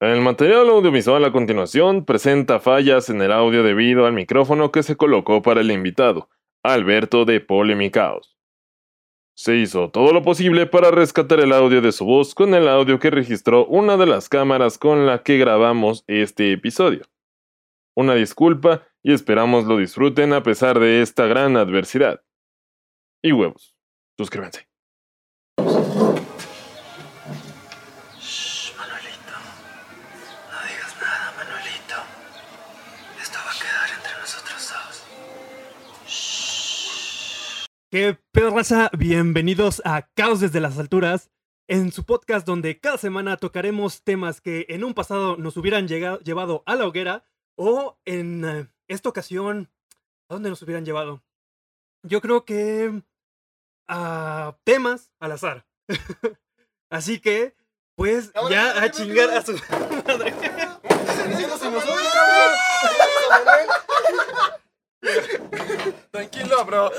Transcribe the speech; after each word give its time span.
El 0.00 0.20
material 0.20 0.68
audiovisual 0.70 1.24
a 1.24 1.30
continuación 1.30 2.04
presenta 2.04 2.58
fallas 2.58 3.08
en 3.10 3.22
el 3.22 3.30
audio 3.30 3.62
debido 3.62 4.06
al 4.06 4.12
micrófono 4.12 4.72
que 4.72 4.82
se 4.82 4.96
colocó 4.96 5.40
para 5.40 5.60
el 5.60 5.70
invitado, 5.70 6.28
Alberto 6.64 7.24
de 7.24 7.40
Polemicaos. 7.40 8.36
Se 9.36 9.56
hizo 9.56 9.90
todo 9.90 10.12
lo 10.12 10.22
posible 10.22 10.66
para 10.66 10.90
rescatar 10.90 11.38
el 11.40 11.52
audio 11.52 11.80
de 11.80 11.92
su 11.92 12.04
voz 12.04 12.34
con 12.34 12.54
el 12.54 12.68
audio 12.68 12.98
que 12.98 13.10
registró 13.10 13.66
una 13.66 13.96
de 13.96 14.06
las 14.06 14.28
cámaras 14.28 14.78
con 14.78 15.06
la 15.06 15.22
que 15.22 15.38
grabamos 15.38 16.04
este 16.08 16.52
episodio. 16.52 17.04
Una 17.96 18.14
disculpa 18.14 18.82
y 19.02 19.12
esperamos 19.12 19.64
lo 19.64 19.76
disfruten 19.76 20.32
a 20.32 20.42
pesar 20.42 20.80
de 20.80 21.02
esta 21.02 21.26
gran 21.26 21.56
adversidad. 21.56 22.20
Y 23.22 23.32
huevos, 23.32 23.76
suscríbanse. 24.18 24.68
¿Qué 37.94 38.18
pedo, 38.32 38.50
raza? 38.50 38.90
Bienvenidos 38.98 39.80
a 39.84 40.08
Caos 40.16 40.40
desde 40.40 40.58
las 40.58 40.80
alturas, 40.80 41.30
en 41.68 41.92
su 41.92 42.02
podcast 42.02 42.44
donde 42.44 42.80
cada 42.80 42.98
semana 42.98 43.36
tocaremos 43.36 44.02
temas 44.02 44.40
que 44.40 44.66
en 44.68 44.82
un 44.82 44.94
pasado 44.94 45.36
nos 45.36 45.56
hubieran 45.56 45.86
llegado- 45.86 46.18
llevado 46.18 46.64
a 46.66 46.74
la 46.74 46.88
hoguera 46.88 47.22
o 47.56 47.96
en 48.04 48.44
eh, 48.44 48.66
esta 48.88 49.08
ocasión, 49.08 49.70
¿a 50.28 50.34
dónde 50.34 50.50
nos 50.50 50.60
hubieran 50.62 50.84
llevado? 50.84 51.22
Yo 52.02 52.20
creo 52.20 52.44
que 52.44 53.00
a 53.86 54.56
temas 54.64 55.12
al 55.20 55.30
azar. 55.30 55.64
Así 56.90 57.20
que, 57.20 57.54
pues, 57.94 58.32
ya 58.50 58.82
a 58.82 58.90
chingar 58.90 59.30
a 59.30 59.42
su 59.42 59.52
madre. 59.52 60.34
Tranquilo, 66.10 66.64
bro. 66.64 66.90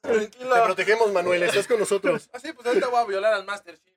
Tranquilo. 0.00 0.54
Te 0.54 0.62
protegemos, 0.62 1.12
Manuel, 1.12 1.42
estás 1.42 1.66
con 1.66 1.78
nosotros. 1.78 2.28
Así, 2.32 2.52
pues 2.52 2.66
ahorita 2.66 2.88
voy 2.88 3.00
a 3.00 3.06
violar 3.06 3.34
al 3.34 3.44
Master 3.44 3.78
Chief. 3.78 3.96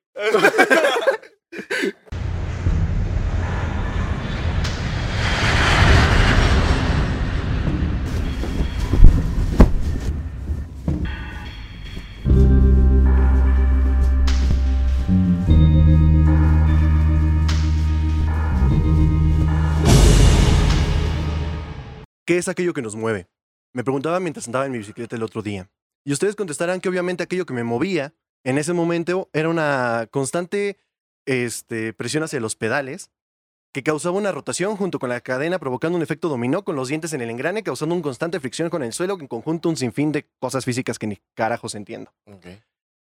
¿Qué 22.26 22.38
es 22.38 22.48
aquello 22.48 22.72
que 22.72 22.80
nos 22.80 22.96
mueve? 22.96 23.28
Me 23.74 23.82
preguntaba 23.82 24.20
mientras 24.20 24.46
andaba 24.46 24.66
en 24.66 24.72
mi 24.72 24.78
bicicleta 24.78 25.16
el 25.16 25.22
otro 25.24 25.42
día. 25.42 25.68
Y 26.04 26.12
ustedes 26.12 26.36
contestarán 26.36 26.80
que 26.80 26.88
obviamente 26.88 27.24
aquello 27.24 27.44
que 27.44 27.54
me 27.54 27.64
movía 27.64 28.14
en 28.44 28.56
ese 28.56 28.72
momento 28.72 29.28
era 29.32 29.48
una 29.48 30.06
constante 30.10 30.78
este, 31.26 31.92
presión 31.92 32.22
hacia 32.22 32.38
los 32.38 32.54
pedales 32.54 33.10
que 33.72 33.82
causaba 33.82 34.16
una 34.16 34.30
rotación 34.30 34.76
junto 34.76 35.00
con 35.00 35.08
la 35.08 35.20
cadena 35.20 35.58
provocando 35.58 35.96
un 35.96 36.02
efecto 36.02 36.28
dominó 36.28 36.62
con 36.62 36.76
los 36.76 36.86
dientes 36.86 37.12
en 37.14 37.22
el 37.22 37.30
engrane 37.30 37.64
causando 37.64 37.96
un 37.96 38.02
constante 38.02 38.38
fricción 38.38 38.70
con 38.70 38.84
el 38.84 38.92
suelo 38.92 39.18
en 39.18 39.26
conjunto 39.26 39.68
un 39.68 39.76
sinfín 39.76 40.12
de 40.12 40.28
cosas 40.38 40.64
físicas 40.64 40.96
que 40.96 41.08
ni 41.08 41.18
carajos 41.34 41.74
entiendo. 41.74 42.12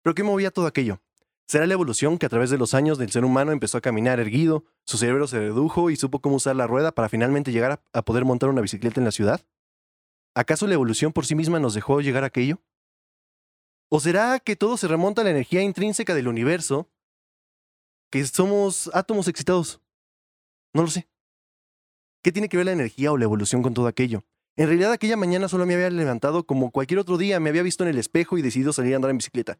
¿Pero 0.02 0.14
qué 0.14 0.22
movía 0.22 0.50
todo 0.50 0.66
aquello? 0.66 1.00
¿Será 1.46 1.66
la 1.66 1.72
evolución 1.72 2.18
que 2.18 2.26
a 2.26 2.28
través 2.28 2.50
de 2.50 2.58
los 2.58 2.74
años 2.74 2.98
del 2.98 3.10
ser 3.10 3.24
humano 3.24 3.52
empezó 3.52 3.78
a 3.78 3.80
caminar 3.80 4.20
erguido, 4.20 4.64
su 4.84 4.98
cerebro 4.98 5.26
se 5.26 5.38
redujo 5.38 5.88
y 5.88 5.96
supo 5.96 6.18
cómo 6.18 6.36
usar 6.36 6.56
la 6.56 6.66
rueda 6.66 6.92
para 6.92 7.08
finalmente 7.08 7.52
llegar 7.52 7.72
a, 7.72 7.80
a 7.94 8.02
poder 8.02 8.26
montar 8.26 8.50
una 8.50 8.60
bicicleta 8.60 9.00
en 9.00 9.06
la 9.06 9.12
ciudad? 9.12 9.40
¿Acaso 10.38 10.68
la 10.68 10.74
evolución 10.74 11.12
por 11.12 11.26
sí 11.26 11.34
misma 11.34 11.58
nos 11.58 11.74
dejó 11.74 12.00
llegar 12.00 12.22
a 12.22 12.28
aquello? 12.28 12.62
¿O 13.90 13.98
será 13.98 14.38
que 14.38 14.54
todo 14.54 14.76
se 14.76 14.86
remonta 14.86 15.22
a 15.22 15.24
la 15.24 15.32
energía 15.32 15.62
intrínseca 15.62 16.14
del 16.14 16.28
universo? 16.28 16.88
¿Que 18.08 18.24
somos 18.24 18.88
átomos 18.94 19.26
excitados? 19.26 19.80
No 20.72 20.82
lo 20.82 20.88
sé. 20.88 21.08
¿Qué 22.22 22.30
tiene 22.30 22.48
que 22.48 22.56
ver 22.56 22.66
la 22.66 22.72
energía 22.72 23.10
o 23.10 23.16
la 23.16 23.24
evolución 23.24 23.64
con 23.64 23.74
todo 23.74 23.88
aquello? 23.88 24.22
En 24.56 24.68
realidad 24.68 24.92
aquella 24.92 25.16
mañana 25.16 25.48
solo 25.48 25.66
me 25.66 25.74
había 25.74 25.90
levantado 25.90 26.46
como 26.46 26.70
cualquier 26.70 27.00
otro 27.00 27.18
día, 27.18 27.40
me 27.40 27.50
había 27.50 27.64
visto 27.64 27.82
en 27.82 27.90
el 27.90 27.98
espejo 27.98 28.38
y 28.38 28.42
decidido 28.42 28.72
salir 28.72 28.92
a 28.92 28.96
andar 28.96 29.10
en 29.10 29.18
bicicleta 29.18 29.58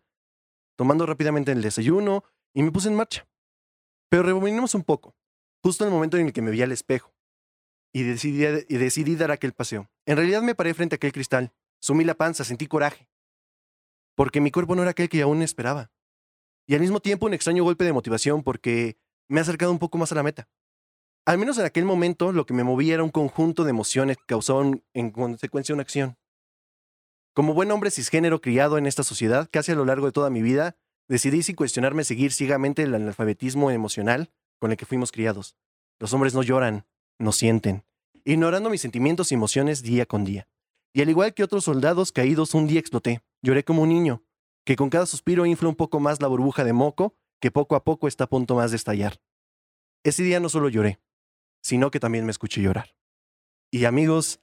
tomando 0.76 1.06
rápidamente 1.06 1.50
el 1.50 1.60
desayuno 1.60 2.22
y 2.54 2.62
me 2.62 2.70
puse 2.70 2.86
en 2.86 2.94
marcha. 2.94 3.26
Pero 4.08 4.22
rebobinemos 4.22 4.76
un 4.76 4.84
poco, 4.84 5.16
justo 5.60 5.82
en 5.82 5.88
el 5.88 5.94
momento 5.94 6.18
en 6.18 6.26
el 6.26 6.32
que 6.32 6.40
me 6.40 6.52
vi 6.52 6.62
al 6.62 6.70
espejo 6.70 7.17
y 7.92 8.02
decidí, 8.02 8.44
decidí 8.68 9.16
dar 9.16 9.30
aquel 9.30 9.52
paseo. 9.52 9.90
En 10.06 10.16
realidad 10.16 10.42
me 10.42 10.54
paré 10.54 10.74
frente 10.74 10.94
a 10.94 10.96
aquel 10.96 11.12
cristal, 11.12 11.52
sumí 11.80 12.04
la 12.04 12.14
panza, 12.14 12.44
sentí 12.44 12.66
coraje, 12.66 13.08
porque 14.14 14.40
mi 14.40 14.50
cuerpo 14.50 14.74
no 14.74 14.82
era 14.82 14.90
aquel 14.90 15.08
que 15.08 15.22
aún 15.22 15.42
esperaba. 15.42 15.90
Y 16.66 16.74
al 16.74 16.80
mismo 16.80 17.00
tiempo 17.00 17.26
un 17.26 17.34
extraño 17.34 17.64
golpe 17.64 17.84
de 17.84 17.92
motivación 17.92 18.42
porque 18.42 18.98
me 19.28 19.40
ha 19.40 19.42
acercado 19.42 19.72
un 19.72 19.78
poco 19.78 19.96
más 19.96 20.12
a 20.12 20.14
la 20.14 20.22
meta. 20.22 20.48
Al 21.24 21.38
menos 21.38 21.58
en 21.58 21.64
aquel 21.64 21.84
momento 21.84 22.32
lo 22.32 22.46
que 22.46 22.54
me 22.54 22.64
movía 22.64 22.94
era 22.94 23.04
un 23.04 23.10
conjunto 23.10 23.64
de 23.64 23.70
emociones 23.70 24.16
que 24.16 24.24
causaban 24.26 24.82
en 24.92 25.10
consecuencia 25.10 25.74
una 25.74 25.82
acción. 25.82 26.18
Como 27.34 27.54
buen 27.54 27.70
hombre 27.70 27.90
cisgénero 27.90 28.40
criado 28.40 28.78
en 28.78 28.86
esta 28.86 29.04
sociedad, 29.04 29.48
casi 29.50 29.72
a 29.72 29.76
lo 29.76 29.84
largo 29.84 30.06
de 30.06 30.12
toda 30.12 30.30
mi 30.30 30.42
vida, 30.42 30.76
decidí 31.06 31.42
sin 31.42 31.54
cuestionarme 31.54 32.04
seguir 32.04 32.32
ciegamente 32.32 32.82
el 32.82 32.94
analfabetismo 32.94 33.70
emocional 33.70 34.32
con 34.58 34.70
el 34.70 34.76
que 34.76 34.86
fuimos 34.86 35.12
criados. 35.12 35.56
Los 36.00 36.12
hombres 36.12 36.34
no 36.34 36.42
lloran, 36.42 36.86
no 37.18 37.32
sienten, 37.32 37.84
ignorando 38.24 38.70
mis 38.70 38.80
sentimientos 38.80 39.30
y 39.30 39.34
emociones 39.34 39.82
día 39.82 40.06
con 40.06 40.24
día. 40.24 40.48
Y 40.92 41.02
al 41.02 41.10
igual 41.10 41.34
que 41.34 41.44
otros 41.44 41.64
soldados 41.64 42.12
caídos, 42.12 42.54
un 42.54 42.66
día 42.66 42.80
exploté. 42.80 43.22
Lloré 43.42 43.64
como 43.64 43.82
un 43.82 43.88
niño, 43.90 44.22
que 44.64 44.76
con 44.76 44.90
cada 44.90 45.06
suspiro 45.06 45.46
infla 45.46 45.68
un 45.68 45.76
poco 45.76 46.00
más 46.00 46.20
la 46.20 46.28
burbuja 46.28 46.64
de 46.64 46.72
moco, 46.72 47.14
que 47.40 47.50
poco 47.50 47.76
a 47.76 47.84
poco 47.84 48.08
está 48.08 48.24
a 48.24 48.28
punto 48.28 48.54
más 48.56 48.70
de 48.70 48.76
estallar. 48.76 49.20
Ese 50.04 50.22
día 50.22 50.40
no 50.40 50.48
solo 50.48 50.68
lloré, 50.68 51.00
sino 51.62 51.90
que 51.90 52.00
también 52.00 52.24
me 52.24 52.30
escuché 52.30 52.62
llorar. 52.62 52.94
Y 53.70 53.84
amigos, 53.84 54.40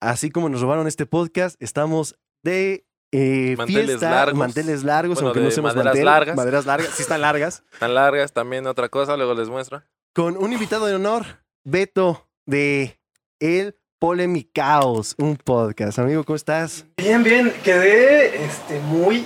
así 0.00 0.30
como 0.30 0.48
nos 0.48 0.60
robaron 0.62 0.86
este 0.88 1.06
podcast, 1.06 1.60
estamos 1.62 2.16
de 2.42 2.86
eh, 3.12 3.54
Manteles 3.58 3.86
fiesta, 3.86 4.10
largos. 4.10 4.38
manteles 4.38 4.84
largos, 4.84 5.16
Bueno, 5.16 5.28
aunque 5.28 5.40
no 5.42 5.48
usemos 5.48 5.72
maderas 5.74 5.84
mantel, 5.92 6.04
largas. 6.06 6.36
maderas 6.36 6.66
largas, 6.66 6.88
sí 6.94 7.02
están 7.02 7.20
largas, 7.20 7.62
Tan 7.78 7.94
largas 7.94 8.32
también 8.32 8.66
otra 8.66 8.88
cosa, 8.88 9.16
luego 9.16 9.34
les 9.34 9.48
muestro. 9.50 9.82
con 10.14 10.36
un 10.38 10.52
invitado 10.52 10.86
de 10.86 10.94
honor, 10.94 11.41
Beto 11.64 12.28
de 12.46 12.98
El 13.40 13.76
Polemicaos, 14.00 15.14
un 15.18 15.36
podcast. 15.36 15.98
Amigo, 15.98 16.24
¿cómo 16.24 16.36
estás? 16.36 16.86
Bien, 16.96 17.22
bien, 17.22 17.52
quedé 17.62 18.44
este, 18.44 18.80
muy 18.80 19.24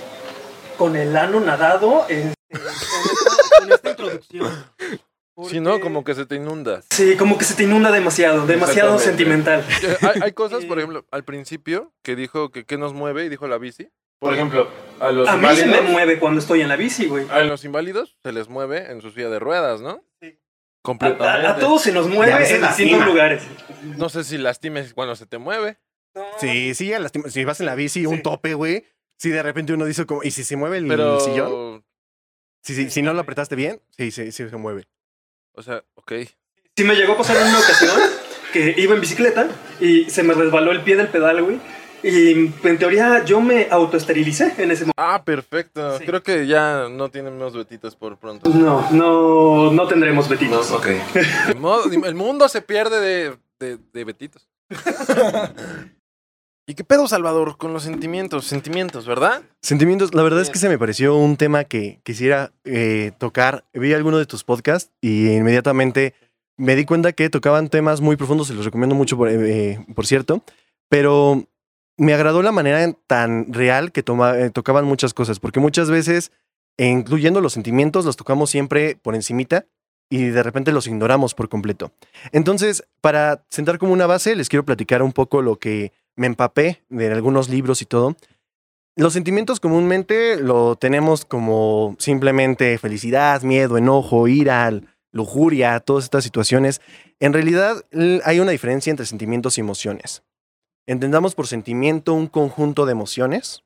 con 0.77 0.95
el 0.95 1.15
ano 1.17 1.39
nadado 1.39 2.05
este, 2.07 2.35
con, 2.51 2.61
esta, 2.67 3.59
con 3.59 3.71
esta 3.71 3.89
introducción. 3.89 4.65
Si 5.49 5.59
no, 5.59 5.71
Porque- 5.71 5.83
como 5.83 6.03
que 6.03 6.13
se 6.15 6.25
te 6.25 6.35
inunda. 6.35 6.83
Sí, 6.91 7.15
como 7.17 7.37
que 7.37 7.45
se 7.45 7.55
te 7.55 7.63
inunda 7.63 7.91
demasiado, 7.91 8.45
demasiado 8.45 8.97
sentimental. 8.99 9.63
Eh, 9.83 9.97
Hay, 10.01 10.21
hay 10.25 10.31
cosas, 10.33 10.65
por 10.65 10.77
Eh. 10.77 10.81
ejemplo, 10.81 11.05
al 11.11 11.23
principio 11.23 11.91
que 12.03 12.15
dijo 12.15 12.51
que 12.51 12.65
qué 12.65 12.77
nos 12.77 12.93
mueve 12.93 13.25
y 13.25 13.29
dijo 13.29 13.47
la 13.47 13.57
bici. 13.57 13.89
Por 14.19 14.33
ejemplo, 14.33 14.67
a 14.99 15.11
los 15.11 15.27
A 15.27 15.37
mí 15.37 15.47
se 15.55 15.61
me 15.65 15.65
inválidos, 15.67 15.91
mueve 15.91 16.19
cuando 16.19 16.39
estoy 16.39 16.61
en 16.61 16.69
la 16.69 16.75
bici, 16.75 17.05
güey. 17.07 17.27
a 17.29 17.41
los 17.43 17.63
inválidos 17.65 18.17
se 18.23 18.31
les 18.31 18.49
mueve 18.49 18.91
en 18.91 19.01
su 19.01 19.11
silla 19.11 19.29
de 19.29 19.37
ruedas, 19.37 19.79
¿no? 19.81 20.01
Sí. 20.21 20.39
A, 20.79 20.83
Completamente. 20.87 21.47
a- 21.47 21.51
a 21.51 21.57
todos 21.59 21.81
se 21.81 21.91
nos 21.91 22.07
mueve 22.07 22.49
en 22.55 22.61
distintos 22.61 23.05
lugares. 23.05 23.43
No 23.97 24.09
sé 24.09 24.23
si 24.23 24.37
lastimes 24.37 24.93
cuando 24.93 25.15
se 25.15 25.25
te 25.25 25.37
mueve. 25.37 25.77
No. 26.15 26.25
Sí, 26.39 26.73
sí, 26.75 26.93
a 26.93 26.99
lastima- 26.99 27.29
si 27.29 27.43
vas 27.43 27.59
en 27.59 27.65
la 27.67 27.75
bici, 27.75 28.05
un 28.05 28.21
tope, 28.21 28.53
güey. 28.53 28.85
Si 29.17 29.29
de 29.29 29.43
repente 29.43 29.73
uno 29.73 29.85
dice 29.85 30.05
como, 30.05 30.23
¿y 30.23 30.31
si 30.31 30.43
se 30.43 30.55
mueve 30.55 30.77
el 30.77 30.87
Pero. 30.87 31.19
sillón? 31.19 31.83
Si, 32.63 32.73
si, 32.75 32.89
si 32.89 33.01
no 33.01 33.13
lo 33.13 33.21
apretaste 33.21 33.55
bien, 33.55 33.81
sí, 33.97 34.11
sí, 34.11 34.31
sí 34.31 34.49
se 34.49 34.57
mueve. 34.57 34.87
O 35.53 35.61
sea, 35.63 35.83
ok. 35.95 36.13
Sí 36.75 36.83
me 36.83 36.95
llegó 36.95 37.13
a 37.13 37.17
pasar 37.17 37.37
en 37.37 37.47
una 37.47 37.59
ocasión 37.59 37.95
que 38.53 38.75
iba 38.77 38.93
en 38.95 39.01
bicicleta 39.01 39.47
y 39.79 40.09
se 40.09 40.23
me 40.23 40.33
resbaló 40.33 40.71
el 40.71 40.81
pie 40.81 40.95
del 40.95 41.07
pedal, 41.09 41.43
güey. 41.43 41.59
Y 42.03 42.51
en 42.63 42.77
teoría 42.77 43.23
yo 43.25 43.41
me 43.41 43.67
autoesterilicé 43.69 44.53
en 44.57 44.71
ese 44.71 44.81
momento. 44.83 44.93
Ah, 44.97 45.23
perfecto. 45.23 45.97
Sí. 45.97 46.05
Creo 46.05 46.21
que 46.23 46.45
ya 46.47 46.87
no 46.89 47.09
tienen 47.09 47.37
más 47.37 47.53
betitos 47.53 47.95
por 47.95 48.17
pronto. 48.17 48.49
No, 48.49 48.89
no, 48.91 49.71
no 49.71 49.87
tendremos 49.87 50.25
No, 50.25 50.31
betitos. 50.31 50.71
ok. 50.71 50.87
Ni 51.53 51.59
modo, 51.59 51.83
el 51.91 52.15
mundo 52.15 52.47
se 52.47 52.61
pierde 52.61 52.99
de, 52.99 53.37
de, 53.59 53.77
de 53.93 54.03
betitos. 54.03 54.47
¿Y 56.69 56.75
qué 56.75 56.83
pedo, 56.83 57.07
Salvador, 57.07 57.57
con 57.57 57.71
los 57.71 57.83
sentimientos? 57.83 58.45
Sentimientos, 58.45 59.05
¿verdad? 59.07 59.41
Sentimientos, 59.61 60.13
la 60.13 60.21
verdad 60.21 60.41
es 60.41 60.49
que 60.49 60.59
se 60.59 60.67
me 60.67 60.77
pareció 60.77 61.15
un 61.15 61.37
tema 61.37 61.63
que 61.63 62.01
quisiera 62.03 62.51
eh, 62.65 63.13
tocar. 63.17 63.63
Vi 63.73 63.93
alguno 63.93 64.17
de 64.17 64.25
tus 64.25 64.43
podcasts 64.43 64.91
y 64.99 65.31
inmediatamente 65.31 66.13
me 66.57 66.75
di 66.75 66.83
cuenta 66.83 67.13
que 67.13 67.29
tocaban 67.29 67.69
temas 67.69 68.01
muy 68.01 68.17
profundos, 68.17 68.47
se 68.47 68.53
los 68.53 68.65
recomiendo 68.65 68.95
mucho, 68.95 69.15
por, 69.15 69.29
eh, 69.31 69.79
por 69.95 70.05
cierto, 70.05 70.43
pero 70.89 71.45
me 71.97 72.13
agradó 72.13 72.41
la 72.41 72.51
manera 72.51 72.93
tan 73.07 73.51
real 73.51 73.91
que 73.91 74.01
eh, 74.01 74.49
tocaban 74.53 74.85
muchas 74.85 75.13
cosas, 75.13 75.39
porque 75.39 75.59
muchas 75.59 75.89
veces, 75.89 76.31
e 76.77 76.87
incluyendo 76.87 77.41
los 77.41 77.53
sentimientos, 77.53 78.05
los 78.05 78.15
tocamos 78.15 78.49
siempre 78.49 78.97
por 79.01 79.15
encimita 79.15 79.65
y 80.09 80.25
de 80.27 80.43
repente 80.43 80.71
los 80.71 80.87
ignoramos 80.87 81.33
por 81.33 81.49
completo. 81.49 81.91
Entonces, 82.31 82.85
para 83.01 83.43
sentar 83.49 83.77
como 83.77 83.93
una 83.93 84.07
base, 84.07 84.35
les 84.35 84.47
quiero 84.47 84.63
platicar 84.63 85.01
un 85.01 85.11
poco 85.11 85.41
lo 85.41 85.57
que 85.57 85.91
me 86.15 86.27
empapé 86.27 86.83
de 86.89 87.11
algunos 87.11 87.49
libros 87.49 87.81
y 87.81 87.85
todo. 87.85 88.15
Los 88.95 89.13
sentimientos 89.13 89.59
comúnmente 89.59 90.37
lo 90.37 90.75
tenemos 90.75 91.25
como 91.25 91.95
simplemente 91.99 92.77
felicidad, 92.77 93.41
miedo, 93.41 93.77
enojo, 93.77 94.27
ira, 94.27 94.71
lujuria, 95.11 95.79
todas 95.81 96.05
estas 96.05 96.23
situaciones. 96.23 96.81
En 97.19 97.33
realidad 97.33 97.83
hay 98.23 98.39
una 98.39 98.51
diferencia 98.51 98.91
entre 98.91 99.05
sentimientos 99.05 99.57
y 99.57 99.61
emociones. 99.61 100.23
Entendamos 100.87 101.35
por 101.35 101.47
sentimiento 101.47 102.13
un 102.13 102.27
conjunto 102.27 102.85
de 102.85 102.93
emociones. 102.93 103.63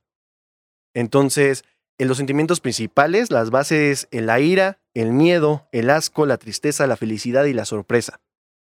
Entonces, 0.96 1.64
en 2.00 2.08
los 2.08 2.18
sentimientos 2.18 2.60
principales, 2.60 3.30
las 3.30 3.52
bases, 3.52 4.08
eh, 4.10 4.22
la 4.22 4.40
ira, 4.40 4.80
el 4.96 5.12
miedo, 5.12 5.68
el 5.72 5.92
asco, 5.92 6.26
la 6.26 6.38
tristeza, 6.38 6.88
la 6.88 6.98
felicidad 6.98 7.46
y 7.46 7.54
la 7.54 7.66
sorpresa. 7.66 8.20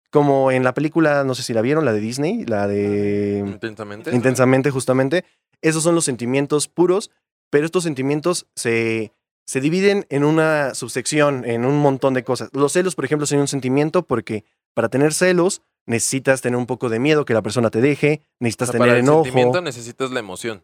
Como 0.10 0.52
en 0.52 0.64
la 0.64 0.74
película, 0.74 1.24
no 1.24 1.36
sé 1.36 1.44
si 1.44 1.54
la 1.54 1.62
vieron, 1.62 1.86
la 1.86 1.94
de 1.94 2.00
Disney, 2.00 2.46
la 2.46 2.68
de 2.68 3.44
Intensamente. 3.46 4.16
intensamente 4.16 4.72
justamente, 4.72 5.24
esos 5.62 5.84
son 5.84 5.94
los 5.94 6.06
sentimientos 6.06 6.68
puros, 6.68 7.12
pero 7.52 7.66
estos 7.66 7.84
sentimientos 7.84 8.48
se, 8.56 9.12
se 9.46 9.62
dividen 9.62 10.08
en 10.10 10.24
una 10.24 10.74
subsección, 10.74 11.46
en 11.46 11.64
un 11.64 11.78
montón 11.80 12.16
de 12.16 12.24
cosas. 12.24 12.50
Los 12.54 12.74
celos, 12.74 12.96
por 12.96 13.06
ejemplo, 13.06 13.28
son 13.28 13.40
un 13.40 13.48
sentimiento 13.48 14.02
porque 14.02 14.46
para 14.74 14.90
tener 14.90 15.14
celos 15.14 15.62
necesitas 15.88 16.42
tener 16.42 16.58
un 16.58 16.68
poco 16.68 16.90
de 16.90 17.00
miedo 17.00 17.26
que 17.26 17.34
la 17.34 17.42
persona 17.42 17.72
te 17.72 17.82
deje, 17.82 18.22
O 18.24 18.36
necesitas 18.42 18.68
sea, 18.68 18.74
tener 18.74 18.88
para 18.90 19.00
el 19.00 19.04
enojo. 19.06 19.24
sentimiento 19.24 19.62
necesitas 19.62 20.12
la 20.12 20.20
emoción. 20.20 20.64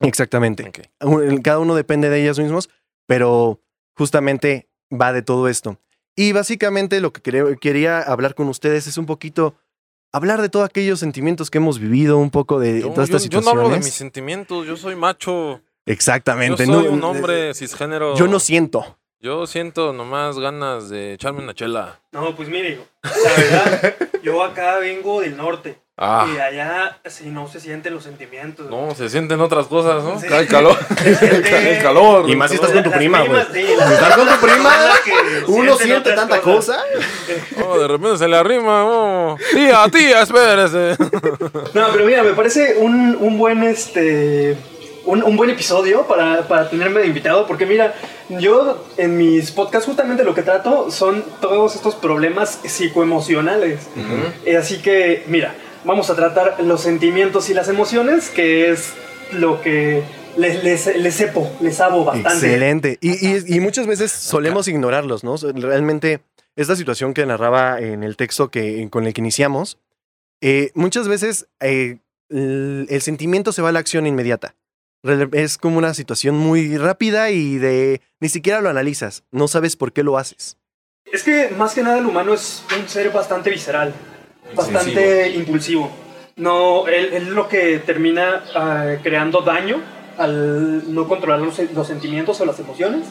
Exactamente. 0.00 0.70
Cada 1.42 1.58
uno 1.58 1.74
depende 1.74 2.08
de 2.10 2.20
ellos 2.22 2.38
mismos, 2.38 2.68
pero 3.06 3.60
justamente 3.96 4.68
va 4.92 5.12
de 5.12 5.22
todo 5.22 5.48
esto. 5.48 5.78
Y 6.16 6.32
básicamente 6.32 7.00
lo 7.00 7.12
que 7.12 7.56
quería 7.60 8.00
hablar 8.00 8.34
con 8.34 8.48
ustedes 8.48 8.86
es 8.86 8.98
un 8.98 9.06
poquito 9.06 9.54
hablar 10.12 10.40
de 10.42 10.48
todos 10.48 10.66
aquellos 10.66 11.00
sentimientos 11.00 11.50
que 11.50 11.58
hemos 11.58 11.78
vivido, 11.78 12.18
un 12.18 12.30
poco 12.30 12.58
de 12.58 12.80
Yo, 12.80 12.90
todas 12.90 13.08
yo- 13.08 13.16
estas 13.16 13.30
yo 13.30 13.38
no 13.38 13.42
situaciones. 13.42 13.64
hablo 13.64 13.68
de 13.78 13.84
mis 13.84 13.94
sentimientos, 13.94 14.66
yo 14.66 14.76
soy 14.76 14.96
macho. 14.96 15.60
Yo 15.86 15.92
Exactamente. 15.92 16.66
soy 16.66 16.84
no- 16.84 16.90
un 16.92 17.02
hombre 17.04 17.54
cisgénero. 17.54 18.14
Yo 18.16 18.26
no 18.28 18.38
siento. 18.40 18.98
Yo 19.20 19.46
siento 19.48 19.92
nomás 19.92 20.38
ganas 20.38 20.88
de 20.90 21.14
echarme 21.14 21.42
una 21.42 21.52
chela. 21.54 21.98
No, 22.12 22.36
pues 22.36 22.48
mire, 22.48 22.70
hijo, 22.70 22.84
la 23.02 23.10
verdad, 23.42 23.94
yo 24.22 24.44
acá 24.44 24.78
vengo 24.78 25.20
del 25.20 25.36
norte 25.36 25.70
y 25.70 26.00
Ah, 26.00 26.22
allá 26.46 27.00
sí 27.06 27.24
no 27.28 27.48
se 27.48 27.58
sienten 27.58 27.92
los 27.94 28.04
sentimientos. 28.04 28.70
no, 28.70 28.94
se 28.94 29.08
sienten 29.08 29.40
otras 29.40 29.66
cosas, 29.66 30.04
¿no? 30.04 30.20
Sí. 30.20 30.28
El 30.30 30.46
calor. 30.46 30.76
Siente- 31.02 31.76
El 31.78 31.82
calor. 31.82 32.30
Y 32.30 32.36
más 32.36 32.50
si 32.52 32.54
estás 32.54 32.70
con 32.70 32.84
tu 32.84 32.92
prima, 32.92 33.24
güey. 33.24 33.42
sí, 33.52 33.64
Si 33.66 33.72
estás 33.72 34.16
con 34.16 34.28
tu 34.28 34.46
prima, 34.46 34.76
Uno 35.48 35.76
siente 35.76 36.12
tanta 36.12 36.40
cosas. 36.40 36.76
cosa. 36.76 37.64
Oh, 37.66 37.76
de 37.80 37.88
repente 37.88 38.18
se 38.18 38.28
le 38.28 38.36
arrima. 38.36 38.84
oh. 38.86 39.36
Tía, 39.52 39.84
tía, 39.90 40.22
espérese. 40.22 40.96
No, 41.74 41.88
pero 41.92 42.04
mira, 42.06 42.22
me 42.22 42.34
parece 42.34 42.76
un, 42.78 43.16
un 43.20 43.36
buen 43.36 43.64
este. 43.64 44.56
Un, 45.10 45.22
un 45.22 45.36
buen 45.36 45.48
episodio 45.48 46.06
para, 46.06 46.46
para 46.48 46.68
tenerme 46.68 47.00
de 47.00 47.06
invitado, 47.06 47.46
porque 47.46 47.64
mira, 47.64 47.94
yo 48.28 48.84
en 48.98 49.16
mis 49.16 49.50
podcasts 49.50 49.86
justamente 49.86 50.22
lo 50.22 50.34
que 50.34 50.42
trato 50.42 50.90
son 50.90 51.24
todos 51.40 51.74
estos 51.76 51.94
problemas 51.94 52.58
psicoemocionales. 52.62 53.80
Eh, 54.44 54.56
así 54.56 54.78
que, 54.82 55.24
mira, 55.28 55.54
vamos 55.84 56.10
a 56.10 56.14
tratar 56.14 56.56
los 56.62 56.82
sentimientos 56.82 57.48
y 57.48 57.54
las 57.54 57.68
emociones, 57.68 58.28
que 58.28 58.70
es 58.70 58.92
lo 59.32 59.62
que 59.62 60.02
les, 60.36 60.62
les, 60.62 60.96
les 60.96 61.14
sepo, 61.14 61.50
les 61.60 61.76
sabo 61.76 62.04
bastante. 62.04 62.46
Excelente. 62.46 62.98
Y, 63.00 63.12
y- 63.26 63.56
y 63.56 63.60
muchas 63.60 63.86
veces 63.86 64.12
solemos 64.12 64.68
ignorarlos, 64.68 65.24
¿no? 65.24 65.36
Realmente, 65.54 66.20
esta 66.54 66.76
situación 66.76 67.14
que 67.14 67.24
narraba 67.24 67.80
en 67.80 68.02
el 68.02 68.16
texto 68.16 68.50
que, 68.50 68.86
con 68.90 69.06
el 69.06 69.14
que 69.14 69.22
iniciamos, 69.22 69.78
eh, 70.42 70.70
muchas 70.74 71.08
veces 71.08 71.46
eh, 71.60 71.96
el, 72.28 72.86
el 72.90 73.00
sentimiento 73.00 73.52
se 73.52 73.62
va 73.62 73.70
a 73.70 73.72
la 73.72 73.78
acción 73.78 74.06
inmediata. 74.06 74.54
Es 75.32 75.58
como 75.58 75.78
una 75.78 75.94
situación 75.94 76.36
muy 76.36 76.76
rápida 76.76 77.30
y 77.30 77.56
de 77.58 78.00
ni 78.20 78.28
siquiera 78.28 78.60
lo 78.60 78.68
analizas, 78.68 79.24
no 79.30 79.48
sabes 79.48 79.76
por 79.76 79.92
qué 79.92 80.02
lo 80.02 80.18
haces. 80.18 80.56
Es 81.10 81.22
que 81.22 81.48
más 81.56 81.74
que 81.74 81.82
nada 81.82 81.98
el 81.98 82.06
humano 82.06 82.34
es 82.34 82.62
un 82.78 82.88
ser 82.88 83.10
bastante 83.10 83.50
visceral, 83.50 83.94
bastante 84.54 85.30
impulsivo. 85.30 85.90
No, 86.36 86.86
él, 86.86 87.10
él 87.12 87.34
lo 87.34 87.48
que 87.48 87.78
termina 87.78 88.44
ah, 88.54 88.94
creando 89.02 89.40
daño 89.40 89.82
al 90.18 90.92
no 90.94 91.08
controlar 91.08 91.40
los, 91.40 91.58
los 91.72 91.86
sentimientos 91.86 92.40
o 92.40 92.44
las 92.44 92.58
emociones, 92.60 93.06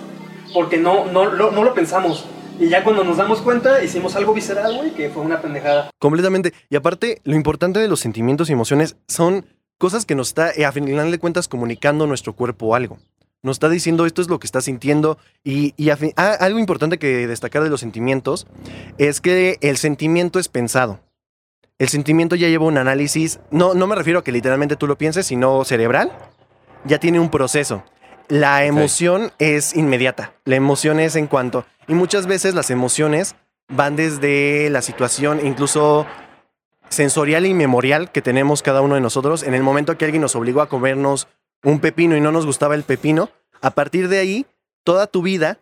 porque 0.54 0.78
no, 0.78 1.06
no, 1.12 1.26
lo- 1.26 1.52
no 1.52 1.64
lo 1.64 1.74
pensamos. 1.74 2.26
Y 2.60 2.70
ya 2.70 2.84
cuando 2.84 3.04
nos 3.04 3.18
damos 3.18 3.42
cuenta, 3.42 3.84
hicimos 3.84 4.16
algo 4.16 4.34
visceral, 4.34 4.76
güey, 4.78 4.92
que 4.92 5.10
fue 5.10 5.22
una 5.22 5.42
pendejada. 5.42 5.90
Completamente. 6.00 6.54
Y 6.70 6.76
aparte, 6.76 7.22
lo 7.24 7.36
importante 7.36 7.80
de 7.80 7.88
los 7.88 8.00
sentimientos 8.00 8.50
y 8.50 8.54
emociones 8.54 8.96
son 9.08 9.46
cosas 9.78 10.06
que 10.06 10.16
nos 10.16 10.30
está, 10.30 10.52
eh, 10.52 10.66
a 10.66 10.72
final 10.72 11.12
de 11.12 11.20
cuentas, 11.20 11.48
comunicando 11.48 12.08
nuestro 12.08 12.34
cuerpo 12.34 12.76
algo. 12.76 12.98
Nos 13.44 13.58
está 13.58 13.70
diciendo 13.70 14.06
esto 14.06 14.22
es 14.22 14.30
lo 14.30 14.40
que 14.40 14.48
está 14.48 14.62
sintiendo. 14.62 15.18
Y, 15.44 15.74
y 15.78 15.92
a 15.92 15.98
fin- 15.98 16.14
ah, 16.18 16.36
algo 16.40 16.60
importante 16.60 16.98
que 16.98 17.28
destacar 17.28 17.64
de 17.64 17.70
los 17.70 17.80
sentimientos 17.80 18.48
es 18.98 19.22
que 19.22 19.58
el 19.62 19.78
sentimiento 19.78 20.40
es 20.40 20.48
pensado. 20.48 21.00
El 21.80 21.90
sentimiento 21.90 22.36
ya 22.36 22.48
lleva 22.48 22.66
un 22.66 22.80
análisis, 22.80 23.40
no, 23.52 23.76
no 23.76 23.86
me 23.86 23.96
refiero 23.96 24.20
a 24.20 24.24
que 24.24 24.32
literalmente 24.32 24.76
tú 24.76 24.88
lo 24.88 24.98
pienses, 24.98 25.28
sino 25.28 25.64
cerebral. 25.64 26.12
Ya 26.86 27.00
tiene 27.00 27.20
un 27.20 27.30
proceso. 27.30 27.84
La 28.30 28.66
emoción 28.66 29.32
es 29.38 29.76
inmediata. 29.76 30.34
La 30.44 30.56
emoción 30.56 31.00
es 31.00 31.16
en 31.16 31.28
cuanto. 31.28 31.66
Y 31.88 31.94
muchas 31.94 32.26
veces 32.26 32.56
las 32.56 32.72
emociones 32.72 33.36
van 33.70 33.96
desde 33.96 34.70
la 34.72 34.82
situación, 34.82 35.46
incluso 35.46 36.08
sensorial 36.90 37.46
y 37.46 37.54
memorial 37.54 38.12
que 38.12 38.22
tenemos 38.22 38.62
cada 38.62 38.82
uno 38.82 38.96
de 38.96 39.02
nosotros. 39.02 39.44
En 39.44 39.54
el 39.54 39.64
momento 39.64 39.98
que 39.98 40.06
alguien 40.06 40.22
nos 40.22 40.36
obligó 40.36 40.62
a 40.62 40.70
comernos 40.70 41.28
un 41.64 41.80
pepino 41.80 42.16
y 42.16 42.22
no 42.22 42.32
nos 42.32 42.46
gustaba 42.46 42.76
el 42.76 42.84
pepino, 42.84 43.30
a 43.62 43.72
partir 43.72 44.08
de 44.08 44.20
ahí, 44.20 44.46
toda 44.84 45.08
tu 45.08 45.22
vida 45.22 45.60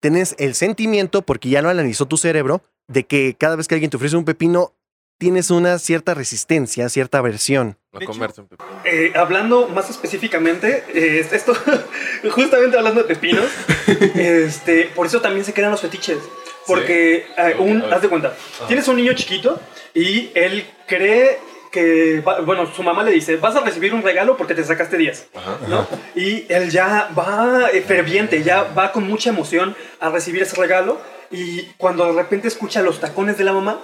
tienes 0.00 0.34
el 0.38 0.54
sentimiento, 0.54 1.22
porque 1.22 1.48
ya 1.48 1.62
lo 1.62 1.68
analizó 1.68 2.06
tu 2.06 2.16
cerebro, 2.16 2.62
de 2.86 3.04
que 3.04 3.34
cada 3.38 3.56
vez 3.56 3.68
que 3.68 3.74
alguien 3.74 3.90
te 3.90 3.96
ofrece 3.96 4.16
un 4.16 4.24
pepino, 4.24 4.72
tienes 5.18 5.50
una 5.50 5.78
cierta 5.78 6.14
resistencia, 6.14 6.88
cierta 6.88 7.18
aversión. 7.18 7.76
A 7.92 8.04
comerse 8.04 8.40
un 8.40 8.48
pepino. 8.48 8.70
Eh, 8.84 9.12
hablando 9.16 9.68
más 9.68 9.90
específicamente, 9.90 10.84
eh, 10.94 11.26
esto, 11.30 11.52
justamente 12.30 12.78
hablando 12.78 13.02
de 13.02 13.08
pepinos, 13.08 13.46
este, 14.14 14.90
por 14.94 15.06
eso 15.06 15.20
también 15.20 15.44
se 15.44 15.52
crean 15.52 15.70
los 15.70 15.80
fetiches. 15.80 16.18
Porque, 16.68 17.26
eh, 17.36 17.54
Ok, 17.56 17.60
un, 17.60 17.84
haz 17.92 18.02
de 18.02 18.08
cuenta, 18.08 18.34
tienes 18.68 18.86
un 18.88 18.96
niño 18.96 19.12
chiquito 19.14 19.60
y 19.94 20.30
él 20.34 20.64
cree 20.86 21.38
que, 21.72 22.22
bueno, 22.46 22.66
su 22.74 22.82
mamá 22.82 23.02
le 23.02 23.10
dice, 23.10 23.36
vas 23.36 23.54
a 23.56 23.60
recibir 23.60 23.92
un 23.92 24.02
regalo 24.02 24.36
porque 24.36 24.54
te 24.54 24.64
sacaste 24.64 24.96
10. 24.96 25.28
¿no? 25.68 25.86
Y 26.14 26.46
él 26.48 26.70
ya 26.70 27.10
va 27.18 27.68
eh, 27.72 27.82
ferviente, 27.82 28.42
ya 28.42 28.62
va 28.62 28.92
con 28.92 29.04
mucha 29.06 29.30
emoción 29.30 29.74
a 30.00 30.08
recibir 30.10 30.42
ese 30.42 30.56
regalo 30.56 30.98
y 31.30 31.62
cuando 31.76 32.06
de 32.06 32.12
repente 32.22 32.48
escucha 32.48 32.80
los 32.82 33.00
tacones 33.00 33.36
de 33.36 33.44
la 33.44 33.52
mamá, 33.52 33.78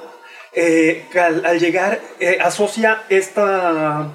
eh, 0.55 1.05
al, 1.21 1.45
al 1.45 1.59
llegar 1.59 2.01
eh, 2.21 2.39
asocia 2.41 3.03
esta, 3.11 4.09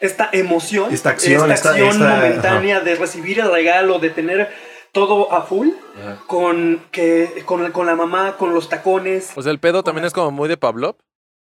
esta 0.00 0.28
emoción, 0.32 0.92
Esta 0.92 1.10
acción, 1.10 1.50
esta- 1.50 1.70
acción 1.70 1.88
esta- 1.90 2.08
momentánea 2.16 2.80
de 2.80 2.94
recibir 2.96 3.38
el 3.40 3.50
regalo, 3.50 3.98
de 4.00 4.10
tener 4.10 4.52
todo 4.94 5.30
a 5.30 5.42
full 5.42 5.68
Ajá. 6.00 6.22
con, 6.26 6.82
que, 6.90 7.42
con, 7.44 7.70
con 7.72 7.84
la 7.84 7.94
mamá, 7.96 8.36
con 8.38 8.54
los 8.54 8.70
tacones. 8.70 9.32
O 9.36 9.42
sea, 9.42 9.52
el 9.52 9.58
pedo 9.60 9.82
también 9.82 10.06
es 10.06 10.14
como 10.14 10.30
muy 10.30 10.48
de 10.48 10.56
Pavlov. 10.56 10.96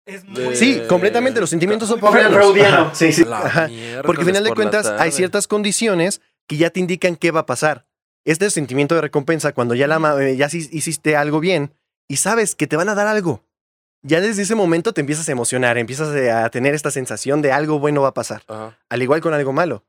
Es 0.06 0.24
de- 0.32 0.44
muy... 0.46 0.56
Sí, 0.56 0.80
completamente, 0.88 1.40
los 1.40 1.50
sentimientos 1.50 1.88
son 1.90 2.00
Muy 2.00 2.10
pavlovianos. 2.10 2.80
Ajá, 2.80 2.94
Sí, 2.94 3.12
sí. 3.12 3.24
Ajá. 3.30 3.68
Porque 4.06 4.22
al 4.22 4.26
final 4.26 4.44
de 4.44 4.54
cuentas 4.54 4.86
hay 4.86 5.12
ciertas 5.12 5.46
condiciones 5.46 6.22
que 6.48 6.56
ya 6.56 6.70
te 6.70 6.80
indican 6.80 7.16
qué 7.16 7.30
va 7.32 7.40
a 7.40 7.46
pasar. 7.46 7.86
Este 8.24 8.46
es 8.46 8.52
sentimiento 8.54 8.94
de 8.94 9.02
recompensa 9.02 9.52
cuando 9.52 9.74
ya, 9.74 9.86
la, 9.86 9.98
eh, 10.22 10.36
ya 10.36 10.46
hiciste 10.50 11.16
algo 11.16 11.40
bien 11.40 11.74
y 12.08 12.16
sabes 12.16 12.54
que 12.54 12.66
te 12.66 12.76
van 12.76 12.88
a 12.88 12.94
dar 12.94 13.06
algo. 13.06 13.44
Ya 14.02 14.20
desde 14.20 14.42
ese 14.42 14.54
momento 14.54 14.94
te 14.94 15.00
empiezas 15.02 15.28
a 15.28 15.32
emocionar, 15.32 15.76
empiezas 15.76 16.08
a 16.08 16.48
tener 16.50 16.74
esta 16.74 16.90
sensación 16.90 17.42
de 17.42 17.52
algo 17.52 17.78
bueno 17.78 18.00
va 18.02 18.08
a 18.08 18.14
pasar. 18.14 18.42
Ajá. 18.48 18.78
Al 18.88 19.02
igual 19.02 19.20
con 19.20 19.34
algo 19.34 19.52
malo. 19.52 19.84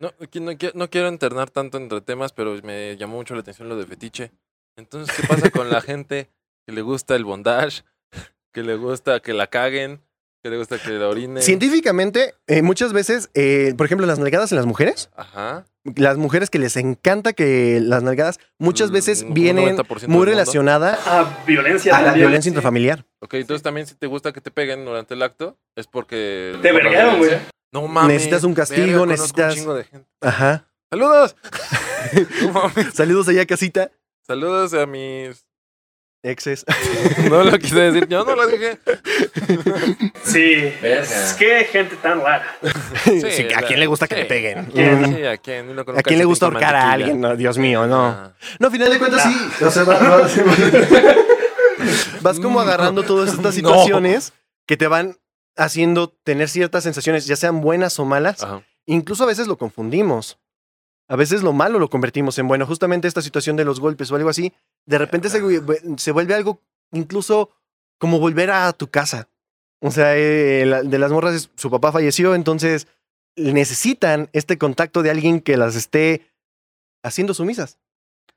No, 0.00 0.12
no, 0.40 0.52
no 0.74 0.88
quiero 0.90 1.08
internar 1.08 1.50
tanto 1.50 1.76
entre 1.78 2.00
temas, 2.00 2.32
pero 2.32 2.56
me 2.62 2.96
llamó 2.96 3.16
mucho 3.16 3.34
la 3.34 3.40
atención 3.40 3.68
lo 3.68 3.76
de 3.76 3.86
fetiche. 3.86 4.32
Entonces, 4.76 5.14
¿qué 5.14 5.26
pasa 5.26 5.50
con 5.50 5.68
la 5.70 5.80
gente 5.82 6.30
que 6.66 6.72
le 6.72 6.80
gusta 6.82 7.14
el 7.16 7.24
bondage, 7.24 7.82
que 8.54 8.62
le 8.62 8.76
gusta 8.76 9.20
que 9.20 9.34
la 9.34 9.46
caguen, 9.48 10.00
que 10.42 10.48
le 10.48 10.56
gusta 10.56 10.78
que 10.78 10.90
la 10.92 11.06
orinen? 11.08 11.42
Científicamente, 11.42 12.34
eh, 12.46 12.62
muchas 12.62 12.94
veces, 12.94 13.28
eh, 13.34 13.74
por 13.76 13.84
ejemplo, 13.86 14.06
las 14.06 14.18
nalgadas 14.18 14.50
en 14.52 14.56
las 14.56 14.64
mujeres, 14.64 15.10
Ajá. 15.14 15.66
las 15.84 16.16
mujeres 16.16 16.48
que 16.48 16.58
les 16.58 16.76
encanta 16.78 17.34
que 17.34 17.80
las 17.82 18.02
nalgadas 18.02 18.38
muchas 18.58 18.88
Mm, 18.90 18.94
veces 18.94 19.22
un 19.22 19.34
vienen 19.34 19.76
90% 19.76 20.00
del 20.00 20.08
muy 20.08 20.24
relacionada 20.24 20.98
Ah, 21.04 21.42
violencia. 21.46 21.94
a 21.94 22.00
la 22.00 22.04
también. 22.06 22.26
violencia 22.26 22.48
intrafamiliar. 22.48 23.04
Ok, 23.20 23.34
entonces 23.34 23.62
también 23.62 23.86
si 23.86 23.94
te 23.96 24.06
gusta 24.06 24.32
que 24.32 24.40
te 24.40 24.50
peguen 24.50 24.82
durante 24.86 25.12
el 25.12 25.22
acto, 25.22 25.58
es 25.76 25.86
porque... 25.86 26.56
Te 26.62 26.72
por 26.72 26.82
la 26.84 26.88
vergaron, 26.90 27.18
güey. 27.18 27.28
violencia. 27.30 27.50
No 27.72 27.86
mames. 27.86 28.08
Necesitas 28.14 28.44
un 28.44 28.54
castigo, 28.54 29.06
necesitas- 29.06 29.52
Un 29.52 29.58
chingo 29.58 29.74
de 29.74 29.84
gente. 29.84 30.08
Ajá. 30.20 30.66
¡Saludos! 30.90 31.36
No 32.42 32.52
mames. 32.52 32.94
Saludos 32.94 33.28
allá, 33.28 33.46
casita. 33.46 33.90
Saludos 34.26 34.74
a 34.74 34.86
mis 34.86 35.44
exes. 36.22 36.64
No 37.30 37.44
lo 37.44 37.58
quise 37.58 37.78
decir, 37.80 38.08
yo 38.08 38.24
no 38.24 38.34
lo 38.34 38.46
dije. 38.46 38.78
Sí. 40.24 40.72
Verga. 40.82 41.02
Es 41.02 41.32
que 41.38 41.64
gente 41.64 41.96
tan 41.96 42.20
rara. 42.20 42.44
Sí, 43.04 43.48
¿A 43.54 43.60
la- 43.60 43.66
quién 43.66 43.78
le 43.80 43.86
gusta 43.86 44.06
que 44.08 44.14
sí. 44.16 44.20
le 44.22 44.26
peguen? 44.26 44.64
¿Quién? 44.66 45.14
Sí, 45.16 45.24
¿a 45.24 45.36
quién? 45.38 45.78
¿A 45.78 46.02
quién 46.02 46.18
le 46.18 46.24
gusta 46.24 46.46
ahorcar 46.46 46.74
a 46.74 46.92
alguien? 46.92 47.20
No, 47.20 47.36
Dios 47.36 47.56
mío, 47.58 47.86
no. 47.86 48.06
Ah. 48.06 48.32
No, 48.58 48.68
a 48.68 48.70
final 48.70 48.90
de 48.90 48.98
cuentas 48.98 49.22
sí. 49.22 49.64
O 49.64 49.70
sea, 49.70 49.84
vas, 49.84 50.00
vas- 50.00 50.36
vas 52.20 52.40
como 52.40 52.60
agarrando 52.60 53.02
todas 53.02 53.28
estas 53.30 53.44
No. 53.44 53.52
situaciones 53.52 54.32
que 54.66 54.76
te 54.76 54.86
van 54.86 55.16
haciendo 55.56 56.08
tener 56.08 56.48
ciertas 56.48 56.84
sensaciones, 56.84 57.26
ya 57.26 57.36
sean 57.36 57.60
buenas 57.60 57.98
o 57.98 58.04
malas. 58.04 58.42
Ajá. 58.42 58.64
Incluso 58.86 59.24
a 59.24 59.26
veces 59.26 59.46
lo 59.46 59.58
confundimos. 59.58 60.38
A 61.08 61.16
veces 61.16 61.42
lo 61.42 61.52
malo 61.52 61.78
lo 61.78 61.90
convertimos 61.90 62.38
en 62.38 62.46
bueno. 62.48 62.66
Justamente 62.66 63.08
esta 63.08 63.20
situación 63.22 63.56
de 63.56 63.64
los 63.64 63.80
golpes 63.80 64.10
o 64.12 64.16
algo 64.16 64.28
así, 64.30 64.52
de 64.86 64.98
repente 64.98 65.28
se, 65.28 65.40
se 65.98 66.12
vuelve 66.12 66.34
algo 66.34 66.60
incluso 66.92 67.50
como 67.98 68.18
volver 68.20 68.50
a 68.52 68.72
tu 68.72 68.88
casa. 68.88 69.28
O 69.80 69.90
sea, 69.90 70.16
eh, 70.16 70.64
la- 70.66 70.82
de 70.82 70.98
las 70.98 71.10
morras, 71.10 71.34
es- 71.34 71.50
su 71.56 71.68
papá 71.70 71.90
falleció, 71.90 72.34
entonces 72.34 72.86
necesitan 73.36 74.28
este 74.32 74.56
contacto 74.58 75.02
de 75.02 75.10
alguien 75.10 75.40
que 75.40 75.56
las 75.56 75.74
esté 75.74 76.30
haciendo 77.02 77.34
sumisas. 77.34 77.78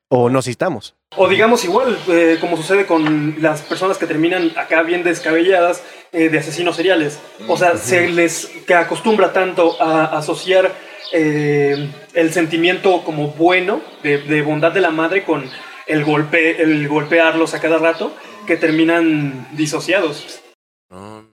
O 0.10 0.30
necesitamos. 0.30 0.96
O 1.16 1.28
digamos 1.28 1.64
igual, 1.64 1.98
eh, 2.08 2.38
como 2.40 2.58
sucede 2.58 2.86
con 2.86 3.36
las 3.42 3.62
personas 3.62 3.98
que 3.98 4.08
terminan 4.08 4.52
acá 4.58 4.84
bien 4.84 5.04
descabelladas 5.04 5.84
eh, 6.12 6.30
de 6.30 6.40
asesinos 6.40 6.76
seriales. 6.76 7.20
O 7.48 7.58
sea, 7.58 7.78
se 7.78 8.10
les 8.10 8.48
que 8.68 8.76
acostumbra 8.76 9.34
tanto 9.34 9.82
a 9.82 10.18
asociar 10.18 10.72
eh, 11.12 11.90
el 12.14 12.34
sentimiento 12.34 13.04
como 13.04 13.30
bueno, 13.30 13.82
de, 14.02 14.20
de 14.20 14.42
bondad 14.42 14.72
de 14.72 14.82
la 14.82 14.92
madre, 14.92 15.24
con 15.24 15.50
el, 15.88 16.04
golpe, 16.04 16.62
el 16.62 16.88
golpearlos 16.88 17.54
a 17.54 17.62
cada 17.62 17.78
rato, 17.78 18.16
que 18.48 18.58
terminan 18.58 19.48
disociados. 19.54 20.42
No, 20.90 21.24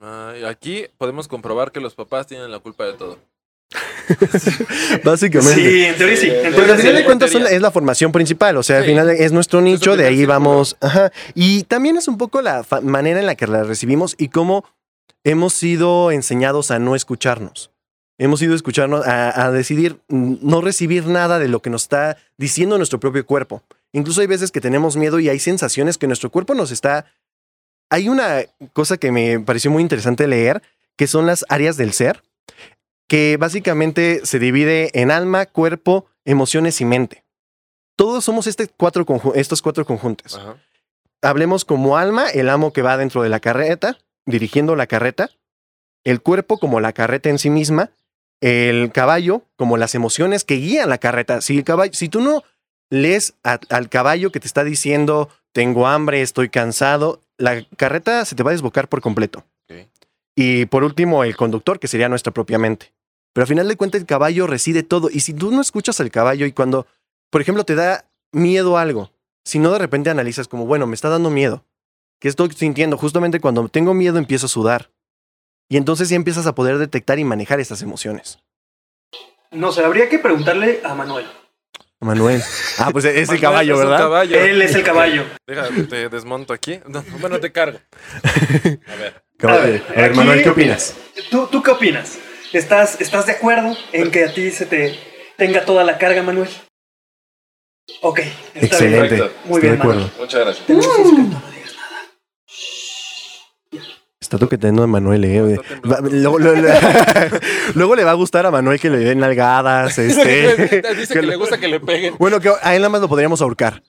aquí 0.47 0.87
podemos 0.97 1.27
comprobar 1.27 1.71
que 1.71 1.79
los 1.79 1.95
papás 1.95 2.27
tienen 2.27 2.51
la 2.51 2.59
culpa 2.59 2.85
de 2.85 2.93
todo. 2.93 3.19
Básicamente. 5.03 5.55
Sí, 5.55 5.83
en 5.85 5.95
teoría 5.97 6.17
sí. 6.17 6.31
Porque 6.55 6.71
al 6.71 6.77
final 6.77 6.95
de 6.95 7.05
cuentas 7.05 7.31
son- 7.31 7.47
es 7.47 7.61
la 7.61 7.71
formación 7.71 8.11
principal, 8.11 8.57
o 8.57 8.63
sea, 8.63 8.77
al 8.79 8.85
final 8.85 9.09
es 9.09 9.31
nuestro 9.31 9.61
nicho, 9.61 9.95
de 9.95 10.05
ahí 10.07 10.25
vamos. 10.25 10.77
Ajá. 10.81 11.11
Y 11.35 11.63
también 11.63 11.97
es 11.97 12.07
un 12.07 12.17
poco 12.17 12.41
la 12.41 12.65
manera 12.81 13.19
en 13.19 13.25
la 13.25 13.35
que 13.35 13.47
la 13.47 13.63
recibimos 13.63 14.15
y 14.17 14.29
cómo 14.29 14.65
hemos 15.23 15.53
sido 15.53 16.11
enseñados 16.11 16.71
a 16.71 16.79
no 16.79 16.95
escucharnos. 16.95 17.71
Hemos 18.17 18.39
sido 18.39 18.53
escucharnos 18.53 19.05
a, 19.07 19.45
a 19.45 19.51
decidir 19.51 19.97
no 20.09 20.61
recibir 20.61 21.07
nada 21.07 21.39
de 21.39 21.47
lo 21.47 21.61
que 21.61 21.69
nos 21.71 21.83
está 21.83 22.17
diciendo 22.37 22.77
nuestro 22.77 22.99
propio 22.99 23.25
cuerpo. 23.25 23.63
Incluso 23.93 24.21
hay 24.21 24.27
veces 24.27 24.51
que 24.51 24.61
tenemos 24.61 24.95
miedo 24.95 25.19
y 25.19 25.27
hay 25.27 25.39
sensaciones 25.39 25.97
que 25.97 26.07
nuestro 26.07 26.29
cuerpo 26.29 26.53
nos 26.53 26.71
está. 26.71 27.05
Hay 27.89 28.09
una 28.09 28.41
cosa 28.73 28.97
que 28.97 29.11
me 29.11 29.39
pareció 29.39 29.71
muy 29.71 29.81
interesante 29.81 30.27
leer, 30.27 30.61
que 30.95 31.07
son 31.07 31.25
las 31.25 31.45
áreas 31.49 31.77
del 31.77 31.93
ser, 31.93 32.21
que 33.11 33.35
básicamente 33.35 34.21
se 34.25 34.39
divide 34.39 34.89
en 34.93 35.11
alma, 35.11 35.45
cuerpo, 35.45 36.05
emociones 36.23 36.79
y 36.79 36.85
mente. 36.85 37.25
Todos 37.97 38.23
somos 38.23 38.47
este 38.47 38.69
cuatro 38.69 39.05
estos 39.35 39.61
cuatro 39.61 39.85
conjuntos. 39.85 40.35
Ajá. 40.35 40.55
Hablemos 41.21 41.65
como 41.65 41.97
alma, 41.97 42.29
el 42.29 42.47
amo 42.47 42.71
que 42.71 42.81
va 42.81 42.95
dentro 42.95 43.21
de 43.21 43.27
la 43.27 43.41
carreta, 43.41 43.97
dirigiendo 44.25 44.77
la 44.77 44.87
carreta, 44.87 45.29
el 46.05 46.21
cuerpo 46.21 46.57
como 46.57 46.79
la 46.79 46.93
carreta 46.93 47.27
en 47.27 47.37
sí 47.37 47.49
misma, 47.49 47.91
el 48.39 48.93
caballo 48.93 49.41
como 49.57 49.75
las 49.75 49.93
emociones 49.93 50.45
que 50.45 50.55
guían 50.55 50.87
la 50.87 50.97
carreta. 50.97 51.41
Si, 51.41 51.57
el 51.57 51.65
caballo, 51.65 51.91
si 51.93 52.07
tú 52.07 52.21
no 52.21 52.43
lees 52.89 53.33
a- 53.43 53.59
al 53.67 53.89
caballo 53.89 54.31
que 54.31 54.39
te 54.39 54.47
está 54.47 54.63
diciendo, 54.63 55.27
tengo 55.51 55.85
hambre, 55.85 56.21
estoy 56.21 56.47
cansado, 56.47 57.21
la 57.37 57.67
carreta 57.75 58.23
se 58.23 58.35
te 58.37 58.43
va 58.43 58.51
a 58.51 58.53
desbocar 58.53 58.87
por 58.87 59.01
completo. 59.01 59.43
Y 60.33 60.65
por 60.67 60.85
último, 60.85 61.25
el 61.25 61.35
conductor, 61.35 61.77
que 61.77 61.89
sería 61.89 62.07
nuestra 62.07 62.31
propia 62.31 62.57
mente. 62.57 62.93
Pero 63.33 63.43
al 63.43 63.47
final 63.47 63.67
de 63.67 63.77
cuentas, 63.77 64.01
el 64.01 64.07
caballo 64.07 64.45
reside 64.47 64.83
todo. 64.83 65.09
Y 65.11 65.21
si 65.21 65.33
tú 65.33 65.51
no 65.51 65.61
escuchas 65.61 65.99
al 66.01 66.11
caballo 66.11 66.45
y 66.45 66.51
cuando, 66.51 66.85
por 67.29 67.41
ejemplo, 67.41 67.63
te 67.63 67.75
da 67.75 68.05
miedo 68.31 68.77
algo, 68.77 69.11
si 69.45 69.59
no 69.59 69.71
de 69.71 69.79
repente 69.79 70.09
analizas 70.09 70.47
como, 70.47 70.65
bueno, 70.65 70.85
me 70.87 70.95
está 70.95 71.09
dando 71.09 71.29
miedo, 71.29 71.63
¿qué 72.19 72.27
estoy 72.27 72.51
sintiendo? 72.51 72.97
Justamente 72.97 73.39
cuando 73.39 73.67
tengo 73.69 73.93
miedo 73.93 74.17
empiezo 74.17 74.45
a 74.47 74.49
sudar. 74.49 74.91
Y 75.69 75.77
entonces 75.77 76.09
ya 76.09 76.17
empiezas 76.17 76.45
a 76.47 76.55
poder 76.55 76.77
detectar 76.77 77.19
y 77.19 77.23
manejar 77.23 77.59
estas 77.61 77.81
emociones. 77.81 78.39
No 79.51 79.71
sé, 79.71 79.83
habría 79.83 80.09
que 80.09 80.19
preguntarle 80.19 80.81
a 80.83 80.93
Manuel. 80.95 81.25
Manuel. 82.01 82.41
Ah, 82.79 82.89
pues 82.91 83.05
es 83.05 83.15
el 83.15 83.21
Manuel, 83.27 83.41
caballo, 83.41 83.73
es 83.75 83.79
¿verdad? 83.79 83.97
caballo. 83.99 84.39
Él 84.39 84.61
es 84.61 84.75
el 84.75 84.83
caballo. 84.83 85.23
Deja, 85.47 85.67
te 85.89 86.09
desmonto 86.09 86.51
aquí. 86.51 86.79
No, 86.87 87.03
bueno, 87.19 87.39
te 87.39 87.51
cargo. 87.51 87.79
A 88.23 88.95
ver. 88.95 89.23
Caballo. 89.37 89.61
A 89.61 89.65
ver, 89.65 89.83
A 89.87 89.93
ver, 89.93 90.05
aquí- 90.09 90.17
Manuel, 90.17 90.43
¿qué 90.43 90.49
opinas? 90.49 90.95
¿Tú, 91.29 91.47
¿Tú 91.47 91.61
qué 91.63 91.71
opinas? 91.71 92.17
¿Estás, 92.53 92.99
¿Estás 92.99 93.25
de 93.25 93.33
acuerdo 93.33 93.75
en 93.93 94.11
que 94.11 94.25
a 94.25 94.33
ti 94.33 94.51
se 94.51 94.65
te 94.65 94.97
tenga 95.37 95.63
toda 95.65 95.83
la 95.83 95.97
carga, 95.97 96.21
Manuel? 96.21 96.49
Ok. 98.01 98.19
está 98.19 98.29
bien. 98.53 98.65
Excelente. 98.65 99.09
Perfecto. 99.17 99.39
Muy 99.45 99.55
Estoy 99.57 99.61
bien, 99.61 99.73
de 99.75 99.79
acuerdo. 99.81 100.11
Muchas 100.19 100.39
gracias. 100.41 100.65
Tenemos 100.67 100.87
un 100.87 101.05
secreto, 101.05 101.21
no 101.45 101.51
digas 101.51 101.75
nada. 101.75 102.11
Está 104.19 104.37
toqueteando 104.37 104.83
a 104.83 104.87
Manuel, 104.87 105.25
eh. 105.25 105.57
Va- 105.89 105.99
luego, 106.01 106.39
luego- 106.39 106.61
luego 107.75 107.95
le 107.95 108.03
va 108.03 108.11
a 108.11 108.15
gustar 108.15 108.45
a 108.45 108.51
Manuel 108.51 108.79
que 108.79 108.89
le 108.89 108.97
den 108.99 109.19
nalgadas, 109.19 109.97
este. 109.97 110.71
Dice 110.95 111.13
que 111.15 111.21
le 111.21 111.35
gusta 111.37 111.57
que 111.59 111.67
le 111.67 111.79
peguen. 111.79 112.15
Bueno, 112.17 112.39
que 112.39 112.49
a 112.61 112.75
él 112.75 112.81
nada 112.81 112.89
más 112.89 113.01
lo 113.01 113.09
podríamos 113.09 113.41
ahorcar. 113.41 113.81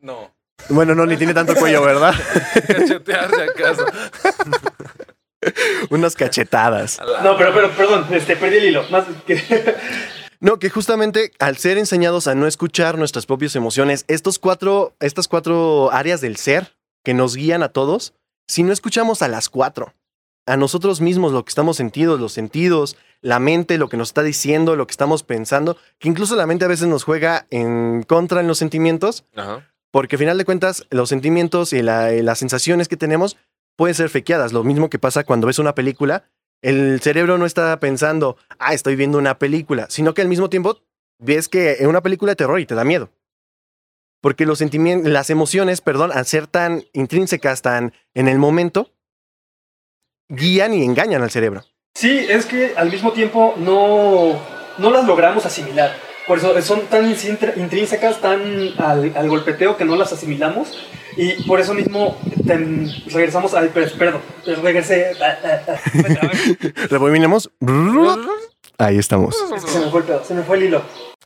No. 0.00 0.34
Bueno, 0.68 0.94
no, 0.94 1.06
ni 1.06 1.16
tiene 1.16 1.32
tanto 1.32 1.54
cuello, 1.54 1.82
¿verdad? 1.82 2.12
Cachetearse 2.66 3.42
acaso. 3.44 3.86
Unas 5.90 6.14
cachetadas. 6.14 7.00
No, 7.22 7.36
pero, 7.36 7.52
pero, 7.54 7.70
perdón, 7.72 8.06
este, 8.12 8.36
perdí 8.36 8.56
el 8.58 8.64
hilo. 8.66 8.84
Más 8.90 9.04
que- 9.26 9.74
No, 10.40 10.60
que 10.60 10.70
justamente 10.70 11.32
al 11.40 11.56
ser 11.56 11.78
enseñados 11.78 12.28
a 12.28 12.36
no 12.36 12.46
escuchar 12.46 12.96
nuestras 12.96 13.26
propias 13.26 13.56
emociones, 13.56 14.04
estos 14.06 14.38
cuatro, 14.38 14.94
estas 15.00 15.26
cuatro 15.26 15.90
áreas 15.92 16.20
del 16.20 16.36
ser 16.36 16.76
que 17.04 17.12
nos 17.12 17.34
guían 17.34 17.64
a 17.64 17.70
todos, 17.70 18.14
si 18.46 18.62
no 18.62 18.72
escuchamos 18.72 19.20
a 19.22 19.26
las 19.28 19.48
cuatro, 19.48 19.94
a 20.46 20.56
nosotros 20.56 21.00
mismos, 21.00 21.32
lo 21.32 21.44
que 21.44 21.48
estamos 21.50 21.76
sentidos, 21.76 22.20
los 22.20 22.32
sentidos, 22.32 22.96
la 23.20 23.40
mente, 23.40 23.78
lo 23.78 23.88
que 23.88 23.96
nos 23.96 24.10
está 24.10 24.22
diciendo, 24.22 24.76
lo 24.76 24.86
que 24.86 24.92
estamos 24.92 25.24
pensando, 25.24 25.76
que 25.98 26.08
incluso 26.08 26.36
la 26.36 26.46
mente 26.46 26.64
a 26.64 26.68
veces 26.68 26.86
nos 26.86 27.02
juega 27.02 27.46
en 27.50 28.04
contra 28.04 28.40
en 28.40 28.46
los 28.46 28.58
sentimientos, 28.58 29.24
Ajá. 29.34 29.68
porque 29.90 30.14
al 30.14 30.20
final 30.20 30.38
de 30.38 30.44
cuentas 30.44 30.86
los 30.90 31.08
sentimientos 31.08 31.72
y, 31.72 31.82
la- 31.82 32.14
y 32.14 32.22
las 32.22 32.38
sensaciones 32.38 32.86
que 32.86 32.96
tenemos 32.96 33.36
pueden 33.78 33.94
ser 33.94 34.10
fequeadas. 34.10 34.52
Lo 34.52 34.64
mismo 34.64 34.90
que 34.90 34.98
pasa 34.98 35.22
cuando 35.22 35.46
ves 35.46 35.60
una 35.60 35.74
película, 35.74 36.24
el 36.62 37.00
cerebro 37.00 37.38
no 37.38 37.46
está 37.46 37.78
pensando, 37.78 38.36
ah, 38.58 38.74
estoy 38.74 38.96
viendo 38.96 39.16
una 39.18 39.38
película, 39.38 39.86
sino 39.88 40.12
que 40.14 40.20
al 40.20 40.28
mismo 40.28 40.50
tiempo 40.50 40.82
ves 41.20 41.48
que 41.48 41.70
es 41.70 41.86
una 41.86 42.02
película 42.02 42.32
de 42.32 42.36
terror 42.36 42.58
y 42.58 42.66
te 42.66 42.74
da 42.74 42.84
miedo. 42.84 43.10
Porque 44.20 44.46
los 44.46 44.58
sentimientos, 44.58 45.10
las 45.12 45.30
emociones, 45.30 45.80
perdón, 45.80 46.10
al 46.12 46.26
ser 46.26 46.48
tan 46.48 46.84
intrínsecas, 46.92 47.62
tan 47.62 47.92
en 48.14 48.26
el 48.26 48.38
momento, 48.38 48.90
guían 50.28 50.74
y 50.74 50.82
engañan 50.82 51.22
al 51.22 51.30
cerebro. 51.30 51.62
Sí, 51.94 52.26
es 52.28 52.46
que 52.46 52.74
al 52.76 52.90
mismo 52.90 53.12
tiempo 53.12 53.54
no, 53.58 54.40
no 54.78 54.90
las 54.90 55.06
logramos 55.06 55.46
asimilar. 55.46 56.07
Por 56.28 56.38
eso 56.38 56.60
son 56.62 56.82
tan 56.82 57.10
intr- 57.10 57.56
intrínsecas, 57.56 58.20
tan 58.20 58.40
al, 58.78 59.12
al 59.16 59.28
golpeteo 59.28 59.76
que 59.76 59.84
no 59.84 59.96
las 59.96 60.12
asimilamos. 60.12 60.78
Y 61.16 61.42
por 61.48 61.58
eso 61.58 61.74
mismo 61.74 62.16
ten- 62.46 62.88
regresamos 63.10 63.54
al... 63.54 63.70
Perdón, 63.70 64.20
regresé... 64.62 65.12
trabé. 65.18 66.74
Rebobinemos. 66.90 67.50
Ahí 68.78 68.98
estamos. 68.98 69.34
Es 69.56 69.64
que 69.64 69.70
se 69.70 69.80
me 69.80 69.90
fue 69.90 70.00
el 70.00 70.06
pedo, 70.06 70.24
se 70.24 70.34
me 70.34 70.42
fue 70.42 70.56
el 70.58 70.62
hilo. 70.64 70.82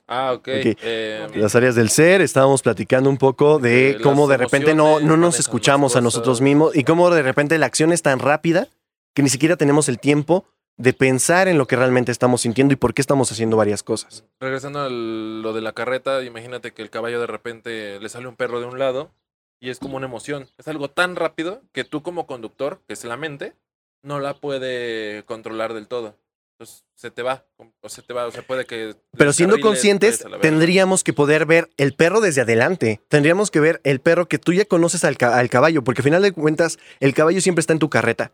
Ah, 0.09 0.33
ok. 0.33 0.49
Eh, 0.49 1.27
Las 1.35 1.55
áreas 1.55 1.75
del 1.75 1.91
ser, 1.91 2.21
estábamos 2.23 2.63
platicando 2.63 3.11
un 3.11 3.19
poco 3.19 3.59
de 3.59 3.99
cómo 4.03 4.27
de 4.29 4.37
repente 4.37 4.75
no, 4.75 5.01
nos 5.01 5.39
escuchamos 5.39 5.97
a 5.97 6.01
nosotros 6.01 6.41
mismos 6.41 6.75
y 6.77 6.85
cómo 6.85 7.11
de 7.11 7.23
repente 7.23 7.59
la 7.59 7.67
acción 7.67 7.93
es 7.93 8.03
tan 8.03 8.19
rápida 8.19 8.69
que 9.15 9.23
ni 9.23 9.29
siquiera 9.29 9.57
tenemos 9.57 9.89
el 9.89 9.99
tiempo 9.99 10.45
de 10.77 10.93
pensar 10.93 11.49
en 11.49 11.59
lo 11.59 11.67
que 11.67 11.77
realmente 11.77 12.11
estamos 12.13 12.41
sintiendo 12.41 12.73
y 12.73 12.77
por 12.77 12.95
qué 12.95 13.03
estamos 13.03 13.31
haciendo 13.31 13.57
varias 13.57 13.83
cosas. 13.83 14.25
regresando 14.41 14.81
a 14.81 14.89
lo 14.89 15.53
de 15.53 15.61
la 15.61 15.73
carreta, 15.73 16.23
imagínate 16.25 16.73
que 16.73 16.83
el 16.83 16.91
caballo 16.91 17.21
de 17.21 17.27
repente 17.27 18.01
le 18.01 18.09
sale 18.09 18.27
un 18.27 18.37
perro 18.37 18.59
de 18.61 18.67
un 18.67 18.79
lado 18.79 19.11
y 19.61 19.71
es 19.71 19.79
como 19.79 19.97
una 19.97 20.07
emoción. 20.07 20.49
Es 20.59 20.67
algo 20.69 20.89
tan 20.89 21.15
rápido 21.17 21.63
que 21.73 21.85
tú 21.85 22.03
como 22.03 22.27
conductor, 22.27 22.81
que 22.87 22.95
es 22.95 23.05
la 23.05 23.17
mente, 23.17 23.53
no 24.03 24.19
la 24.19 24.35
puede 24.35 25.23
controlar 25.25 25.75
del 25.75 25.87
todo. 25.87 26.17
Entonces 26.59 26.85
se 26.97 27.11
te 27.11 27.23
va, 27.23 27.45
o 27.81 27.89
se 27.89 28.03
te 28.03 28.13
va, 28.13 28.27
o 28.27 28.31
sea, 28.33 28.43
puede 28.43 28.65
que... 28.67 28.95
Pero 29.17 29.33
siendo 29.33 29.59
conscientes, 29.61 30.25
tendríamos 30.41 31.03
que 31.05 31.13
poder 31.13 31.45
ver 31.47 31.71
el 31.77 31.95
perro 31.95 32.21
desde 32.21 32.41
adelante. 32.43 33.01
Tendríamos 33.09 33.51
que 33.51 33.61
ver 33.61 33.81
el 33.85 34.01
perro 34.01 34.27
que 34.27 34.39
tú 34.39 34.53
ya 34.53 34.65
conoces 34.65 35.05
al, 35.05 35.17
ca- 35.17 35.39
al 35.39 35.49
caballo, 35.51 35.83
porque 35.85 36.01
al 36.01 36.05
final 36.05 36.23
de 36.23 36.33
cuentas, 36.33 36.79
el 37.01 37.15
caballo 37.15 37.41
siempre 37.41 37.61
está 37.61 37.73
en 37.73 37.79
tu 37.79 37.91
carreta. 37.91 38.33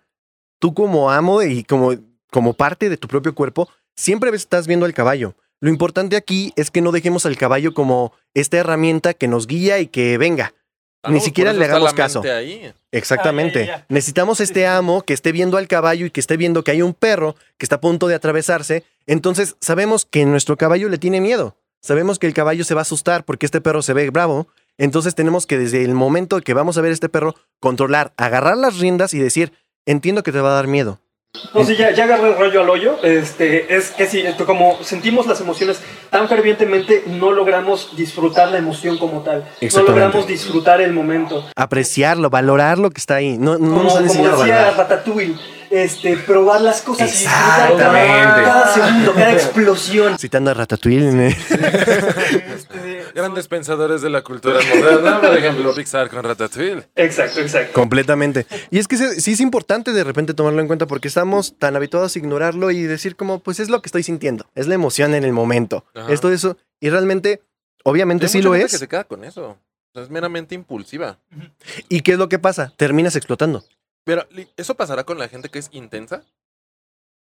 Tú 0.61 0.75
como 0.75 1.11
amo 1.11 1.43
y 1.43 1.63
como, 1.65 1.95
como 2.31 2.55
parte 2.55 2.89
de 2.89 2.97
tu 2.97 3.09
propio 3.09 3.35
cuerpo, 3.35 3.69
siempre 3.97 4.31
estás 4.35 4.67
viendo 4.67 4.87
al 4.87 4.95
caballo. 4.95 5.35
Lo 5.61 5.71
importante 5.71 6.17
aquí 6.17 6.53
es 6.57 6.71
que 6.71 6.81
no 6.81 6.93
dejemos 6.93 7.27
al 7.27 7.37
caballo 7.37 7.75
como 7.75 8.13
esta 8.35 8.59
herramienta 8.59 9.15
que 9.15 9.27
nos 9.29 9.47
guía 9.47 9.81
y 9.81 9.89
que 9.89 10.17
venga. 10.19 10.55
Ah, 11.03 11.11
Ni 11.11 11.21
siquiera 11.21 11.53
le 11.53 11.65
hagamos 11.65 11.93
caso. 11.95 12.23
ahí. 12.23 12.73
Exactamente. 12.93 13.63
Ah, 13.63 13.67
ya, 13.67 13.73
ya, 13.73 13.79
ya. 13.79 13.87
Necesitamos 13.89 14.41
este 14.41 14.67
amo 14.67 15.03
que 15.03 15.15
esté 15.15 15.33
viendo 15.33 15.57
al 15.57 15.69
caballo 15.69 16.07
y 16.07 16.11
que 16.11 16.21
esté 16.21 16.37
viendo 16.37 16.65
que 16.65 16.73
hay 16.73 16.83
un 16.83 16.95
perro 16.95 17.37
que 17.57 17.65
está 17.65 17.77
a 17.77 17.81
punto 17.81 18.09
de 18.09 18.15
atravesarse. 18.15 18.85
Entonces 19.07 19.57
sabemos 19.61 20.05
que 20.05 20.27
nuestro 20.27 20.57
caballo 20.57 20.89
le 20.89 20.99
tiene 20.99 21.21
miedo. 21.21 21.57
Sabemos 21.81 22.19
que 22.19 22.27
el 22.27 22.35
caballo 22.35 22.65
se 22.65 22.75
va 22.75 22.81
a 22.81 22.83
asustar 22.83 23.25
porque 23.25 23.47
este 23.47 23.61
perro 23.61 23.83
se 23.83 23.93
ve 23.95 24.11
bravo. 24.11 24.49
Entonces 24.77 25.15
tenemos 25.15 25.47
que 25.47 25.59
desde 25.59 25.85
el 25.85 25.95
momento 25.95 26.41
que 26.41 26.55
vamos 26.55 26.79
a 26.79 26.81
ver 26.81 26.91
a 26.91 26.95
este 26.95 27.09
perro, 27.09 27.35
controlar, 27.61 28.13
agarrar 28.17 28.57
las 28.57 28.79
riendas 28.79 29.15
y 29.15 29.19
decir, 29.19 29.53
entiendo 29.87 30.23
que 30.23 30.33
te 30.33 30.41
va 30.41 30.51
a 30.51 30.55
dar 30.55 30.67
miedo. 30.67 31.01
No, 31.55 31.65
sí, 31.65 31.77
ya, 31.77 31.91
ya 31.93 32.05
agarré 32.05 32.29
el 32.31 32.39
rollo 32.39 32.63
al 32.63 32.71
hoyo. 32.71 32.99
Este, 33.03 33.75
es 33.77 33.91
que 33.91 34.07
si, 34.07 34.21
esto, 34.21 34.45
como 34.47 34.83
sentimos 34.83 35.27
las 35.27 35.41
emociones 35.41 35.79
tan 36.11 36.29
fervientemente, 36.29 37.05
no 37.07 37.33
logramos 37.33 37.97
disfrutar 37.97 38.49
la 38.49 38.59
emoción 38.59 38.99
como 38.99 39.21
tal. 39.23 39.41
No 39.41 39.47
Exactamente. 39.61 40.01
logramos 40.01 40.27
disfrutar 40.27 40.81
el 40.81 40.93
momento. 40.93 41.45
Apreciarlo, 41.55 42.31
valorar 42.31 42.79
lo 42.79 42.91
que 42.91 42.99
está 42.99 43.17
ahí. 43.17 43.37
No, 43.39 43.53
no 43.59 43.59
Como, 43.59 43.83
nos 43.85 43.97
han 43.97 44.07
como 44.07 44.11
enseñado 44.11 44.39
decía. 44.43 44.71
Ratatouille, 44.73 45.37
este, 45.71 46.17
probar 46.17 46.63
las 46.63 46.81
cosas 46.81 47.09
y 47.09 47.13
disfrutar 47.13 47.77
cada, 47.77 48.03
Exactamente. 48.05 48.43
cada 48.45 48.75
segundo, 48.75 49.13
cada 49.15 49.33
explosión. 49.35 50.19
Citando 50.19 50.51
a 50.51 50.55
Ratatouille. 50.55 51.37
Este, 52.59 52.88
Grandes 53.15 53.49
pensadores 53.49 54.03
de 54.03 54.11
la 54.11 54.23
cultura 54.23 54.59
moderna, 54.75 55.21
por 55.21 55.37
ejemplo, 55.37 55.75
Pixar 55.75 56.09
con 56.11 56.23
Ratatouille. 56.25 56.89
exacto, 56.97 57.41
exacto. 57.41 57.73
Completamente. 57.73 58.47
Y 58.71 58.79
es 58.79 58.89
que 58.89 58.97
sí 58.97 59.33
es 59.33 59.41
importante 59.41 59.93
de 59.93 60.05
repente 60.05 60.35
tomarlo 60.35 60.61
en 60.61 60.67
cuenta 60.67 60.87
porque 60.87 61.09
estamos 61.09 61.57
tan 61.59 61.77
habituados 61.77 62.15
a 62.15 62.19
ignorarlo 62.19 62.71
y 62.71 62.83
decir 62.83 63.17
como, 63.17 63.41
pues 63.41 63.61
es 63.61 63.69
lo 63.69 63.83
que 63.83 63.89
estoy 63.89 64.03
sintiendo, 64.03 64.47
es 64.55 64.67
la 64.67 64.75
emoción 64.75 65.15
en 65.15 65.25
el 65.25 65.33
momento, 65.33 65.85
Ajá. 65.95 66.13
esto, 66.13 66.31
eso. 66.31 66.57
Y 66.81 66.91
realmente, 66.91 67.43
obviamente 67.85 68.27
Hay 68.27 68.31
sí 68.31 68.39
mucha 68.39 68.49
lo 68.49 68.53
gente 68.55 68.67
es. 68.67 68.73
que 68.73 68.79
se 68.79 68.89
queda 68.89 69.05
con 69.05 69.25
eso. 69.25 69.51
O 69.51 69.59
sea, 69.95 70.03
es 70.03 70.11
meramente 70.11 70.55
impulsiva. 70.55 71.19
¿Y 71.89 72.03
qué 72.03 72.13
es 72.13 72.19
lo 72.19 72.29
que 72.29 72.39
pasa? 72.39 72.73
Terminas 72.77 73.17
explotando. 73.17 73.65
Pero, 74.05 74.27
¿eso 74.57 74.75
pasará 74.75 75.05
con 75.05 75.19
la 75.19 75.29
gente 75.29 75.49
que 75.49 75.59
es 75.59 75.69
intensa? 75.73 76.19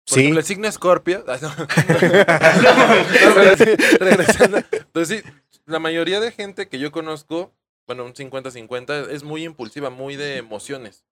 Por 0.09 0.14
Sí. 0.14 0.21
ejemplo, 0.21 0.40
el 0.40 0.47
signo 0.47 0.68
Escorpio. 0.68 1.25
Ay, 1.26 1.38
no. 1.42 1.49
No, 1.49 3.35
pero 3.35 3.56
sí, 3.56 3.97
regresando. 3.99 4.59
Entonces, 4.71 5.25
sí, 5.25 5.30
la 5.66 5.78
mayoría 5.78 6.20
de 6.20 6.32
gente 6.32 6.68
que 6.68 6.78
yo 6.78 6.92
conozco, 6.92 7.52
bueno, 7.87 8.04
un 8.04 8.14
50-50, 8.14 9.11
es 9.11 9.25
muy 9.25 9.44
impulsiva, 9.44 9.90
muy 9.90 10.16
de 10.16 10.38
emociones. 10.38 11.04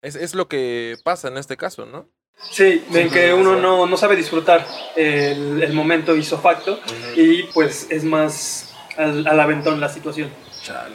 Es, 0.00 0.14
es 0.14 0.34
lo 0.34 0.48
que 0.48 0.96
pasa 1.04 1.28
en 1.28 1.38
este 1.38 1.56
caso, 1.56 1.84
¿no? 1.84 2.08
Sí, 2.50 2.84
en 2.92 3.10
que 3.10 3.34
uno 3.34 3.56
no, 3.56 3.86
no 3.86 3.96
sabe 3.96 4.14
disfrutar 4.14 4.64
el, 4.94 5.60
el 5.60 5.72
momento 5.72 6.14
isofacto 6.14 6.78
y 7.16 7.42
pues 7.52 7.88
es 7.90 8.04
más 8.04 8.72
al, 8.96 9.26
al 9.26 9.40
aventón 9.40 9.80
la 9.80 9.88
situación. 9.88 10.30
Chale. 10.62 10.94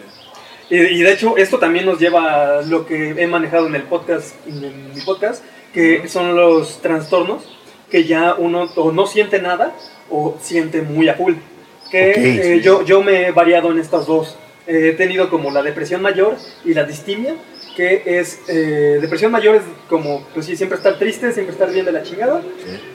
Y, 0.70 0.78
y 0.78 1.02
de 1.02 1.12
hecho, 1.12 1.36
esto 1.36 1.60
también 1.60 1.86
nos 1.86 2.00
lleva 2.00 2.60
a 2.60 2.62
lo 2.62 2.86
que 2.86 3.10
he 3.10 3.28
manejado 3.28 3.68
en 3.68 3.76
el 3.76 3.84
podcast, 3.84 4.36
en 4.48 4.94
mi 4.94 5.02
podcast, 5.02 5.44
que 5.74 6.08
son 6.08 6.34
los 6.34 6.82
trastornos, 6.82 7.44
que 7.90 8.06
ya 8.06 8.36
uno 8.36 8.70
o 8.78 8.94
no 8.94 9.06
siente 9.06 9.42
nada 9.42 9.76
o 10.10 10.38
siente 10.42 10.82
muy 10.82 11.10
a 11.10 11.16
full. 11.16 11.34
Que 11.94 12.10
Ok, 12.12 12.18
eh, 12.18 12.62
yo, 12.64 12.84
yo 12.84 13.04
me 13.04 13.28
he 13.28 13.32
variado 13.32 13.72
en 13.72 13.78
estas 13.78 14.08
dos. 14.08 14.36
Eh, 14.66 14.90
he 14.90 14.94
tenido 14.94 15.30
como 15.30 15.52
la 15.52 15.62
depresión 15.62 16.02
mayor 16.02 16.36
y 16.66 16.74
la 16.74 16.86
distimia, 16.86 17.36
que 17.76 18.02
es, 18.06 18.40
eh, 18.48 18.98
depresión 19.00 19.32
mayor 19.32 19.58
es 19.58 19.62
como, 19.90 20.26
pues 20.34 20.48
sí, 20.48 20.56
siempre 20.56 20.78
estar 20.78 20.98
triste, 20.98 21.32
siempre 21.34 21.54
estar 21.54 21.72
bien 21.72 21.86
de 21.86 21.92
la 21.92 22.02
chingada, 22.02 22.42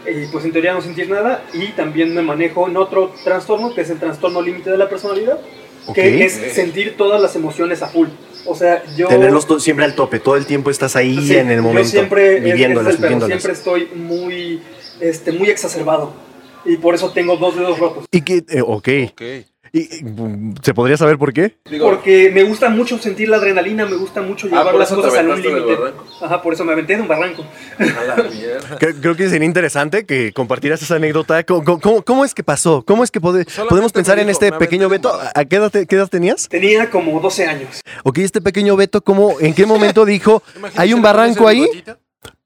y 0.07 0.27
pues 0.33 0.45
en 0.45 0.53
teoría 0.53 0.73
no 0.73 0.81
sentir 0.83 1.09
nada, 1.11 1.43
y 1.53 1.69
también 1.73 2.13
me 2.15 2.23
manejo 2.23 2.69
en 2.69 2.77
otro 2.77 3.13
trastorno, 3.23 3.73
que 3.75 3.83
es 3.83 3.91
el 3.91 3.99
trastorno 3.99 4.43
límite 4.43 4.71
de 4.71 4.79
la 4.79 4.89
personalidad, 4.89 5.39
que 5.95 6.01
Ok. 6.17 6.21
es 6.23 6.33
sentir 6.55 6.97
todas 6.97 7.21
las 7.23 7.37
emociones 7.37 7.83
a 7.83 7.89
full. 7.89 8.09
O 8.47 8.55
sea, 8.57 8.83
yo... 8.97 9.09
Tenerlos 9.09 9.47
siempre 9.63 9.85
al 9.85 9.95
tope, 9.95 10.19
todo 10.21 10.37
el 10.37 10.47
tiempo 10.47 10.71
estás 10.71 10.97
ahí 10.97 11.19
Sí, 11.27 11.37
en 11.37 11.51
el 11.51 11.61
momento, 11.63 11.83
Yo 11.85 11.89
siempre, 11.91 12.39
es- 12.39 12.45
viviéndolas, 12.45 12.95
es 12.95 12.95
el 12.95 13.01
pedo, 13.01 13.09
viviéndolas. 13.19 13.43
siempre 13.43 13.53
estoy 13.53 13.89
muy, 13.95 14.61
este, 15.01 15.33
muy 15.33 15.51
exacerbado. 15.51 16.13
Y 16.69 16.77
por 16.77 16.95
eso 16.95 17.11
tengo 17.13 17.37
dos 17.37 17.57
dedos 17.57 17.79
rotos. 17.79 18.05
Y 18.13 18.21
que, 18.21 18.45
eh, 18.49 18.61
ok. 18.63 18.89
Ok. 19.11 19.23
Y, 19.71 19.83
¿Se 20.63 20.73
podría 20.73 20.97
saber 20.97 21.19
por 21.19 21.31
qué? 21.35 21.59
Digo, 21.71 21.91
Porque 21.91 22.31
me 22.33 22.43
gusta 22.43 22.71
mucho 22.71 22.97
sentir 22.99 23.29
la 23.29 23.37
adrenalina, 23.37 23.85
me 23.85 23.97
gusta 23.97 24.23
mucho 24.23 24.47
Ah, 24.51 24.57
llevar 24.61 24.75
las 24.77 24.91
cosas 24.91 25.15
a 25.15 25.21
un 25.21 25.43
límite. 25.43 25.77
Ajá, 26.23 26.41
por 26.41 26.55
eso 26.55 26.65
me 26.65 26.73
aventé 26.73 26.97
de 26.97 27.03
un 27.03 27.09
barranco. 27.09 27.45
a 27.79 28.05
la 28.05 28.17
mierda. 28.17 28.79
Creo, 28.79 28.95
creo 28.99 29.17
que 29.17 29.29
sería 29.29 29.45
interesante 29.45 30.07
que 30.07 30.33
compartieras 30.33 30.81
esa 30.81 30.95
anécdota. 30.97 31.45
¿Cómo, 31.45 31.81
cómo- 31.81 32.03
cómo 32.03 32.25
es 32.25 32.33
que 32.33 32.43
pasó? 32.43 32.83
¿Cómo 32.87 33.05
es 33.05 33.11
que 33.11 33.21
Solamente 33.21 33.53
podemos 33.69 33.93
pensar 33.93 34.19
en 34.19 34.31
este 34.31 34.47
"Me 34.47 34.57
aventé 34.57 34.65
pequeño 34.67 34.89
Beto? 34.89 35.11
barranco". 35.11 35.33
¿A 35.39 35.45
qué 35.45 35.57
edad, 35.57 35.71
te- 35.71 35.87
qué 35.87 35.97
edad 35.97 36.09
tenías? 36.09 36.49
Tenía 36.49 36.89
como 36.89 37.21
12 37.21 37.45
años. 37.45 37.83
Ok, 38.05 38.19
este 38.19 38.41
pequeño 38.41 38.75
Beto, 38.75 39.03
¿cómo, 39.03 39.39
¿en 39.39 39.53
qué 39.53 39.67
momento 39.67 40.07
dijo, 40.07 40.43
hay 40.77 40.95
un 40.95 41.03
barranco 41.03 41.47
ahí? 41.47 41.67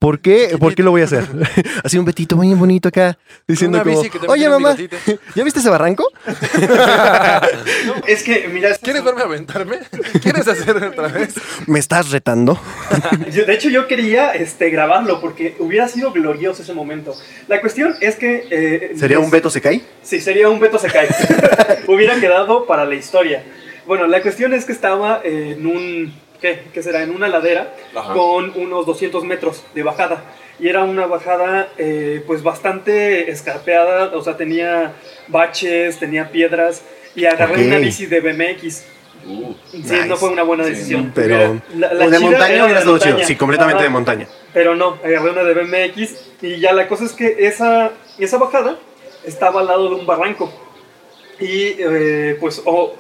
¿Por 0.03 0.19
qué? 0.19 0.57
¿Por 0.59 0.75
qué 0.75 0.83
lo 0.83 0.91
voy 0.91 1.03
a 1.03 1.05
hacer? 1.05 1.25
Así 1.85 1.97
un 1.97 2.05
Betito 2.05 2.35
muy 2.37 2.53
bonito 2.55 2.89
acá, 2.89 3.17
diciendo 3.47 3.81
como, 3.85 3.97
bici 4.01 4.11
que 4.11 4.19
te 4.19 4.27
oye 4.27 4.49
mamá, 4.49 4.75
bigotito". 4.75 4.97
¿ya 5.37 5.45
viste 5.45 5.61
ese 5.61 5.71
barranco? 5.71 6.05
No, 6.27 7.95
es 8.09 8.25
que, 8.25 8.49
mira, 8.49 8.71
es- 8.71 8.79
¿Quieres 8.79 9.05
verme 9.05 9.23
aventarme? 9.23 9.79
¿Quieres 10.21 10.49
hacerlo 10.49 10.89
otra 10.89 11.07
vez? 11.07 11.35
¿Me 11.69 11.79
estás 11.79 12.11
retando? 12.11 12.61
yo- 13.31 13.45
de 13.45 13.55
hecho 13.55 13.69
yo 13.69 13.87
quería 13.87 14.33
este, 14.33 14.71
grabarlo 14.71 15.21
porque 15.21 15.55
hubiera 15.61 15.87
sido 15.87 16.11
glorioso 16.11 16.63
ese 16.63 16.73
momento. 16.75 17.15
La 17.47 17.61
cuestión 17.61 17.95
es 18.01 18.17
que... 18.17 18.49
eh, 18.51 18.93
¿Sería 18.97 19.19
les- 19.19 19.25
un 19.25 19.31
Beto 19.31 19.51
se 19.51 19.61
cae? 19.61 19.83
Sí, 20.03 20.21
sería 20.21 20.49
un 20.49 20.59
Beto 20.59 20.81
se 20.81 20.89
cae. 20.89 21.07
Hubiera 21.87 22.19
quedado 22.19 22.67
para 22.67 22.85
la 22.87 22.97
historia. 22.97 23.45
Bueno, 23.87 24.09
la 24.09 24.21
cuestión 24.21 24.53
es 24.53 24.65
que 24.65 24.73
estaba 24.73 25.21
en 25.23 25.65
un, 25.65 26.13
¿qué? 26.43 26.65
¿Qué 26.75 26.83
será? 26.83 27.03
En 27.03 27.11
una 27.15 27.29
ladera 27.29 27.73
Ajá. 27.97 28.13
con 28.13 28.53
unos 28.57 28.85
200 28.85 29.25
metros 29.25 29.65
de 29.75 29.83
bajada. 29.83 30.23
Y 30.61 30.69
era 30.69 30.85
una 30.85 31.07
bajada 31.07 31.71
eh, 31.79 32.23
pues 32.27 32.43
bastante 32.43 33.31
escarpeada, 33.31 34.15
o 34.15 34.23
sea, 34.23 34.37
tenía 34.37 34.93
baches, 35.29 35.99
tenía 35.99 36.31
piedras. 36.31 36.83
Y 37.15 37.25
agarré 37.25 37.55
Ok. 37.55 37.67
una 37.69 37.79
bici 37.79 38.07
de 38.07 38.21
BMX. 38.21 38.85
Uh, 39.27 39.55
Sí, 39.71 39.79
Nice. 39.79 40.07
no 40.07 40.17
fue 40.17 40.31
una 40.31 40.43
buena 40.43 40.65
decisión. 40.65 41.13
Pero... 41.15 41.37
Hubiera- 41.37 41.63
la- 41.77 41.95
la 41.95 42.07
¿O 42.07 42.11
de 42.11 42.19
montaña 42.19 42.55
era 42.55 42.65
hubiera 42.65 42.79
estado 42.81 42.99
chido? 42.99 43.11
montaña. 43.13 43.27
Sí, 43.29 43.37
completamente 43.37 43.77
Ajá. 43.77 43.85
de 43.85 43.91
montaña. 43.91 44.29
Pero 44.53 44.75
no, 44.75 44.99
agarré 45.05 45.31
una 45.31 45.45
de 45.45 45.55
BMX 45.55 46.17
y 46.43 46.59
ya 46.61 46.73
la 46.73 46.89
cosa 46.89 47.05
es 47.05 47.13
que 47.13 47.37
esa, 47.47 47.93
esa 48.19 48.37
bajada 48.39 48.79
estaba 49.25 49.61
al 49.61 49.69
lado 49.69 49.89
de 49.91 49.95
un 49.95 50.07
barranco. 50.07 50.53
Y 51.41 51.75
eh, 51.79 52.37
pues 52.41 52.63
o 52.65 52.95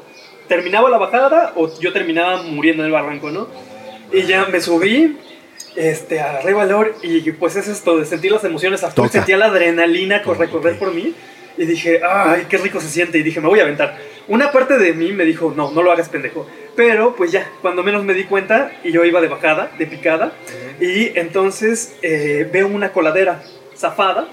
terminaba 0.54 0.90
la 0.90 0.98
bajada 0.98 1.52
o 1.56 1.70
yo 1.80 1.92
terminaba 1.92 2.42
muriendo 2.42 2.82
en 2.82 2.86
el 2.88 2.92
barranco, 2.92 3.30
¿no? 3.30 3.48
Y 4.12 4.22
ya 4.22 4.44
me 4.46 4.60
subí, 4.60 5.16
este, 5.76 6.20
agarré 6.20 6.52
valor 6.52 6.94
y 7.02 7.30
pues 7.32 7.56
es 7.56 7.68
esto 7.68 7.98
de 7.98 8.04
sentir 8.04 8.30
las 8.32 8.44
emociones 8.44 8.84
a 8.84 8.90
sentía 9.10 9.38
la 9.38 9.46
adrenalina 9.46 10.22
cor- 10.22 10.36
Ok. 10.36 10.42
recorrer 10.42 10.78
por 10.78 10.92
mí 10.92 11.14
y 11.56 11.64
dije, 11.64 12.00
ay, 12.06 12.46
qué 12.50 12.58
rico 12.58 12.80
se 12.80 12.88
siente 12.88 13.16
y 13.18 13.22
dije, 13.22 13.40
me 13.40 13.48
voy 13.48 13.60
a 13.60 13.62
aventar. 13.62 13.96
Una 14.28 14.52
parte 14.52 14.76
de 14.78 14.92
mí 14.92 15.12
me 15.12 15.24
dijo, 15.24 15.52
no, 15.56 15.70
no 15.70 15.82
lo 15.82 15.90
hagas 15.92 16.08
pendejo. 16.10 16.46
Pero 16.76 17.14
pues 17.16 17.32
ya, 17.32 17.50
cuando 17.62 17.82
menos 17.82 18.04
me 18.04 18.14
di 18.14 18.24
cuenta 18.24 18.72
y 18.84 18.92
yo 18.92 19.04
iba 19.04 19.20
de 19.20 19.28
bajada, 19.28 19.70
de 19.78 19.86
picada, 19.86 20.32
y 20.80 21.18
entonces 21.18 21.96
eh, 22.02 22.48
veo 22.52 22.66
una 22.68 22.92
coladera 22.92 23.42
zafada. 23.76 24.28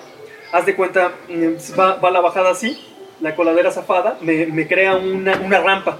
Haz 0.52 0.66
de 0.66 0.76
cuenta, 0.76 1.12
mm, 1.30 1.80
va, 1.80 1.96
va 1.96 2.10
la 2.12 2.22
bajada 2.22 2.50
así, 2.52 2.78
la 3.22 3.36
coladera 3.36 3.72
zafada, 3.72 4.18
me, 4.22 4.46
me 4.48 4.68
crea 4.68 4.96
una, 4.96 5.34
una 5.40 5.60
rampa. 5.60 5.98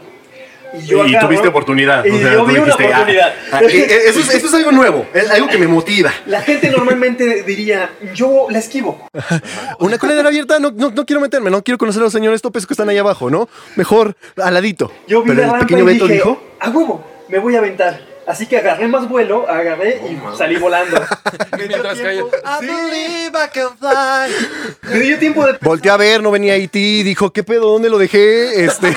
Y 0.74 0.86
yo 0.86 1.06
y 1.06 1.14
agarro- 1.14 1.28
tuviste 1.28 1.48
oportunidad. 1.48 2.06
Y 2.06 2.10
yo 2.20 2.46
vi 2.46 2.56
una 2.56 2.66
dijiste, 2.66 2.86
ah, 2.86 2.98
oportunidad. 2.98 3.34
ah, 3.52 3.62
eh, 3.64 3.88
eh, 3.90 4.00
eso 4.08 4.20
es, 4.20 4.54
algo 4.54 4.72
nuevo, 4.72 5.06
es 5.14 5.30
algo 5.30 5.48
que 5.48 5.58
me 5.58 5.68
motiva. 5.68 6.14
La 6.26 6.42
gente 6.42 6.70
normalmente 6.70 7.44
diría, 7.44 7.90
yo 8.14 8.48
la 8.50 8.60
esquivo. 8.60 9.08
Una 9.80 9.98
coladera 9.98 10.30
abierta, 10.30 10.60
no, 10.60 10.72
no, 10.72 10.92
no 10.92 11.06
quiero 11.06 11.22
meterme, 11.22 11.50
no 11.50 11.64
quiero 11.64 11.78
conocer 11.78 12.02
a 12.02 12.06
los 12.06 12.14
señores 12.14 12.42
topes 12.42 12.66
que 12.66 12.74
están 12.74 12.90
ahí 12.90 12.98
abajo, 12.98 13.30
¿no? 13.30 13.50
Mejor 13.76 14.16
al 14.38 14.54
ladito. 14.54 14.92
Yo 15.08 15.22
vi 15.24 15.30
Pero 15.30 15.48
la 15.48 15.54
el 15.54 15.60
pequeño 15.60 15.84
y 15.84 15.86
Beto 15.86 16.06
dije, 16.06 16.16
dijo, 16.16 16.42
a 16.60 16.70
huevo, 16.70 17.04
me 17.28 17.40
voy 17.40 17.56
a 17.56 17.60
aventar. 17.60 18.10
Así 18.30 18.46
que 18.46 18.60
agarré 18.60 18.88
más 18.88 19.10
vuelo, 19.10 19.50
agarré 19.50 20.02
y 20.08 20.38
salí 20.38 20.58
volando. 20.58 21.02
me, 21.58 21.68
dio 21.68 21.68
Mientras 21.68 21.96
tiempo, 21.96 22.30
caía. 22.30 22.60
Sí. 22.60 23.32
me 24.84 25.00
dio 25.00 25.18
tiempo 25.18 25.48
de 25.48 25.58
volteé 25.62 25.90
a 25.90 25.98
ver, 25.98 26.22
no 26.22 26.30
venía 26.30 26.56
IT, 26.56 26.72
dijo, 26.72 27.34
¿qué 27.34 27.44
pedo? 27.44 27.72
¿Dónde 27.72 27.90
lo 27.90 27.98
dejé? 27.98 28.66
Este, 28.66 28.96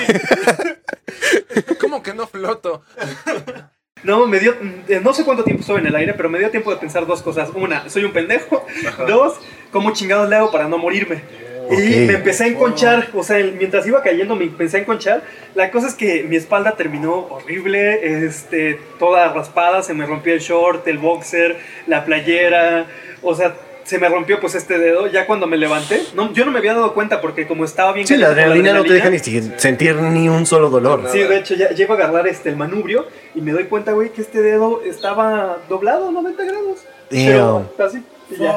¿Cómo 1.81 2.03
que 2.03 2.15
no 2.15 2.27
floto? 2.27 2.83
No, 4.05 4.27
me 4.27 4.41
dio, 4.41 4.57
eh, 4.89 5.01
no 5.01 5.15
sé 5.15 5.25
cuánto 5.25 5.45
tiempo 5.45 5.61
estuve 5.61 5.79
en 5.79 5.87
el 5.87 5.95
aire, 5.95 6.15
pero 6.15 6.29
me 6.29 6.41
dio 6.41 6.51
tiempo 6.51 6.73
de 6.73 6.77
pensar 6.77 7.07
dos 7.07 7.23
cosas. 7.23 7.51
Una, 7.55 7.89
soy 7.89 8.03
un 8.03 8.13
pendejo. 8.13 8.67
Dos, 9.07 9.39
¿cómo 9.71 9.93
chingados 9.93 10.29
le 10.29 10.35
hago 10.35 10.51
para 10.51 10.67
no 10.67 10.77
morirme? 10.77 11.23
Y 11.71 12.07
me 12.07 12.15
empecé 12.15 12.45
a 12.45 12.47
enconchar, 12.49 13.11
o 13.15 13.23
sea, 13.23 13.39
mientras 13.39 13.87
iba 13.87 14.03
cayendo 14.03 14.35
me 14.35 14.45
empecé 14.45 14.79
a 14.79 14.81
enconchar. 14.81 15.23
La 15.55 15.71
cosa 15.71 15.87
es 15.87 15.95
que 15.95 16.25
mi 16.25 16.35
espalda 16.35 16.75
terminó 16.75 17.27
horrible, 17.31 18.27
este, 18.27 18.81
toda 18.99 19.33
raspada, 19.33 19.83
se 19.83 19.95
me 19.95 20.05
rompió 20.05 20.35
el 20.35 20.41
short, 20.41 20.87
el 20.89 20.99
boxer, 20.99 21.59
la 21.87 22.05
playera, 22.05 22.87
o 23.23 23.35
sea, 23.35 23.55
se 23.93 23.99
me 23.99 24.09
rompió 24.09 24.41
pues 24.41 24.55
este 24.55 24.79
dedo 24.79 25.07
ya 25.07 25.27
cuando 25.27 25.47
me 25.47 25.59
levanté. 25.59 26.03
No, 26.15 26.33
yo 26.33 26.47
no 26.47 26.51
me 26.51 26.59
había 26.61 26.73
dado 26.73 26.95
cuenta 26.95 27.21
porque 27.21 27.47
como 27.47 27.65
estaba 27.65 27.93
bien 27.93 28.07
Sí, 28.07 28.17
la 28.17 28.29
adrenalina 28.29 28.73
no 28.73 28.83
te 28.85 28.95
deja 28.95 29.11
ni 29.11 29.19
sentir 29.19 29.97
ni 29.97 30.29
un 30.31 30.47
solo 30.47 30.71
dolor. 30.71 31.09
Sí, 31.13 31.19
de 31.19 31.37
hecho, 31.37 31.55
ya 31.55 31.69
llego 31.71 31.93
a 31.93 31.97
agarrar 31.97 32.27
este, 32.27 32.49
el 32.49 32.57
manubrio 32.57 33.07
y 33.35 33.43
me 33.43 33.53
doy 33.53 33.65
cuenta, 33.65 33.93
güey, 33.93 34.11
que 34.13 34.23
este 34.23 34.41
dedo 34.41 34.83
estaba 34.83 35.59
doblado 35.69 36.11
90 36.11 36.43
grados. 36.45 36.79
Damn. 37.11 37.69
Pero 37.77 37.89
así, 37.89 38.03
y 38.31 38.37
ya. 38.37 38.55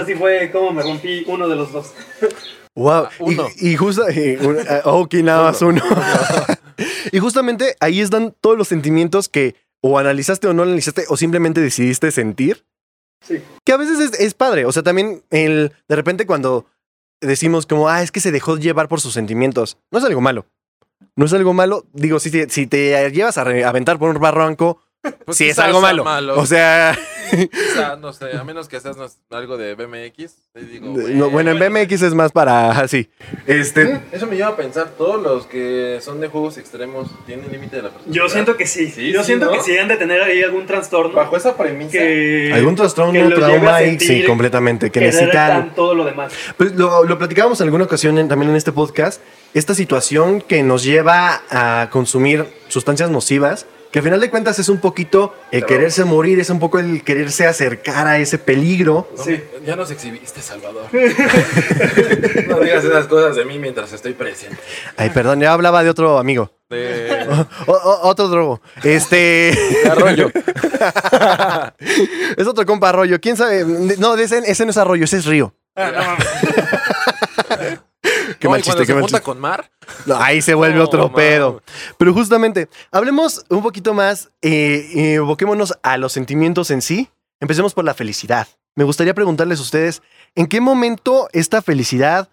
Así 0.00 0.14
fue 0.14 0.50
como 0.50 0.72
me 0.72 0.82
rompí 0.82 1.24
uno 1.28 1.48
de 1.48 1.56
los 1.56 1.72
dos. 1.72 1.92
Wow. 2.74 2.90
Ah, 3.04 3.10
uno. 3.18 3.48
Y, 3.58 3.72
y 3.72 3.76
justo. 3.76 4.10
y 4.10 4.36
un- 4.36 4.56
ah, 4.66 4.80
ok, 4.84 5.12
nada 5.16 5.42
más 5.42 5.60
uno. 5.60 5.82
y 7.12 7.18
justamente 7.18 7.76
ahí 7.80 8.00
están 8.00 8.34
todos 8.40 8.56
los 8.56 8.66
sentimientos 8.66 9.28
que 9.28 9.56
o 9.82 9.98
analizaste 9.98 10.46
o 10.48 10.54
no 10.54 10.62
analizaste 10.62 11.04
o 11.08 11.18
simplemente 11.18 11.60
decidiste 11.60 12.10
sentir. 12.10 12.64
Que 13.64 13.72
a 13.72 13.76
veces 13.76 14.12
es, 14.18 14.34
padre. 14.34 14.64
O 14.64 14.72
sea, 14.72 14.82
también 14.82 15.22
el, 15.30 15.72
de 15.88 15.96
repente 15.96 16.26
cuando 16.26 16.66
decimos 17.20 17.66
como, 17.66 17.88
ah, 17.88 18.02
es 18.02 18.10
que 18.10 18.20
se 18.20 18.32
dejó 18.32 18.56
llevar 18.56 18.88
por 18.88 19.00
sus 19.00 19.14
sentimientos. 19.14 19.78
No 19.90 19.98
es 19.98 20.04
algo 20.04 20.20
malo. 20.20 20.46
No 21.16 21.26
es 21.26 21.32
algo 21.32 21.52
malo. 21.52 21.84
Digo, 21.92 22.18
si 22.18 22.30
te, 22.30 22.48
si 22.48 22.66
te 22.66 23.10
llevas 23.10 23.38
a 23.38 23.42
aventar 23.42 23.98
por 23.98 24.10
un 24.10 24.20
barranco, 24.20 24.82
Pues 25.24 25.36
sí 25.36 25.48
es 25.48 25.58
algo 25.58 25.80
sea 25.80 25.94
malo. 26.04 26.38
O 26.38 26.46
sea, 26.46 26.96
Quizá, 27.30 27.96
no 28.00 28.12
sé, 28.12 28.36
a 28.36 28.44
menos 28.44 28.68
que 28.68 28.78
seas 28.78 28.96
algo 29.30 29.56
de 29.56 29.74
BMX. 29.74 30.34
digo, 30.70 30.94
no, 30.96 31.30
bueno, 31.30 31.50
en 31.50 31.58
BMX 31.58 32.02
es 32.02 32.14
más 32.14 32.30
para 32.30 32.70
así. 32.70 33.08
Este, 33.46 34.00
Eso 34.12 34.26
me 34.28 34.36
lleva 34.36 34.50
a 34.50 34.56
pensar, 34.56 34.90
todos 34.96 35.20
los 35.20 35.46
que 35.46 35.98
son 36.02 36.20
de 36.20 36.28
juegos 36.28 36.56
extremos 36.58 37.08
tienen 37.26 37.50
límite 37.50 37.76
de 37.76 37.82
la 37.82 37.88
personalidad. 37.88 38.24
Yo 38.24 38.28
siento 38.28 38.56
que 38.56 38.66
sí. 38.66 38.88
Sí, 38.90 39.10
Yo 39.12 39.20
sí, 39.20 39.26
siento 39.26 39.46
¿no? 39.46 39.52
que 39.52 39.60
sí 39.62 39.76
han 39.76 39.88
de 39.88 39.96
tener 39.96 40.20
ahí 40.22 40.42
algún 40.42 40.66
trastorno. 40.66 41.14
Bajo 41.14 41.36
esa 41.36 41.56
premisa, 41.56 41.92
que, 41.98 42.52
algún 42.54 42.76
trastorno, 42.76 43.12
que 43.28 43.34
trauma, 43.34 43.82
y- 43.82 43.98
sí, 43.98 44.24
completamente. 44.24 44.90
Que 44.90 45.00
que 45.00 45.06
necesitan. 45.06 45.48
necesitan 45.48 45.74
todo 45.74 45.94
lo 45.94 46.04
demás. 46.04 46.32
Pues 46.56 46.72
lo, 46.76 47.04
lo 47.04 47.18
platicábamos 47.18 47.60
en 47.60 47.64
alguna 47.64 47.84
ocasión 47.84 48.18
en- 48.18 48.28
también 48.28 48.50
en 48.50 48.56
este 48.56 48.70
podcast, 48.72 49.20
esta 49.54 49.74
situación 49.74 50.40
que 50.42 50.62
nos 50.62 50.84
lleva 50.84 51.42
a 51.50 51.88
consumir 51.90 52.46
sustancias 52.68 53.10
nocivas, 53.10 53.66
que 53.92 53.98
al 53.98 54.04
final 54.04 54.20
de 54.20 54.30
cuentas 54.30 54.58
es 54.58 54.68
un 54.70 54.78
poquito 54.78 55.34
el 55.50 55.64
quererse 55.66 56.04
morir, 56.04 56.40
es 56.40 56.48
un 56.50 56.58
poco 56.58 56.78
el 56.78 57.04
quererse 57.04 57.46
acercar 57.46 58.06
a 58.08 58.18
ese 58.18 58.38
peligro. 58.38 59.08
no, 59.16 59.22
Sí. 59.22 59.40
ya 59.64 59.76
nos 59.76 59.90
exhibiste, 59.90 60.40
Salvador. 60.40 60.86
no 62.48 62.60
digas 62.60 62.84
esas 62.84 63.06
cosas 63.06 63.36
de 63.36 63.44
mí 63.44 63.58
mientras 63.58 63.92
estoy 63.92 64.14
presente. 64.14 64.56
Ay, 64.96 65.10
perdón, 65.10 65.40
ya 65.40 65.52
hablaba 65.52 65.82
de 65.84 65.90
otro 65.90 66.18
amigo. 66.18 66.50
De, 66.70 67.26
O- 67.66 67.72
o- 67.72 68.08
otro 68.08 68.28
drogo. 68.28 68.62
Este. 68.82 69.52
arroyo. 69.90 70.30
es 72.36 72.46
otro 72.46 72.64
compa 72.64 72.88
arroyo. 72.88 73.20
¿Quién 73.20 73.36
sabe? 73.36 73.64
No, 73.98 74.16
ese, 74.16 74.38
ese 74.46 74.64
no 74.64 74.70
es 74.70 74.76
arroyo, 74.78 75.04
ese 75.04 75.18
es 75.18 75.26
río. 75.26 75.54
Qué 78.42 78.48
No, 78.48 78.52
mal 78.52 78.62
chiste, 78.62 78.80
qué 78.80 78.86
se 78.86 78.94
mal 78.94 79.04
chiste. 79.04 79.20
con 79.22 79.38
Mar, 79.38 79.70
No, 80.06 80.16
ahí 80.16 80.42
se 80.42 80.54
vuelve 80.54 80.78
No, 80.78 80.84
otro 80.84 81.04
man. 81.04 81.14
pedo. 81.14 81.62
Pero 81.96 82.12
justamente, 82.12 82.68
hablemos 82.90 83.44
un 83.48 83.62
poquito 83.62 83.94
más, 83.94 84.30
eh, 84.42 84.90
eh, 84.96 85.14
evoquémonos 85.14 85.74
a 85.84 85.96
los 85.96 86.12
sentimientos 86.12 86.72
en 86.72 86.82
sí. 86.82 87.08
Empecemos 87.38 87.72
por 87.72 87.84
la 87.84 87.94
felicidad. 87.94 88.48
Me 88.74 88.82
gustaría 88.82 89.14
preguntarles 89.14 89.60
a 89.60 89.62
ustedes, 89.62 90.02
¿en 90.34 90.48
qué 90.48 90.60
momento 90.60 91.28
esta 91.32 91.62
felicidad, 91.62 92.30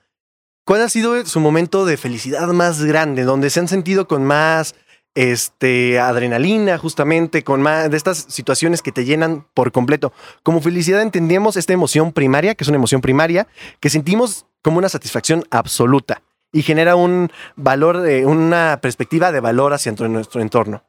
cuál 0.66 0.82
ha 0.82 0.90
sido 0.90 1.24
su 1.28 1.40
momento 1.40 1.86
de 1.86 1.96
felicidad 1.98 2.48
más 2.48 2.84
grande, 2.84 3.24
donde 3.24 3.52
se 3.52 3.60
han 3.60 3.68
sentido 3.68 4.08
con 4.08 4.24
más 4.24 4.74
este, 5.16 6.00
adrenalina, 6.00 6.78
justamente, 6.78 7.44
con 7.44 7.62
más 7.62 7.90
de 7.92 7.98
estas 7.98 8.26
situaciones 8.30 8.82
que 8.82 8.92
te 8.92 9.06
llenan 9.06 9.46
por 9.54 9.72
completo? 9.72 10.12
Como 10.44 10.62
felicidad 10.62 11.02
entendemos 11.02 11.56
esta 11.58 11.74
emoción 11.74 12.14
primaria, 12.14 12.56
que 12.56 12.64
es 12.64 12.68
una 12.68 12.78
emoción 12.78 13.02
primaria, 13.02 13.48
que 13.80 13.90
sentimos 13.90 14.46
como 14.62 14.78
una 14.78 14.90
satisfacción 14.90 15.44
absoluta 15.52 16.22
y 16.52 16.64
genera 16.64 16.96
un 16.96 17.32
valor, 17.56 18.08
eh, 18.08 18.26
una 18.26 18.80
perspectiva 18.82 19.32
de 19.32 19.40
valor 19.40 19.74
hacia 19.74 19.92
nuestro 19.92 20.42
entorno. 20.42 20.84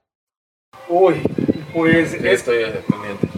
Uy, 0.88 1.16
pues 1.74 2.14
es, 2.14 2.24
estoy 2.24 2.64
pendiente. 2.88 3.28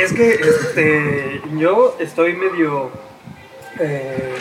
es 0.00 0.12
que 0.12 0.30
este, 0.34 1.40
yo 1.58 1.96
estoy 2.00 2.34
medio 2.34 2.90
eh, 3.80 4.34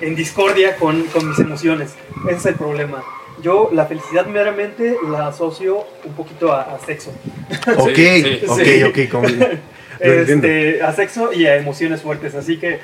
en 0.00 0.14
discordia 0.14 0.76
con, 0.76 1.02
con 1.04 1.28
mis 1.28 1.38
emociones. 1.38 1.94
Ese 2.28 2.36
es 2.36 2.46
el 2.46 2.54
problema. 2.54 3.02
Yo 3.42 3.70
la 3.72 3.86
felicidad 3.86 4.26
meramente 4.26 4.96
la 5.08 5.28
asocio 5.28 5.84
un 6.04 6.12
poquito 6.14 6.52
a, 6.52 6.62
a 6.74 6.78
sexo. 6.78 7.12
Ok, 7.78 7.94
sí, 7.96 8.42
ok, 8.46 8.60
sí. 8.62 8.82
ok. 8.82 9.08
con- 9.10 9.24
entiendo. 10.00 10.46
este, 10.46 10.82
a 10.82 10.92
sexo 10.92 11.32
y 11.32 11.46
a 11.46 11.56
emociones 11.56 12.02
fuertes. 12.02 12.34
Así 12.34 12.58
que, 12.58 12.78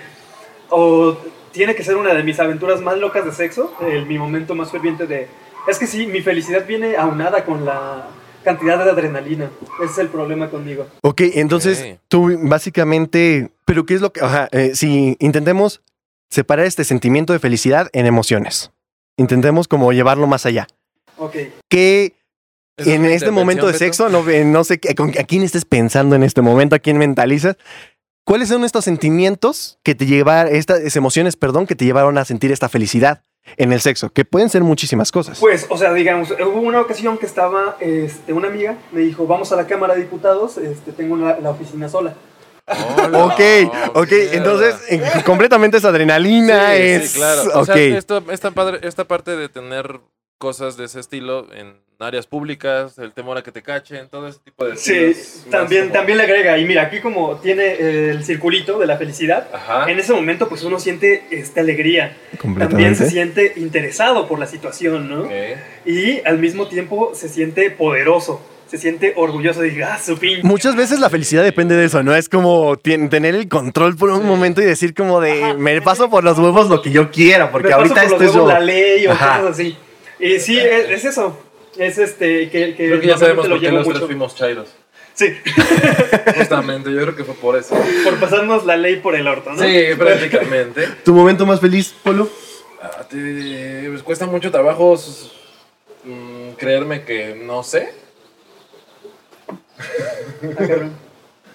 o 0.71 1.17
tiene 1.53 1.75
que 1.75 1.83
ser 1.85 1.97
una 1.97 2.15
de 2.15 2.23
mis 2.23 2.39
aventuras 2.41 2.81
más 2.81 2.99
locas 2.99 3.25
de 3.25 3.33
sexo, 3.33 3.73
el- 3.81 4.07
mi 4.07 4.19
momento 4.19 4.55
más 4.55 4.71
ferviente 4.71 5.07
de... 5.07 5.29
Es 5.69 5.79
que 5.79 5.87
sí, 5.87 6.07
mi 6.07 6.21
felicidad 6.23 6.67
viene 6.67 6.97
aunada 6.97 7.45
con 7.45 7.65
la 7.65 8.09
cantidad 8.43 8.83
de 8.83 8.91
adrenalina. 8.91 9.51
Ese 9.83 9.93
es 9.93 9.99
el 9.99 10.09
problema 10.09 10.49
conmigo. 10.49 10.87
Ok, 11.03 11.21
entonces 11.35 11.99
tú 12.09 12.31
básicamente, 12.45 13.51
pero 13.67 13.85
¿qué 13.85 13.95
es 13.95 14.01
lo 14.01 14.13
que, 14.13 14.21
ajá, 14.25 14.49
eh, 14.53 14.71
si 14.75 15.17
intentemos 15.21 15.83
separar 16.31 16.65
este 16.65 16.85
sentimiento 16.85 17.33
de 17.33 17.39
felicidad 17.39 17.89
en 17.93 18.07
emociones, 18.07 18.71
intentemos 19.19 19.69
como 19.69 19.93
llevarlo 19.93 20.27
más 20.27 20.47
allá. 20.47 20.67
Ok. 21.19 21.37
¿Qué 21.69 22.15
¿Esa 22.77 22.91
es 22.91 22.97
en 22.97 23.05
este 23.05 23.31
momento 23.31 23.67
de 23.67 23.75
sexo, 23.75 24.09
no, 24.09 24.27
eh, 24.31 24.45
no 24.45 24.65
sé 24.65 24.81
a 25.19 25.25
quién 25.25 25.43
estés 25.43 25.67
pensando 25.67 26.17
en 26.17 26.23
este 26.23 26.41
momento, 26.41 26.77
a 26.77 26.79
quién 26.79 26.97
mentalizas? 26.97 27.57
¿Cuáles 28.25 28.49
son 28.49 28.65
estos 28.65 28.85
sentimientos 28.85 29.79
que 29.83 29.95
te 29.95 30.07
llevaron, 30.07 30.55
estas 30.55 30.95
emociones, 30.97 31.37
perdón, 31.37 31.67
que 31.67 31.75
te 31.75 31.85
llevaron 31.85 32.17
a 32.19 32.25
sentir 32.25 32.53
esta 32.53 32.69
felicidad 32.69 33.23
en 33.57 33.73
el 33.73 33.81
sexo? 33.81 34.11
Que 34.11 34.25
pueden 34.25 34.49
ser 34.51 34.63
muchísimas 34.63 35.11
cosas. 35.11 35.39
Pues, 35.41 35.67
o 35.69 35.77
sea, 35.77 35.93
digamos, 35.93 36.31
hubo 36.31 36.61
una 36.61 36.81
ocasión 36.81 37.19
que 37.19 37.27
estaba, 37.27 37.77
este, 37.81 38.33
una 38.33 38.49
amiga 38.49 38.77
me 38.93 39.01
dijo, 39.01 39.27
vamos 39.27 39.51
a 39.53 39.57
la 39.57 39.67
Cámara 39.67 39.95
de 39.95 40.03
Diputados, 40.03 40.59
este, 40.59 40.93
tengo 40.93 41.17
la, 41.17 41.41
la 41.41 41.51
oficina 41.51 41.89
sola. 41.89 42.15
Hola. 43.05 43.25
Ok, 43.25 43.41
ok, 43.97 44.13
entonces 44.33 44.77
completamente 45.25 45.79
es 45.79 45.85
adrenalina, 45.85 46.77
Sí, 46.77 46.83
es... 46.83 47.11
sí, 47.11 47.19
claro. 47.19 47.43
Ok, 47.43 47.57
O 47.57 47.65
sea, 47.65 47.77
esto, 47.77 48.23
esta, 48.31 48.51
padre, 48.53 48.79
esta 48.87 49.05
parte 49.05 49.35
de 49.35 49.49
tener 49.49 49.99
cosas 50.41 50.79
de 50.79 50.87
ese 50.87 50.99
estilo 51.01 51.47
en 51.55 51.75
áreas 51.99 52.27
públicas, 52.27 52.99
el 52.99 53.13
temor 53.13 53.37
a 53.37 53.43
que 53.43 53.53
te 53.53 53.61
cachen, 53.63 54.09
todo 54.09 54.27
ese 54.27 54.39
tipo 54.43 54.65
de 54.65 54.75
Sí, 54.75 55.13
también, 55.51 55.83
como- 55.89 55.93
también 55.93 56.17
le 56.17 56.25
agrega, 56.25 56.57
y 56.57 56.65
mira, 56.65 56.85
aquí 56.85 57.01
como 57.01 57.37
tiene 57.37 57.65
eh, 57.79 58.09
el 58.11 58.25
circulito 58.25 58.79
de 58.79 58.87
la 58.87 58.97
felicidad, 58.97 59.49
Ajá. 59.53 59.91
en 59.91 59.99
ese 59.99 60.15
momento 60.15 60.49
pues 60.49 60.63
uno 60.63 60.81
siente 60.81 61.25
esta 61.31 61.61
alegría. 61.61 62.17
También 62.59 62.97
se 62.97 63.11
siente 63.11 63.53
interesado 63.57 64.27
por 64.27 64.39
la 64.39 64.47
situación, 64.47 65.11
¿no? 65.11 65.25
Ok. 65.25 65.31
Y 65.85 66.23
al 66.25 66.39
mismo 66.39 66.69
tiempo 66.69 67.13
se 67.15 67.29
siente 67.29 67.71
poderoso, 67.71 68.41
se 68.67 68.79
siente 68.79 69.13
orgulloso 69.17 69.61
de, 69.61 69.85
ah, 69.85 69.99
su 70.03 70.17
pinche. 70.17 70.41
Muchas 70.43 70.75
veces 70.77 71.01
la 71.01 71.11
felicidad 71.11 71.45
depende 71.45 71.75
de 71.77 71.85
eso, 71.85 72.03
¿no? 72.03 72.15
Es 72.17 72.31
como 72.31 72.79
tener 72.79 73.35
el 73.35 73.47
control 73.47 73.95
por 73.97 74.09
un 74.09 74.25
momento 74.25 74.63
y 74.63 74.65
decir 74.65 74.95
como 74.95 75.21
de, 75.21 75.45
Ajá. 75.45 75.53
me 75.55 75.83
paso 75.83 76.09
por 76.09 76.25
los 76.25 76.39
huevos 76.39 76.71
lo 76.71 76.81
que 76.81 76.91
yo 76.93 77.11
quiera, 77.11 77.51
porque 77.53 77.69
Me 77.69 77.73
paso 77.73 77.81
ahorita 77.83 77.95
por 77.95 78.05
los 78.05 78.13
esto 78.13 78.25
es 78.25 78.31
huevos 78.37 78.49
yo. 78.53 78.55
la 78.59 78.61
ley 78.65 79.07
o 79.07 79.13
Ajá. 79.13 79.41
cosas 79.43 79.53
así. 79.61 79.77
Y 80.21 80.39
sí, 80.39 80.59
es, 80.59 80.91
es 80.91 81.05
eso. 81.05 81.39
Es 81.77 81.99
este, 81.99 82.51
que, 82.51 82.75
que 82.75 82.87
Creo 82.89 83.01
que 83.01 83.07
ya 83.07 83.17
sabemos 83.19 83.47
lo 83.49 83.55
por 83.55 83.61
qué 83.61 83.67
llevo 83.67 83.79
los 83.79 83.87
tres 83.87 83.95
mucho. 83.97 84.07
fuimos 84.07 84.35
chairos. 84.35 84.69
Sí, 85.15 85.37
Justamente, 86.37 86.91
yo 86.93 87.01
creo 87.03 87.17
que 87.17 87.25
fue 87.25 87.35
por 87.35 87.57
eso. 87.57 87.75
por 88.05 88.19
pasarnos 88.19 88.65
la 88.65 88.77
ley 88.77 88.97
por 88.97 89.15
el 89.15 89.27
orto, 89.29 89.51
¿no? 89.53 89.63
Sí, 89.63 89.85
prácticamente. 89.99 90.87
¿Tu 91.05 91.13
momento 91.13 91.45
más 91.47 91.61
feliz, 91.61 91.95
Polo? 92.03 92.29
Ah, 92.83 93.05
te- 93.09 93.87
pues 93.91 94.03
cuesta 94.03 94.27
mucho 94.27 94.51
trabajo 94.51 94.99
mm, 96.05 96.53
creerme 96.57 97.05
que 97.05 97.35
no 97.35 97.63
sé. 97.63 97.93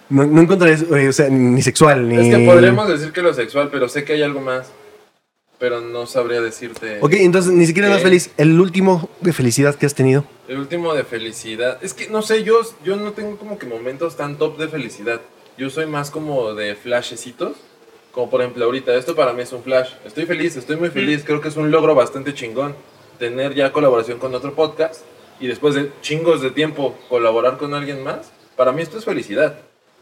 No, 0.07 0.23
no 0.23 0.41
encontraré, 0.41 0.75
eh, 0.75 1.07
o 1.09 1.11
sea, 1.11 1.29
ni 1.29 1.63
sexual, 1.63 2.07
ni... 2.07 2.29
Es 2.29 2.35
que 2.37 2.45
podríamos 2.45 2.87
decir 2.87 3.11
que 3.11 3.23
lo 3.23 3.33
sexual, 3.33 3.69
pero 3.71 3.89
sé 3.89 4.03
que 4.03 4.13
hay 4.13 4.21
algo 4.21 4.39
más. 4.39 4.67
Pero 5.57 5.79
no 5.79 6.05
sabría 6.05 6.41
decirte. 6.41 6.99
Ok, 7.01 7.13
entonces 7.13 7.51
ni 7.53 7.65
siquiera 7.65 7.89
más 7.89 8.01
feliz. 8.01 8.31
El 8.37 8.59
último 8.59 9.09
de 9.21 9.31
felicidad 9.31 9.75
que 9.75 9.85
has 9.85 9.95
tenido. 9.95 10.25
El 10.47 10.57
último 10.57 10.93
de 10.93 11.03
felicidad. 11.03 11.79
Es 11.81 11.93
que 11.93 12.09
no 12.09 12.21
sé, 12.21 12.43
yo, 12.43 12.61
yo 12.83 12.97
no 12.97 13.13
tengo 13.13 13.37
como 13.37 13.57
que 13.57 13.65
momentos 13.65 14.17
tan 14.17 14.37
top 14.37 14.57
de 14.57 14.67
felicidad. 14.67 15.21
Yo 15.57 15.69
soy 15.69 15.85
más 15.85 16.11
como 16.11 16.53
de 16.53 16.75
flashecitos. 16.75 17.55
Como 18.11 18.29
por 18.29 18.41
ejemplo 18.41 18.65
ahorita, 18.65 18.95
esto 18.95 19.15
para 19.15 19.33
mí 19.33 19.43
es 19.43 19.53
un 19.53 19.63
flash. 19.63 19.91
Estoy 20.05 20.25
feliz, 20.25 20.55
estoy 20.57 20.75
muy 20.75 20.89
feliz. 20.89 21.23
Creo 21.25 21.39
que 21.39 21.47
es 21.47 21.55
un 21.55 21.71
logro 21.71 21.95
bastante 21.95 22.33
chingón. 22.33 22.75
Tener 23.19 23.53
ya 23.53 23.71
colaboración 23.71 24.19
con 24.19 24.35
otro 24.35 24.53
podcast. 24.53 25.01
Y 25.39 25.47
después 25.47 25.75
de 25.75 25.91
chingos 26.01 26.41
de 26.41 26.51
tiempo 26.51 26.95
colaborar 27.07 27.57
con 27.57 27.73
alguien 27.73 28.03
más. 28.03 28.31
Para 28.57 28.73
mí 28.73 28.81
esto 28.81 28.97
es 28.97 29.05
felicidad. 29.05 29.59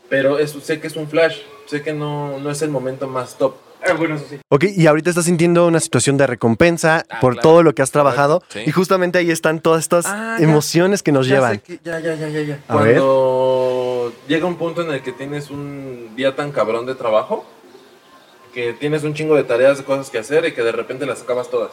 Pero 0.10 0.40
eso, 0.40 0.60
sé 0.62 0.80
que 0.80 0.88
es 0.88 0.96
un 0.96 1.08
flash. 1.08 1.38
Sé 1.68 1.82
que 1.82 1.94
no, 1.94 2.40
no 2.40 2.52
es 2.52 2.62
el 2.64 2.70
momento 2.70 3.08
más 3.08 3.38
top. 3.38 3.56
Ah, 3.86 3.94
bueno, 3.94 4.16
eso 4.16 4.26
sí. 4.30 4.40
Ok, 4.50 4.64
y 4.76 4.88
ahorita 4.88 5.10
estás 5.10 5.26
sintiendo 5.26 5.68
una 5.68 5.80
situación 5.80 6.18
de 6.18 6.26
recompensa 6.28 7.04
Ah, 7.10 7.20
por 7.20 7.34
claro. 7.34 7.42
todo 7.50 7.64
lo 7.64 7.76
que 7.76 7.82
has 7.82 7.92
trabajado. 7.92 8.42
Sí. 8.50 8.62
Y 8.66 8.72
justamente 8.72 9.18
ahí 9.20 9.30
están 9.32 9.60
todas 9.60 9.82
estas 9.82 10.06
Ah, 10.06 10.38
ya. 10.40 10.44
emociones 10.44 11.04
que 11.04 11.12
nos 11.12 11.28
Ya 11.28 11.36
llevan. 11.36 11.60
que- 11.60 11.80
ya, 11.84 12.00
ya, 12.00 12.16
ya, 12.16 12.30
ya, 12.30 12.42
ya. 12.42 12.60
A 12.68 12.76
ver. 12.78 12.96
Cuando 12.98 14.14
llega 14.28 14.46
un 14.46 14.56
punto 14.58 14.82
en 14.84 14.92
el 14.92 15.02
que 15.02 15.12
tienes 15.12 15.50
un 15.50 16.16
día 16.16 16.36
tan 16.36 16.52
cabrón 16.52 16.86
de 16.86 16.96
trabajo 16.96 17.46
que 18.54 18.74
tienes 18.74 19.04
un 19.04 19.14
chingo 19.14 19.36
de 19.36 19.44
tareas, 19.44 19.80
de 19.80 19.84
cosas 19.84 20.10
que 20.10 20.20
hacer 20.20 20.46
y 20.46 20.54
que 20.54 20.62
de 20.62 20.72
repente 20.72 21.06
las 21.06 21.22
acabas 21.22 21.50
todas. 21.50 21.72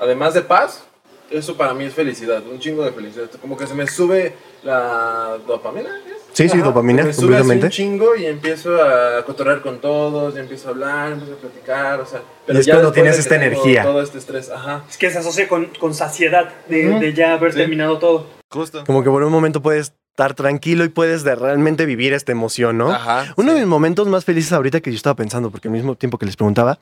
Además 0.00 0.32
de 0.34 0.42
paz, 0.42 0.84
eso 1.30 1.56
para 1.56 1.74
mí 1.74 1.84
es 1.84 1.94
felicidad, 1.94 2.42
un 2.46 2.58
chingo 2.60 2.84
de 2.84 2.92
felicidad. 2.92 3.28
Como 3.40 3.56
que 3.56 3.66
se 3.66 3.74
me 3.74 3.86
sube 3.86 4.34
la 4.62 5.38
dopamina. 5.46 5.90
Sí, 6.32 6.48
sí, 6.48 6.56
Ajá, 6.58 6.66
dopamina, 6.68 7.02
se 7.02 7.08
me 7.08 7.14
completamente. 7.16 7.66
un 7.66 7.70
chingo 7.72 8.16
y 8.16 8.24
empiezo 8.26 8.82
a 8.82 9.22
cotorrear 9.24 9.60
con 9.60 9.80
todos, 9.80 10.34
y 10.34 10.38
empiezo 10.38 10.68
a 10.68 10.70
hablar, 10.70 11.12
empiezo 11.12 11.34
a 11.34 11.36
platicar, 11.36 12.00
o 12.00 12.06
sea. 12.06 12.22
Pero 12.46 12.58
es 12.58 12.66
ya 12.66 12.74
cuando 12.74 12.92
tienes 12.92 13.18
esta 13.18 13.36
energía. 13.36 13.82
Todo 13.82 14.00
este 14.02 14.18
estrés, 14.18 14.50
ajá. 14.50 14.82
Es 14.88 14.96
que 14.96 15.10
se 15.10 15.18
asocia 15.18 15.46
con, 15.46 15.66
con 15.78 15.92
saciedad 15.94 16.48
de, 16.68 16.88
Ujú. 16.88 17.00
de 17.00 17.12
ya 17.12 17.34
haber 17.34 17.52
Sí. 17.52 17.58
terminado 17.58 17.98
todo. 17.98 18.26
Justo. 18.50 18.82
Como 18.86 19.02
que 19.02 19.10
por 19.10 19.22
un 19.22 19.30
momento 19.32 19.60
puedes 19.62 19.92
estar 20.12 20.34
tranquilo 20.34 20.84
y 20.84 20.90
puedes 20.90 21.24
de 21.24 21.34
realmente 21.34 21.86
vivir 21.86 22.12
esta 22.12 22.32
emoción, 22.32 22.76
¿no? 22.76 22.92
Ajá. 22.92 23.32
Uno 23.36 23.52
sí. 23.52 23.54
de 23.54 23.60
mis 23.62 23.68
momentos 23.68 24.08
más 24.08 24.26
felices 24.26 24.52
ahorita 24.52 24.82
que 24.82 24.90
yo 24.90 24.96
estaba 24.96 25.16
pensando, 25.16 25.50
porque 25.50 25.68
al 25.68 25.72
mismo 25.72 25.94
tiempo 25.94 26.18
que 26.18 26.26
les 26.26 26.36
preguntaba, 26.36 26.78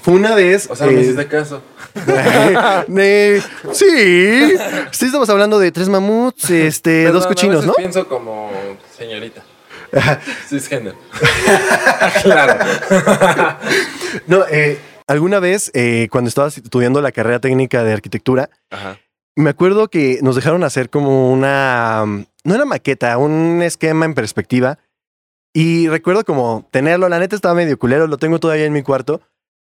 fue 0.00 0.14
una 0.14 0.34
vez... 0.34 0.68
O 0.70 0.74
sea, 0.74 0.86
no 0.86 0.92
me 0.92 0.98
eh, 0.98 1.02
hiciste 1.02 1.26
caso. 1.26 1.60
eh, 2.96 3.42
sí, 3.72 4.56
sí 4.92 5.06
estamos 5.06 5.28
hablando 5.28 5.58
de 5.58 5.72
tres 5.72 5.90
mamuts, 5.90 6.48
este, 6.48 7.04
Perdón, 7.04 7.12
dos 7.12 7.24
a 7.26 7.28
cochinos, 7.28 7.56
veces 7.56 7.66
¿no? 7.66 7.74
pienso 7.74 8.08
como 8.08 8.50
señorita. 8.96 9.42
Cisgénero. 10.48 10.96
claro. 12.22 12.64
No, 14.26 14.44
eh, 14.50 14.78
alguna 15.06 15.38
vez 15.38 15.70
eh, 15.74 16.08
cuando 16.10 16.28
estaba 16.28 16.48
estudiando 16.48 17.02
la 17.02 17.12
carrera 17.12 17.40
técnica 17.40 17.84
de 17.84 17.92
arquitectura, 17.92 18.48
Ajá. 18.70 18.98
me 19.36 19.50
acuerdo 19.50 19.88
que 19.88 20.20
nos 20.22 20.34
dejaron 20.34 20.64
hacer 20.64 20.88
como 20.88 21.30
una, 21.30 22.24
no 22.44 22.54
era 22.54 22.64
maqueta, 22.64 23.16
un 23.18 23.62
esquema 23.62 24.04
en 24.04 24.14
perspectiva. 24.14 24.78
Y 25.52 25.88
recuerdo 25.88 26.24
como 26.24 26.66
tenerlo, 26.70 27.08
la 27.08 27.18
neta 27.18 27.36
estaba 27.36 27.54
medio 27.54 27.78
culero, 27.78 28.06
lo 28.06 28.18
tengo 28.18 28.40
todavía 28.40 28.66
en 28.66 28.72
mi 28.72 28.82
cuarto, 28.82 29.20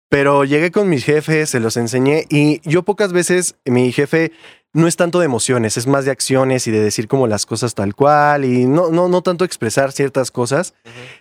pero 0.09 0.45
llegué 0.45 0.71
con 0.71 0.89
mis 0.89 1.03
jefes, 1.03 1.49
se 1.49 1.59
los 1.59 1.77
enseñé 1.77 2.25
y 2.29 2.61
yo 2.69 2.83
pocas 2.83 3.13
veces, 3.13 3.55
mi 3.65 3.91
jefe 3.91 4.31
no 4.73 4.87
es 4.87 4.95
tanto 4.95 5.19
de 5.19 5.25
emociones, 5.25 5.75
es 5.77 5.87
más 5.87 6.05
de 6.05 6.11
acciones 6.11 6.65
y 6.67 6.71
de 6.71 6.81
decir 6.81 7.07
como 7.07 7.27
las 7.27 7.45
cosas 7.45 7.75
tal 7.75 7.93
cual 7.93 8.45
y 8.45 8.65
no, 8.65 8.89
no, 8.89 9.09
no 9.09 9.21
tanto 9.21 9.43
expresar 9.43 9.91
ciertas 9.91 10.31
cosas. 10.31 10.73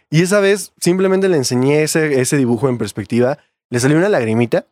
Y 0.09 0.23
esa 0.23 0.41
vez 0.41 0.73
simplemente 0.81 1.29
le 1.29 1.37
enseñé 1.37 1.83
ese, 1.83 2.21
ese 2.21 2.37
dibujo 2.37 2.69
en 2.69 2.79
perspectiva, 2.79 3.39
le 3.71 3.81
salió 3.81 3.97
una 3.97 4.09
lagrimita 4.09 4.67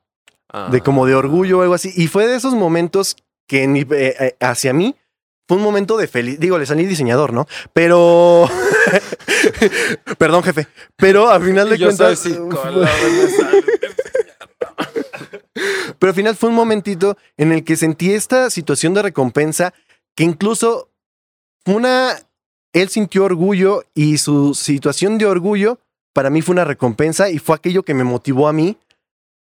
de 0.71 0.81
como 0.81 1.07
de 1.07 1.15
orgullo 1.15 1.59
o 1.59 1.63
algo 1.63 1.75
así. 1.75 1.93
Y 1.95 2.07
fue 2.07 2.27
de 2.27 2.37
esos 2.37 2.55
momentos 2.55 3.17
que 3.47 3.65
eh, 3.65 3.87
eh, 3.91 4.37
hacia 4.41 4.73
mí 4.73 4.97
fue 5.49 5.57
un 5.57 5.63
momento 5.63 5.97
de 5.97 6.07
feliz. 6.07 6.39
Digo, 6.39 6.59
le 6.59 6.67
salí 6.67 6.85
diseñador, 6.85 7.33
¿no? 7.33 7.47
Pero. 7.73 8.49
Perdón, 10.19 10.43
jefe. 10.43 10.69
Pero 10.97 11.31
al 11.31 11.43
final 11.43 11.71
de 11.71 11.79
yo 11.79 11.91
soy 11.91 11.97
cuentas. 11.97 12.19
psicólogo, 12.19 12.87
sale. 12.87 13.65
Pero 15.99 16.11
al 16.11 16.15
final 16.15 16.37
fue 16.37 16.51
un 16.51 16.55
momentito 16.55 17.17
en 17.37 17.53
el 17.53 17.65
que 17.65 17.77
sentí 17.77 18.13
esta 18.13 18.51
situación 18.51 18.93
de 18.95 19.03
recompensa 19.03 19.73
que 20.15 20.25
incluso 20.25 20.91
una. 21.65 22.15
Él 22.75 22.91
sintió 22.91 23.25
orgullo 23.25 23.85
y 23.95 24.19
su 24.19 24.53
situación 24.55 25.17
de 25.17 25.25
orgullo 25.25 25.81
para 26.13 26.29
mí 26.29 26.43
fue 26.43 26.53
una 26.53 26.65
recompensa 26.65 27.31
y 27.31 27.39
fue 27.39 27.57
aquello 27.57 27.83
que 27.83 27.95
me 27.95 28.05
motivó 28.05 28.49
a 28.49 28.53
mí 28.53 28.77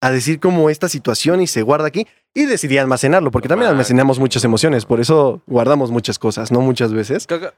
a 0.01 0.11
decir 0.11 0.39
como 0.39 0.69
esta 0.69 0.89
situación 0.89 1.41
y 1.41 1.47
se 1.47 1.61
guarda 1.63 1.87
aquí 1.87 2.05
y 2.33 2.45
decidí 2.45 2.77
almacenarlo 2.77 3.31
porque 3.31 3.47
también 3.47 3.69
almacenamos 3.71 4.19
muchas 4.19 4.43
emociones, 4.43 4.85
por 4.85 4.99
eso 4.99 5.41
guardamos 5.47 5.89
muchas 5.91 6.19
cosas, 6.19 6.51
no 6.51 6.61
muchas 6.61 6.93
veces. 6.93 7.25
Caga- 7.27 7.53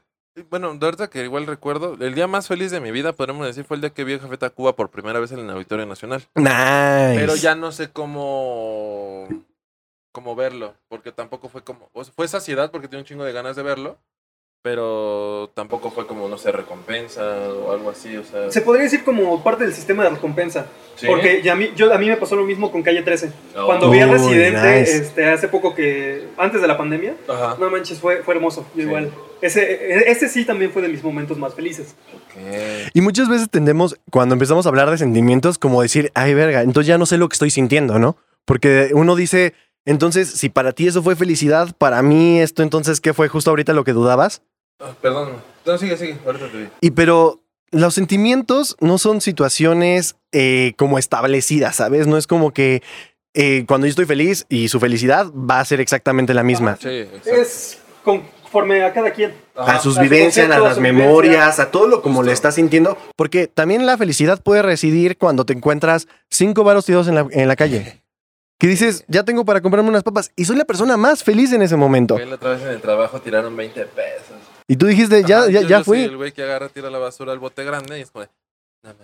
Bueno, 0.48 0.72
de 0.74 0.86
ahorita 0.86 1.10
que 1.10 1.24
igual 1.24 1.46
recuerdo, 1.46 1.96
el 2.00 2.14
día 2.14 2.26
más 2.26 2.46
feliz 2.48 2.70
de 2.70 2.80
mi 2.80 2.90
vida, 2.92 3.12
podríamos 3.12 3.46
decir, 3.46 3.64
fue 3.64 3.74
el 3.76 3.80
día 3.82 3.90
que 3.90 4.04
vi 4.04 4.14
a 4.14 4.18
Jafet 4.20 4.54
Cuba 4.54 4.74
por 4.74 4.88
primera 4.88 5.18
vez 5.20 5.32
en 5.32 5.40
el 5.40 5.50
Auditorio 5.50 5.84
Nacional. 5.86 6.22
Nice. 6.34 7.14
Pero 7.16 7.34
ya 7.36 7.54
no 7.56 7.72
sé 7.72 7.90
cómo, 7.90 9.26
cómo 10.12 10.34
verlo, 10.34 10.74
porque 10.88 11.12
tampoco 11.12 11.48
fue 11.48 11.62
como, 11.62 11.90
o 11.92 12.04
sea, 12.04 12.12
fue 12.14 12.26
saciedad 12.28 12.70
porque 12.70 12.88
tenía 12.88 13.00
un 13.02 13.06
chingo 13.06 13.24
de 13.24 13.32
ganas 13.32 13.56
de 13.56 13.62
verlo, 13.64 13.98
pero 14.62 15.50
tampoco 15.54 15.90
fue 15.90 16.06
como, 16.06 16.28
no 16.28 16.36
sé, 16.36 16.52
recompensa 16.52 17.22
o 17.48 17.72
algo 17.72 17.88
así, 17.90 18.14
o 18.16 18.24
sea... 18.24 18.50
Se 18.50 18.60
podría 18.60 18.84
decir 18.84 19.02
como 19.04 19.42
parte 19.42 19.64
del 19.64 19.72
sistema 19.72 20.04
de 20.04 20.10
recompensa. 20.10 20.66
¿sí? 20.96 21.06
Porque 21.06 21.40
ya 21.42 21.54
a, 21.54 21.56
mí, 21.56 21.70
yo, 21.76 21.92
a 21.94 21.96
mí 21.98 22.08
me 22.08 22.16
pasó 22.18 22.36
lo 22.36 22.44
mismo 22.44 22.70
con 22.70 22.82
Calle 22.82 23.02
13. 23.02 23.32
Oh. 23.56 23.64
Cuando 23.66 23.90
vi 23.90 24.00
a 24.00 24.06
Residente 24.06 24.80
nice. 24.80 24.96
este, 24.98 25.30
hace 25.30 25.48
poco 25.48 25.74
que, 25.74 26.28
antes 26.36 26.60
de 26.60 26.68
la 26.68 26.76
pandemia, 26.76 27.14
Ajá. 27.26 27.56
no 27.58 27.70
manches, 27.70 28.00
fue, 28.00 28.22
fue 28.22 28.34
hermoso. 28.34 28.66
Yo 28.74 28.82
Sí. 28.82 28.88
igual. 28.88 29.10
Ese, 29.40 29.62
e- 29.62 30.10
ese 30.10 30.28
sí 30.28 30.44
también 30.44 30.70
fue 30.70 30.82
de 30.82 30.88
mis 30.88 31.02
momentos 31.02 31.38
más 31.38 31.54
felices. 31.54 31.94
Ok. 32.14 32.90
Y 32.92 33.00
muchas 33.00 33.30
veces 33.30 33.48
tendemos, 33.50 33.96
cuando 34.10 34.34
empezamos 34.34 34.66
a 34.66 34.68
hablar 34.68 34.90
de 34.90 34.98
sentimientos, 34.98 35.56
como 35.56 35.80
decir, 35.80 36.10
ay, 36.14 36.34
verga, 36.34 36.60
entonces 36.60 36.86
ya 36.88 36.98
no 36.98 37.06
sé 37.06 37.16
lo 37.16 37.30
que 37.30 37.34
estoy 37.34 37.48
sintiendo, 37.50 37.98
¿no? 37.98 38.18
Porque 38.44 38.90
uno 38.92 39.16
dice, 39.16 39.54
entonces, 39.86 40.28
si 40.28 40.50
para 40.50 40.72
ti 40.72 40.86
eso 40.86 41.02
fue 41.02 41.16
felicidad, 41.16 41.74
para 41.78 42.02
mí 42.02 42.38
esto, 42.40 42.62
entonces, 42.62 43.00
¿qué 43.00 43.14
fue 43.14 43.28
justo 43.28 43.48
ahorita 43.48 43.72
lo 43.72 43.84
que 43.84 43.92
dudabas? 43.94 44.42
Ah, 44.80 44.94
perdón, 45.00 45.36
no, 45.66 45.78
sigue, 45.78 45.96
sigue, 45.96 46.18
ahorita 46.24 46.48
te 46.50 46.58
digo. 46.58 46.70
Y 46.80 46.90
pero 46.92 47.42
los 47.70 47.94
sentimientos 47.94 48.76
no 48.80 48.98
son 48.98 49.20
situaciones 49.20 50.16
eh, 50.32 50.72
como 50.76 50.98
establecidas, 50.98 51.76
¿sabes? 51.76 52.06
No 52.06 52.16
es 52.16 52.26
como 52.26 52.52
que 52.52 52.82
eh, 53.34 53.64
cuando 53.68 53.86
yo 53.86 53.90
estoy 53.90 54.06
feliz 54.06 54.46
y 54.48 54.68
su 54.68 54.80
felicidad 54.80 55.26
va 55.32 55.60
a 55.60 55.64
ser 55.64 55.80
exactamente 55.80 56.34
la 56.34 56.42
misma. 56.42 56.76
Sí, 56.80 56.88
exacto. 56.88 57.30
Es 57.30 57.78
conforme 58.02 58.82
a 58.82 58.92
cada 58.92 59.12
quien. 59.12 59.34
Ajá. 59.54 59.76
a 59.76 59.80
sus 59.80 59.98
a 59.98 60.02
vivencias, 60.02 60.46
a 60.46 60.48
concepto, 60.48 60.64
a 60.64 60.68
las 60.70 60.78
memorias, 60.78 61.60
a 61.60 61.70
todo 61.70 61.86
lo 61.86 62.02
como 62.02 62.16
Justo. 62.16 62.28
le 62.28 62.32
estás 62.32 62.54
sintiendo. 62.54 62.96
Porque 63.14 63.46
también 63.46 63.86
la 63.86 63.98
felicidad 63.98 64.42
puede 64.42 64.62
residir 64.62 65.18
cuando 65.18 65.44
te 65.44 65.52
encuentras 65.52 66.08
cinco 66.30 66.64
varos 66.64 66.86
tirados 66.86 67.08
en 67.08 67.14
la, 67.14 67.26
en 67.30 67.48
la 67.48 67.56
calle. 67.56 68.00
Que 68.58 68.66
dices, 68.66 69.06
ya 69.08 69.24
tengo 69.24 69.46
para 69.46 69.62
comprarme 69.62 69.88
unas 69.88 70.02
papas. 70.02 70.32
Y 70.36 70.44
soy 70.44 70.54
la 70.54 70.66
persona 70.66 70.98
más 70.98 71.24
feliz 71.24 71.50
en 71.54 71.62
ese 71.62 71.76
momento. 71.76 72.18
La 72.18 72.34
otra 72.34 72.50
vez 72.50 72.60
en 72.60 72.68
el 72.68 72.80
trabajo 72.82 73.18
tiraron 73.18 73.56
20 73.56 73.86
pesos. 73.86 74.36
Y 74.72 74.76
tú 74.76 74.86
dijiste, 74.86 75.24
ya, 75.24 75.38
Ajá, 75.40 75.50
ya, 75.50 75.60
yo- 75.62 75.68
ya 75.68 75.78
yo 75.78 75.84
soy 75.84 75.84
fui. 75.84 76.02
el 76.04 76.16
güey 76.16 76.30
que 76.32 76.42
agarra, 76.44 76.68
tira 76.68 76.90
la 76.90 76.98
basura 76.98 77.32
al 77.32 77.40
bote 77.40 77.64
grande 77.64 77.98
y 77.98 78.02
es 78.02 78.10
como 78.12 78.24
de, 78.24 78.30
"No 78.84 78.94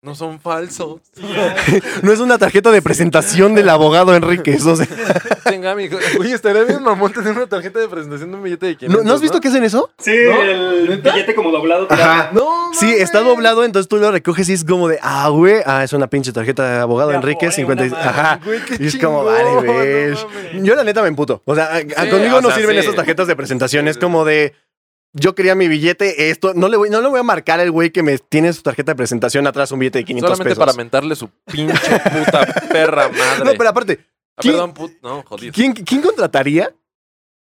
no 0.00 0.14
son 0.14 0.40
falsos. 0.40 1.00
No 2.02 2.12
es 2.12 2.20
una 2.20 2.38
tarjeta 2.38 2.70
de 2.70 2.80
presentación 2.80 3.54
del 3.54 3.68
abogado 3.68 4.14
Enríquez. 4.14 4.64
O 4.64 4.76
sea, 4.76 4.86
Tenga, 5.44 5.72
amigo. 5.72 5.98
Güey, 6.16 6.32
estaría 6.32 6.62
bien 6.64 6.82
mamón 6.82 7.12
tener 7.12 7.32
una 7.36 7.46
tarjeta 7.48 7.80
de 7.80 7.88
presentación 7.88 8.30
de 8.30 8.36
un 8.36 8.42
billete 8.44 8.66
de 8.66 8.76
500. 8.76 9.02
¿no, 9.04 9.08
¿no 9.08 9.14
has 9.14 9.20
visto 9.20 9.40
que 9.40 9.48
hacen 9.48 9.64
eso? 9.64 9.90
Sí, 9.98 10.12
¿No? 10.24 10.42
el 10.42 10.88
¿Neta? 10.90 11.12
billete 11.12 11.34
como 11.34 11.50
doblado. 11.50 11.86
Ajá. 11.90 12.30
No, 12.32 12.70
Sí, 12.74 12.90
está 12.96 13.20
doblado, 13.20 13.64
entonces 13.64 13.88
tú 13.88 13.96
lo 13.96 14.10
recoges 14.12 14.48
y 14.50 14.52
es 14.52 14.62
como 14.64 14.88
de, 14.88 14.98
ah, 15.02 15.28
güey, 15.30 15.56
ah, 15.66 15.82
es 15.82 15.92
una 15.94 16.06
pinche 16.06 16.32
tarjeta 16.32 16.70
de 16.70 16.78
abogado 16.80 17.10
De 17.10 17.16
Enríquez, 17.16 17.48
Afore, 17.48 17.56
50. 17.56 17.84
una 17.84 17.92
madre. 17.96 18.08
Ajá. 18.08 18.40
Güey, 18.44 18.60
qué 18.64 18.76
Y 18.84 18.86
es 18.86 18.96
como, 18.98 19.24
vale, 19.24 19.52
no 19.54 19.62
ves. 19.62 20.24
mames. 20.24 20.62
Yo 20.64 20.74
la 20.76 20.84
neta 20.84 21.02
me 21.02 21.08
emputo. 21.08 21.42
O 21.44 21.54
sea, 21.54 21.64
a- 21.64 21.76
a- 21.78 21.80
Sí, 22.04 22.10
conmigo 22.10 22.36
o 22.36 22.40
no 22.40 22.50
sirven 22.52 22.74
sí. 22.76 22.80
esas 22.80 22.94
tarjetas 22.94 23.26
de 23.26 23.34
presentación. 23.34 23.84
Sí, 23.86 23.90
Es 23.90 23.96
sí. 23.96 24.00
como 24.00 24.24
de, 24.24 24.54
yo 25.12 25.34
quería 25.34 25.54
mi 25.54 25.68
billete, 25.68 26.30
esto, 26.30 26.52
no 26.54 26.68
le 26.68 26.76
voy, 26.76 26.90
no 26.90 27.00
le 27.00 27.08
voy 27.08 27.18
a 27.20 27.22
marcar 27.22 27.60
al 27.60 27.70
güey 27.70 27.90
que 27.90 28.02
me 28.02 28.18
tiene 28.18 28.52
su 28.52 28.62
tarjeta 28.62 28.92
de 28.92 28.96
presentación 28.96 29.46
atrás 29.46 29.72
un 29.72 29.78
billete 29.80 29.98
de 30.00 30.04
500 30.04 30.28
Solamente 30.30 30.50
pesos. 30.50 30.58
para 30.64 30.76
mentarle 30.76 31.16
su 31.16 31.28
pinche 31.46 32.00
puta 32.00 32.46
perra 32.70 33.08
madre. 33.08 33.44
No, 33.44 33.52
pero 33.56 33.68
aparte, 33.70 33.98
Ah, 34.36 34.40
¿quién- 34.40 34.54
perdón, 34.54 34.74
put... 34.74 34.92
No, 35.02 35.22
jodido. 35.24 35.52
¿quién, 35.52 35.72
¿quién 35.72 36.00
contrataría 36.02 36.72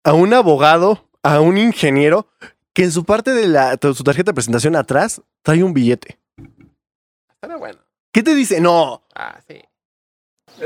a 0.02 0.12
un 0.12 0.34
abogado, 0.34 1.08
a 1.22 1.40
un 1.40 1.56
ingeniero, 1.58 2.26
que 2.72 2.82
en 2.84 2.90
su 2.92 3.04
parte 3.04 3.32
de 3.32 3.46
la, 3.46 3.78
su 3.80 4.02
tarjeta 4.02 4.30
de 4.30 4.34
presentación 4.34 4.74
atrás 4.74 5.22
trae 5.42 5.62
un 5.62 5.72
billete? 5.72 6.18
Estaría 7.34 7.56
bueno. 7.56 7.78
¿Qué 8.12 8.22
te 8.24 8.34
dice? 8.34 8.60
No. 8.60 9.04
Ah, 9.14 9.38
sí. 9.46 9.60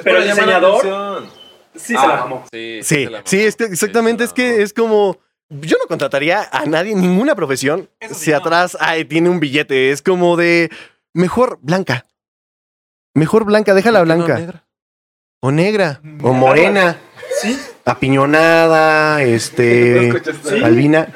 Pero 0.02 0.18
el 0.18 0.30
diseñador- 0.30 1.26
Sí, 1.26 1.30
Sí, 1.76 1.86
se 1.88 2.06
la 2.06 2.16
mamó. 2.18 2.44
Sí, 2.52 2.80
Sí, 2.84 3.06
la 3.06 3.18
es 3.18 3.56
que 3.56 3.64
exactamente, 3.64 4.24
Sí, 4.24 4.28
es 4.28 4.32
que 4.32 4.62
es 4.62 4.72
como... 4.72 5.18
Yo 5.50 5.76
no 5.80 5.86
contrataría 5.86 6.48
a 6.50 6.64
nadie, 6.66 6.94
ninguna 6.94 7.34
profesión, 7.34 7.88
Eso 8.00 8.14
sí, 8.14 8.24
si 8.26 8.30
no. 8.30 8.38
atrás 8.38 8.76
ay, 8.80 9.04
tiene 9.04 9.28
un 9.28 9.40
billete. 9.40 9.90
Es 9.90 10.02
como 10.02 10.36
de... 10.36 10.70
Mejor 11.12 11.58
blanca. 11.62 12.06
Mejor 13.14 13.44
blanca, 13.44 13.74
déjala 13.74 14.00
¿Por 14.00 14.08
qué 14.08 14.14
no 14.14 14.24
blanca. 14.24 14.40
negra? 14.40 14.64
o 15.40 15.50
negra. 15.52 16.00
O 16.22 16.32
morena. 16.32 16.96
Sí, 17.40 17.58
Apiñonada, 17.84 19.22
este... 19.22 20.12
Sí. 20.42 20.58
Albina. 20.64 21.08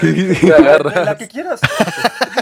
La 1.04 1.16
que 1.18 1.26
quieras. 1.28 1.60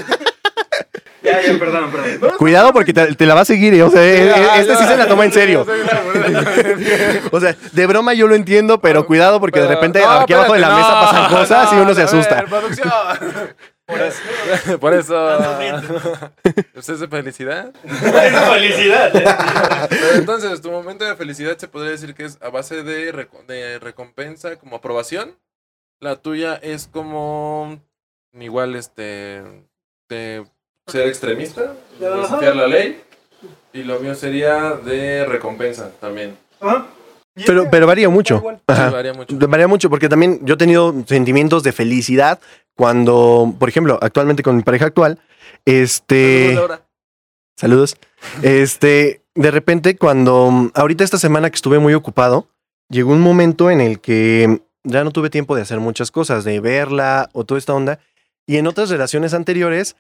ya, 1.40 1.52
ya, 1.52 1.58
perdón, 1.58 1.90
perdón. 1.90 2.32
Cuidado 2.38 2.72
porque 2.72 2.92
te, 2.92 3.14
te 3.14 3.26
la 3.26 3.34
va 3.34 3.42
a 3.42 3.44
seguir, 3.44 3.74
eh, 3.74 3.82
o 3.82 3.90
sea, 3.90 4.02
eh, 4.04 4.32
Ah, 4.34 4.58
este 4.60 4.72
ya. 4.72 4.78
sí 4.78 4.84
se 4.84 4.96
la 4.96 5.06
toma 5.08 5.24
en 5.24 5.32
serio. 5.32 5.66
O 7.32 7.40
sea, 7.40 7.56
de 7.72 7.86
broma 7.86 8.14
yo 8.14 8.26
lo 8.28 8.34
entiendo, 8.34 8.80
pero 8.80 9.06
cuidado 9.06 9.40
porque 9.40 9.60
de 9.60 9.68
repente 9.68 10.00
no, 10.00 10.10
aquí 10.10 10.32
abajo 10.32 10.52
de 10.54 10.60
la 10.60 10.74
mesa 10.74 11.00
pasan 11.00 11.30
cosas 11.36 11.72
y 11.72 11.76
no, 11.76 11.82
uno 11.82 11.94
se 11.94 12.00
ver, 12.00 12.08
asusta. 12.08 12.44
Por 13.86 14.00
eso. 14.00 14.78
Por 14.80 14.94
eso. 14.94 15.38
¿Usted 16.74 16.94
es 16.94 17.00
de 17.00 17.08
felicidad? 17.08 17.72
Esa 17.84 18.40
felicidad. 18.52 19.10
Pero 19.88 20.14
entonces, 20.14 20.60
tu 20.60 20.70
momento 20.70 21.04
de 21.04 21.14
felicidad 21.16 21.56
se 21.56 21.68
podría 21.68 21.92
decir 21.92 22.14
que 22.14 22.24
es 22.24 22.38
a 22.42 22.48
base 22.50 22.82
de, 22.82 23.12
de 23.46 23.78
recompensa, 23.78 24.56
como 24.56 24.76
aprobación. 24.76 25.36
La 26.00 26.16
tuya 26.16 26.56
es 26.56 26.88
como 26.88 27.80
igual 28.32 28.74
este 28.76 29.42
de 30.08 30.44
ser 30.86 31.08
extremista, 31.08 31.74
desafiar 31.98 32.54
la 32.54 32.68
ley 32.68 33.00
Y 33.72 33.82
lo 33.82 33.98
mío 33.98 34.14
sería 34.14 34.72
de 34.72 35.24
recompensa 35.24 35.90
también. 36.00 36.36
Ajá. 36.60 36.86
Pero, 37.44 37.68
pero 37.70 37.86
varía 37.86 38.08
mucho. 38.08 38.42
Sí, 38.42 38.74
varía 38.92 39.12
mucho. 39.12 39.36
Varía 39.48 39.68
mucho 39.68 39.90
porque 39.90 40.08
también 40.08 40.40
yo 40.42 40.54
he 40.54 40.56
tenido 40.56 40.94
sentimientos 41.06 41.62
de 41.62 41.72
felicidad 41.72 42.40
cuando, 42.74 43.54
por 43.58 43.68
ejemplo, 43.68 43.98
actualmente 44.00 44.42
con 44.42 44.56
mi 44.56 44.62
pareja 44.62 44.86
actual, 44.86 45.18
este... 45.64 46.54
Saludos. 46.54 46.80
Saludos. 47.56 47.96
Este, 48.42 49.22
de 49.34 49.50
repente, 49.50 49.96
cuando 49.96 50.70
ahorita 50.74 51.04
esta 51.04 51.18
semana 51.18 51.50
que 51.50 51.56
estuve 51.56 51.78
muy 51.78 51.94
ocupado, 51.94 52.48
llegó 52.88 53.12
un 53.12 53.20
momento 53.20 53.70
en 53.70 53.80
el 53.80 54.00
que 54.00 54.60
ya 54.84 55.04
no 55.04 55.10
tuve 55.10 55.30
tiempo 55.30 55.56
de 55.56 55.62
hacer 55.62 55.80
muchas 55.80 56.10
cosas, 56.10 56.44
de 56.44 56.60
verla 56.60 57.28
o 57.32 57.44
toda 57.44 57.58
esta 57.58 57.74
onda. 57.74 57.98
Y 58.46 58.56
en 58.56 58.66
otras 58.66 58.88
relaciones 58.88 59.34
anteriores 59.34 59.96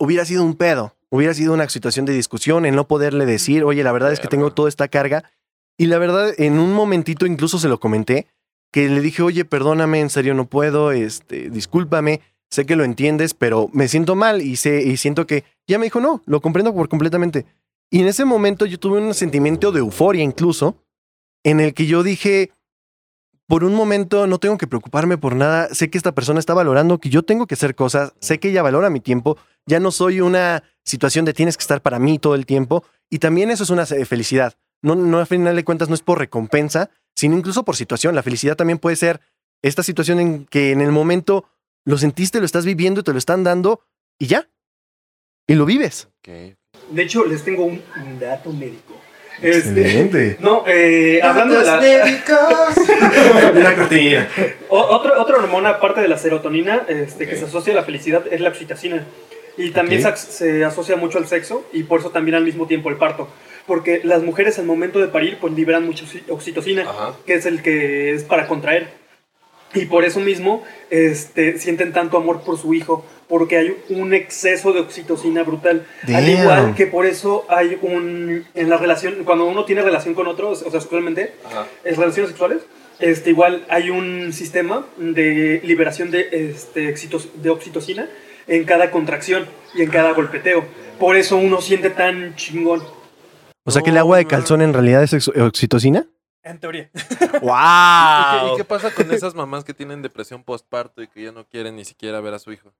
hubiera 0.00 0.24
sido 0.24 0.42
un 0.42 0.54
pedo, 0.56 0.96
hubiera 1.10 1.34
sido 1.34 1.52
una 1.54 1.68
situación 1.68 2.06
de 2.06 2.12
discusión, 2.12 2.66
en 2.66 2.74
no 2.74 2.88
poderle 2.88 3.26
decir, 3.26 3.62
oye, 3.62 3.84
la 3.84 3.92
verdad 3.92 4.12
es 4.12 4.18
que 4.18 4.28
tengo 4.28 4.52
toda 4.52 4.68
esta 4.68 4.88
carga. 4.88 5.30
Y 5.78 5.86
la 5.86 5.98
verdad, 5.98 6.32
en 6.38 6.58
un 6.58 6.72
momentito 6.72 7.26
incluso 7.26 7.58
se 7.58 7.68
lo 7.68 7.78
comenté, 7.78 8.26
que 8.72 8.88
le 8.88 9.00
dije, 9.00 9.22
oye, 9.22 9.44
perdóname, 9.44 10.00
en 10.00 10.10
serio 10.10 10.34
no 10.34 10.46
puedo, 10.46 10.92
este, 10.92 11.50
discúlpame, 11.50 12.20
sé 12.50 12.66
que 12.66 12.76
lo 12.76 12.84
entiendes, 12.84 13.34
pero 13.34 13.68
me 13.72 13.88
siento 13.88 14.16
mal 14.16 14.40
y, 14.42 14.56
sé, 14.56 14.82
y 14.82 14.96
siento 14.96 15.26
que 15.26 15.44
ya 15.66 15.78
me 15.78 15.84
dijo, 15.84 16.00
no, 16.00 16.22
lo 16.26 16.40
comprendo 16.40 16.74
por 16.74 16.88
completamente. 16.88 17.46
Y 17.90 18.00
en 18.00 18.08
ese 18.08 18.24
momento 18.24 18.66
yo 18.66 18.78
tuve 18.78 19.00
un 19.00 19.14
sentimiento 19.14 19.72
de 19.72 19.80
euforia 19.80 20.22
incluso, 20.22 20.76
en 21.44 21.60
el 21.60 21.74
que 21.74 21.86
yo 21.86 22.02
dije, 22.02 22.52
por 23.50 23.64
un 23.64 23.74
momento 23.74 24.28
no 24.28 24.38
tengo 24.38 24.56
que 24.58 24.68
preocuparme 24.68 25.18
por 25.18 25.34
nada, 25.34 25.74
sé 25.74 25.90
que 25.90 25.98
esta 25.98 26.12
persona 26.12 26.38
está 26.38 26.54
valorando 26.54 26.98
que 26.98 27.10
yo 27.10 27.24
tengo 27.24 27.48
que 27.48 27.54
hacer 27.54 27.74
cosas, 27.74 28.14
sé 28.20 28.38
que 28.38 28.50
ella 28.50 28.62
valora 28.62 28.90
mi 28.90 29.00
tiempo, 29.00 29.38
ya 29.66 29.80
no 29.80 29.90
soy 29.90 30.20
una 30.20 30.62
situación 30.84 31.24
de 31.24 31.32
tienes 31.34 31.56
que 31.56 31.62
estar 31.62 31.82
para 31.82 31.98
mí 31.98 32.20
todo 32.20 32.36
el 32.36 32.46
tiempo, 32.46 32.84
y 33.10 33.18
también 33.18 33.50
eso 33.50 33.64
es 33.64 33.70
una 33.70 33.86
felicidad. 33.86 34.54
No, 34.82 34.94
no, 34.94 35.18
a 35.18 35.26
final 35.26 35.56
de 35.56 35.64
cuentas 35.64 35.88
no 35.88 35.96
es 35.96 36.00
por 36.00 36.20
recompensa, 36.20 36.90
sino 37.16 37.36
incluso 37.36 37.64
por 37.64 37.74
situación. 37.74 38.14
La 38.14 38.22
felicidad 38.22 38.54
también 38.54 38.78
puede 38.78 38.94
ser 38.94 39.20
esta 39.62 39.82
situación 39.82 40.20
en 40.20 40.46
que 40.46 40.70
en 40.70 40.80
el 40.80 40.92
momento 40.92 41.44
lo 41.84 41.98
sentiste, 41.98 42.38
lo 42.38 42.46
estás 42.46 42.64
viviendo 42.64 43.00
y 43.00 43.02
te 43.02 43.10
lo 43.10 43.18
están 43.18 43.42
dando 43.42 43.80
y 44.16 44.28
ya. 44.28 44.48
Y 45.48 45.54
lo 45.54 45.66
vives. 45.66 46.08
De 46.22 47.02
hecho, 47.02 47.24
les 47.24 47.42
tengo 47.42 47.64
un 47.64 47.80
dato 48.20 48.52
médico. 48.52 48.89
Este, 49.42 50.36
no, 50.40 50.64
eh, 50.66 51.20
hablando 51.22 51.58
de 51.58 51.64
la... 51.64 51.80
O- 54.68 54.78
otra, 54.96 55.20
otra 55.20 55.36
hormona, 55.38 55.70
aparte 55.70 56.00
de 56.00 56.08
la 56.08 56.18
serotonina, 56.18 56.82
este, 56.88 57.26
que 57.26 57.36
se 57.36 57.44
asocia 57.46 57.72
a 57.72 57.76
la 57.76 57.82
felicidad, 57.84 58.24
es 58.30 58.40
la 58.40 58.50
oxitocina. 58.50 59.06
Y 59.56 59.70
también 59.70 60.04
Ok. 60.06 60.14
se, 60.16 60.32
se 60.32 60.64
asocia 60.64 60.96
mucho 60.96 61.18
al 61.18 61.26
sexo 61.26 61.66
y 61.72 61.82
por 61.82 62.00
eso 62.00 62.10
también 62.10 62.34
al 62.36 62.44
mismo 62.44 62.66
tiempo 62.66 62.88
el 62.88 62.96
parto. 62.96 63.28
Porque 63.66 64.00
las 64.04 64.22
mujeres 64.22 64.58
al 64.58 64.64
momento 64.64 65.00
de 65.00 65.08
parir 65.08 65.38
pues 65.40 65.52
liberan 65.52 65.84
mucha 65.86 66.04
oxi- 66.04 66.22
oxitocina, 66.28 66.82
Ajá. 66.82 67.14
que 67.26 67.34
es 67.34 67.46
el 67.46 67.62
que 67.62 68.12
es 68.14 68.24
para 68.24 68.46
contraer. 68.46 68.88
Y 69.74 69.86
por 69.86 70.04
eso 70.04 70.20
mismo 70.20 70.64
este, 70.90 71.58
sienten 71.58 71.92
tanto 71.92 72.16
amor 72.16 72.42
por 72.42 72.58
su 72.58 72.74
hijo, 72.74 73.04
porque 73.30 73.56
hay 73.56 73.76
un 73.90 74.12
exceso 74.12 74.72
de 74.72 74.80
oxitocina 74.80 75.44
brutal. 75.44 75.86
Al 76.12 76.28
igual 76.28 76.74
que 76.74 76.88
por 76.88 77.06
eso 77.06 77.46
hay 77.48 77.78
un... 77.80 78.44
En 78.54 78.68
la 78.68 78.76
relación, 78.76 79.22
cuando 79.24 79.46
uno 79.46 79.64
tiene 79.64 79.82
relación 79.82 80.14
con 80.14 80.26
otros, 80.26 80.62
o 80.62 80.70
sea, 80.70 80.80
sexualmente, 80.80 81.34
Ajá. 81.46 81.66
es 81.84 81.96
relaciones 81.96 82.30
sexuales, 82.30 82.62
este, 82.98 83.30
igual 83.30 83.64
hay 83.68 83.88
un 83.88 84.32
sistema 84.32 84.84
de 84.96 85.60
liberación 85.64 86.10
de, 86.10 86.50
este, 86.50 86.92
de 87.34 87.50
oxitocina 87.50 88.08
en 88.48 88.64
cada 88.64 88.90
contracción 88.90 89.46
y 89.76 89.82
en 89.82 89.90
cada 89.90 90.12
golpeteo. 90.12 90.64
Por 90.98 91.14
eso 91.14 91.36
uno 91.36 91.60
siente 91.60 91.90
tan 91.90 92.34
chingón. 92.34 92.82
O 93.64 93.70
sea 93.70 93.82
que 93.82 93.90
el 93.90 93.98
agua 93.98 94.16
de 94.16 94.26
calzón 94.26 94.60
en 94.60 94.72
realidad 94.72 95.04
es 95.04 95.28
oxitocina. 95.28 96.08
En 96.42 96.58
teoría. 96.58 96.90
¿Y, 96.94 97.16
qué, 97.16 97.26
y 97.26 97.46
¡Wow! 97.46 98.56
qué 98.56 98.64
pasa 98.64 98.90
con 98.90 99.12
esas 99.12 99.36
mamás 99.36 99.62
que 99.62 99.72
tienen 99.72 100.02
depresión 100.02 100.42
postparto 100.42 101.00
y 101.00 101.06
que 101.06 101.22
ya 101.22 101.32
no 101.32 101.46
quieren 101.46 101.76
ni 101.76 101.84
siquiera 101.84 102.20
ver 102.20 102.34
a 102.34 102.40
su 102.40 102.50
hijo? 102.50 102.72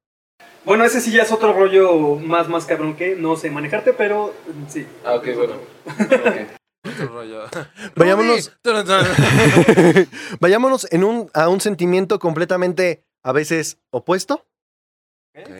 Bueno, 0.64 0.84
ese 0.84 1.00
sí 1.00 1.10
ya 1.10 1.22
es 1.22 1.32
otro 1.32 1.52
rollo 1.52 2.16
más, 2.16 2.48
más 2.48 2.66
cabrón 2.66 2.94
que 2.94 3.16
no 3.16 3.36
sé 3.36 3.50
manejarte, 3.50 3.92
pero 3.92 4.34
sí. 4.68 4.86
Ah, 5.04 5.14
ok, 5.14 5.28
bueno. 5.34 5.54
Otro 6.82 7.08
rollo. 7.08 7.44
Vayámonos-. 7.96 8.52
Vayámonos 10.40 10.88
en 10.90 11.04
un, 11.04 11.30
a 11.34 11.48
un 11.48 11.60
sentimiento 11.60 12.18
completamente 12.18 13.04
a 13.22 13.32
veces 13.32 13.78
opuesto. 13.90 14.46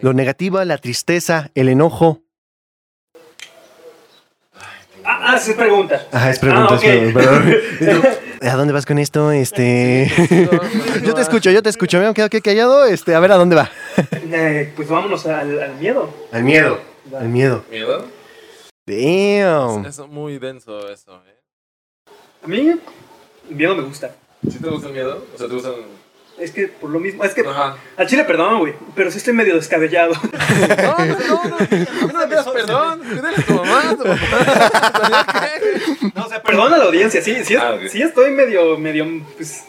Lo 0.03 0.13
negativo, 0.13 0.63
la 0.65 0.79
tristeza, 0.79 1.51
el 1.55 1.69
enojo. 1.69 2.23
Ah, 5.23 5.35
ah, 5.35 5.39
sí, 5.39 5.53
pregunta. 5.53 6.07
Ajá, 6.11 6.31
es 6.31 6.39
pregunta, 6.39 6.77
es 6.77 7.13
pregunta, 7.13 8.19
¿A 8.43 8.57
dónde 8.57 8.73
vas 8.73 8.87
con 8.87 8.99
esto? 8.99 9.31
Este. 9.33 10.11
yo 11.05 11.13
te 11.13 11.21
escucho, 11.21 11.51
yo 11.51 11.63
te 11.63 11.69
escucho. 11.69 11.99
Me 11.99 12.09
he 12.09 12.15
quedado 12.15 12.29
aquí 12.29 12.41
callado. 12.41 12.87
Este, 12.87 13.15
a 13.15 13.21
ver 13.21 13.33
a 13.33 13.37
dónde 13.37 13.57
va. 13.57 13.71
Eh, 14.33 14.73
pues 14.77 14.89
vámonos 14.89 15.27
al, 15.27 15.61
al 15.61 15.75
miedo. 15.75 16.09
Al 16.33 16.45
miedo. 16.45 16.81
Al 17.19 17.29
miedo. 17.29 17.65
¿Miedo? 17.69 18.07
Damn. 18.87 19.85
Es 19.85 19.99
muy 20.09 20.39
denso 20.39 20.89
eso, 20.89 21.21
¿eh? 21.27 21.37
A 22.45 22.47
mí, 22.47 22.71
el 23.51 23.57
miedo 23.57 23.75
me 23.75 23.83
gusta. 23.83 24.15
¿Sí 24.49 24.59
te 24.59 24.69
gusta 24.69 24.87
el 24.87 24.95
miedo? 24.95 25.27
O 25.35 25.39
sea, 25.39 25.49
¿te 25.49 25.55
gustan...? 25.55 26.00
Es 26.41 26.53
que 26.53 26.69
por 26.69 26.89
lo 26.91 26.99
mismo, 27.01 27.23
es 27.23 27.35
que 27.35 27.43
Ajá. 27.43 27.77
al 27.97 28.07
chile 28.07 28.25
perdón, 28.25 28.61
güey, 28.61 28.75
pero 28.97 29.11
sí 29.11 29.19
estoy 29.19 29.35
medio 29.35 29.55
descabellado. 29.55 30.15
No, 30.61 30.99
no, 30.99 31.19
no, 31.19 31.45
no. 31.49 32.13
No 32.13 32.19
me 32.19 32.27
pidas 32.27 32.49
perdón. 32.49 33.01
Pídele 33.01 33.37
a 33.37 33.43
tu 33.43 33.55
mamá, 33.55 33.91
a 33.91 33.97
tu 33.97 34.05
papá. 34.05 35.49
No, 36.15 36.25
o 36.25 36.29
sea, 36.29 36.43
perdón 36.43 36.73
a 36.73 36.79
la 36.79 36.85
audiencia, 36.85 37.23
sí, 37.23 37.37
sí, 37.45 37.57
Ah, 37.57 37.77
sí 37.89 38.03
estoy 38.03 38.31
medio, 38.33 38.79
medio, 38.79 39.07
pues, 39.37 39.65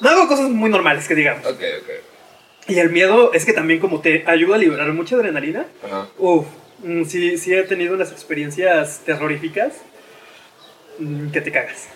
no 0.00 0.10
hago 0.10 0.28
cosas 0.28 0.48
muy 0.50 0.70
normales, 0.70 1.08
que 1.08 1.14
digamos. 1.14 1.44
Ok, 1.46 1.60
ok. 1.80 1.90
Y 2.68 2.78
el 2.78 2.90
miedo 2.90 3.32
es 3.32 3.44
que 3.44 3.52
también 3.52 3.80
como 3.80 4.00
te 4.00 4.24
ayuda 4.26 4.56
a 4.56 4.58
liberar 4.58 4.92
mucha 4.92 5.16
adrenalina, 5.16 5.66
Ajá. 5.84 6.08
uff, 6.18 6.46
mm, 6.82 7.04
sí, 7.04 7.38
sí 7.38 7.54
he 7.54 7.62
tenido 7.64 7.94
unas 7.94 8.12
experiencias 8.12 9.00
terroríficas 9.04 9.74
mm, 10.98 11.30
que 11.30 11.40
te 11.40 11.50
cagas. 11.50 11.88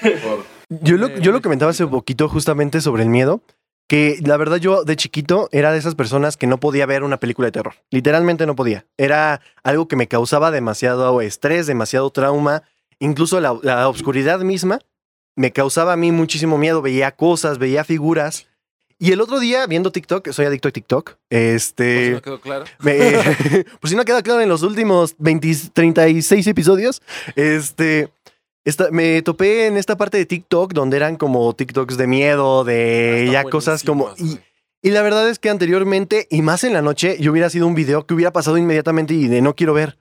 Por... 0.00 0.44
Yo 0.70 0.96
lo, 0.96 1.08
yo 1.18 1.32
lo 1.32 1.40
comentaba 1.40 1.70
hace 1.70 1.86
poquito 1.86 2.28
justamente 2.28 2.80
sobre 2.80 3.02
el 3.02 3.08
miedo. 3.08 3.40
Que 3.88 4.18
la 4.22 4.36
verdad 4.36 4.58
yo 4.58 4.84
de 4.84 4.96
chiquito 4.96 5.48
era 5.50 5.72
de 5.72 5.78
esas 5.78 5.94
personas 5.94 6.36
que 6.36 6.46
no 6.46 6.60
podía 6.60 6.84
ver 6.86 7.02
una 7.02 7.18
película 7.18 7.46
de 7.46 7.52
terror. 7.52 7.74
Literalmente 7.90 8.46
no 8.46 8.54
podía. 8.54 8.84
Era 8.98 9.40
algo 9.64 9.88
que 9.88 9.96
me 9.96 10.06
causaba 10.08 10.50
demasiado 10.50 11.20
estrés, 11.22 11.66
demasiado 11.66 12.10
trauma. 12.10 12.62
Incluso 13.00 13.40
la, 13.40 13.58
la 13.62 13.88
oscuridad 13.88 14.40
misma 14.40 14.78
me 15.36 15.52
causaba 15.52 15.94
a 15.94 15.96
mí 15.96 16.12
muchísimo 16.12 16.58
miedo. 16.58 16.82
Veía 16.82 17.12
cosas, 17.12 17.58
veía 17.58 17.82
figuras. 17.82 18.46
Y 19.00 19.12
el 19.12 19.20
otro 19.20 19.38
día, 19.38 19.64
viendo 19.68 19.92
TikTok, 19.92 20.28
soy 20.32 20.46
adicto 20.46 20.66
a 20.68 20.72
TikTok. 20.72 21.04
Por 21.12 21.16
si 21.30 21.36
Este. 21.36 22.10
no 22.10 22.20
quedó 22.20 22.40
claro. 22.40 22.64
Me- 22.80 22.98
por 23.80 23.88
si 23.88 23.94
no 23.96 24.04
queda 24.04 24.22
claro 24.22 24.40
en 24.40 24.48
los 24.48 24.62
últimos 24.64 25.14
20, 25.18 25.70
36 25.72 26.46
episodios, 26.48 27.00
este, 27.36 28.08
esta- 28.68 28.90
me 28.90 29.22
topé 29.22 29.66
en 29.66 29.76
esta 29.76 29.96
parte 29.96 30.16
de 30.18 30.26
TikTok 30.26 30.72
donde 30.72 30.96
eran 30.96 31.16
como 31.16 31.54
TikToks 31.54 31.96
de 31.96 32.06
miedo, 32.06 32.64
de 32.64 33.24
Están 33.26 33.32
ya 33.32 33.44
cosas 33.44 33.82
como... 33.82 34.10
y 34.82 34.90
la 34.90 35.02
verdad 35.02 35.28
es 35.28 35.38
que 35.38 35.50
anteriormente, 35.50 36.26
y 36.30 36.42
más 36.42 36.64
en 36.64 36.72
la 36.72 36.82
noche, 36.82 37.16
yo 37.20 37.32
hubiera 37.32 37.50
sido 37.50 37.66
un 37.66 37.74
video 37.74 38.06
que 38.06 38.14
hubiera 38.14 38.32
pasado 38.32 38.58
inmediatamente 38.58 39.14
y 39.14 39.26
de 39.28 39.40
no 39.42 39.54
quiero 39.54 39.74
ver. 39.74 39.98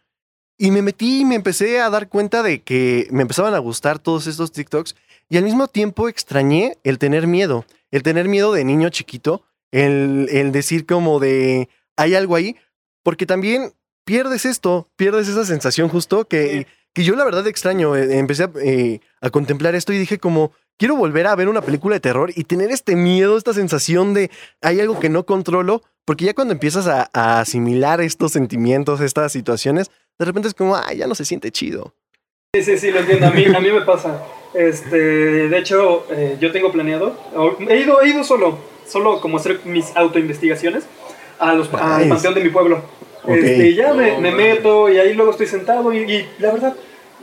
Y 0.59 0.71
me 0.71 0.81
metí 0.81 1.21
y 1.21 1.25
me 1.25 1.35
empecé 1.35 1.79
a 1.79 1.89
dar 1.89 2.09
cuenta 2.09 2.41
de 2.43 2.61
que 2.61 3.07
me 3.11 3.21
empezaban 3.21 3.53
a 3.53 3.59
gustar 3.59 3.99
todos 3.99 4.27
estos 4.27 4.51
TikToks 4.51 4.95
y 5.29 5.37
al 5.37 5.43
mismo 5.43 5.67
tiempo 5.67 6.09
extrañé 6.09 6.77
el 6.83 6.97
tener 6.97 7.27
miedo, 7.27 7.65
el 7.91 8.01
tener 8.01 8.27
miedo 8.27 8.53
de 8.53 8.63
niño 8.63 8.89
chiquito, 8.89 9.43
el, 9.71 10.29
el 10.31 10.51
decir 10.51 10.85
como 10.85 11.19
de, 11.19 11.69
hay 11.95 12.15
algo 12.15 12.35
ahí, 12.35 12.55
porque 13.03 13.25
también 13.25 13.73
pierdes 14.03 14.45
esto, 14.45 14.89
pierdes 14.95 15.27
esa 15.27 15.45
sensación 15.45 15.89
justo 15.89 16.27
que, 16.27 16.65
que 16.97 17.03
yo 17.03 17.15
la 17.15 17.23
verdad 17.25 17.45
extraño. 17.45 17.95
Eh, 17.95 18.17
Empecé 18.17 18.45
a, 18.45 18.49
eh, 18.59 19.01
a 19.21 19.29
contemplar 19.29 19.75
esto 19.75 19.93
y 19.93 19.99
dije 19.99 20.17
como, 20.17 20.51
quiero 20.77 20.95
volver 20.95 21.27
a 21.27 21.35
ver 21.35 21.47
una 21.47 21.61
película 21.61 21.93
de 21.93 21.99
terror 21.99 22.31
y 22.35 22.43
tener 22.45 22.71
este 22.71 22.95
miedo, 22.95 23.37
esta 23.37 23.53
sensación 23.53 24.15
de 24.15 24.31
hay 24.63 24.79
algo 24.79 24.99
que 24.99 25.07
no 25.07 25.23
controlo, 25.23 25.83
porque 26.05 26.25
ya 26.25 26.33
cuando 26.33 26.53
empiezas 26.53 26.87
a, 26.87 27.07
a 27.13 27.39
asimilar 27.41 28.01
estos 28.01 28.31
sentimientos, 28.31 28.99
estas 28.99 29.31
situaciones, 29.31 29.91
de 30.17 30.25
repente 30.25 30.47
es 30.47 30.55
como, 30.55 30.75
ah, 30.75 30.91
ya 30.91 31.05
no 31.05 31.13
se 31.13 31.23
siente 31.23 31.51
chido. 31.51 31.93
Sí, 32.55 32.63
sí, 32.63 32.79
sí, 32.79 32.89
lo 32.89 33.01
entiendo. 33.01 33.27
A 33.27 33.29
mí, 33.31 33.45
a 33.45 33.59
mí 33.59 33.71
me 33.71 33.81
pasa. 33.81 34.23
Este, 34.55 34.97
de 35.49 35.57
hecho, 35.59 36.07
eh, 36.09 36.37
yo 36.41 36.51
tengo 36.51 36.71
planeado. 36.71 37.15
He 37.69 37.77
ido, 37.77 38.01
he 38.01 38.09
ido 38.09 38.23
solo, 38.23 38.57
solo 38.87 39.21
como 39.21 39.37
hacer 39.37 39.59
mis 39.65 39.95
autoinvestigaciones 39.95 40.85
a 41.37 41.53
los, 41.53 41.71
al 41.75 41.99
Nice. 41.99 42.09
panteón 42.09 42.33
de 42.33 42.41
mi 42.43 42.49
pueblo. 42.49 42.81
Ok. 43.27 43.35
Este, 43.37 43.67
y 43.69 43.75
ya 43.75 43.93
me, 43.93 44.11
No, 44.13 44.19
me 44.21 44.31
mames. 44.31 44.55
meto 44.55 44.89
y 44.89 44.97
ahí 44.97 45.13
luego 45.13 45.31
estoy 45.31 45.47
sentado 45.47 45.91
y, 45.93 45.97
y 45.99 46.29
la 46.39 46.51
verdad 46.53 46.75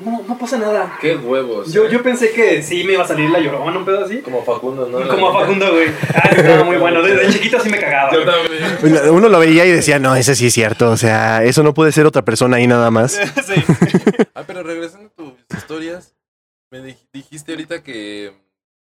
no, 0.05 0.23
no 0.27 0.37
pasa 0.39 0.59
nada. 0.59 0.99
Qué 1.01 1.15
huevos. 1.17 1.73
Yo, 1.73 1.85
¿eh? 1.87 1.89
yo 1.91 2.03
pensé 2.03 2.33
que 2.33 2.63
sí 2.65 2.83
me 2.83 2.95
iba 2.95 3.05
a 3.05 3.07
salir 3.07 3.31
la 3.31 3.39
llorona, 3.39 3.79
un 3.79 3.85
pedo 3.85 4.05
así. 4.05 4.19
Como 4.19 4.43
Facundo, 4.45 4.87
¿no? 4.89 5.07
Como 5.09 5.29
a. 5.31 5.41
Facundo, 5.41 5.71
güey. 5.73 5.87
Ah, 6.15 6.31
estaba 6.37 6.65
muy 6.65 6.77
bueno. 6.79 7.01
Desde 7.01 7.29
chiquito 7.33 7.61
sí 7.61 7.71
me 7.71 7.79
cagaba. 7.79 8.13
Yo 8.13 8.25
también. 8.25 9.11
Uno 9.15 9.29
lo 9.29 9.39
veía 9.39 9.65
y 9.65 9.71
decía, 9.71 9.99
no, 10.01 10.17
ese 10.17 10.35
sí 10.35 10.49
es 10.49 10.53
cierto. 10.55 10.91
O 10.91 10.97
sea, 10.97 11.45
eso 11.45 11.63
no 11.63 11.75
puede 11.75 11.93
ser 11.93 12.07
otra 12.07 12.23
persona 12.23 12.57
ahí 12.57 12.67
nada 12.67 12.91
más. 12.91 13.13
Sí. 13.47 13.63
Ah, 14.35 14.43
pero 14.47 14.63
regresando 14.65 15.11
a 15.11 15.15
tus 15.15 15.33
historias, 15.59 16.17
me 16.73 16.81
dij- 16.81 17.07
dijiste 17.13 17.53
ahorita 17.53 17.83
que 17.85 18.33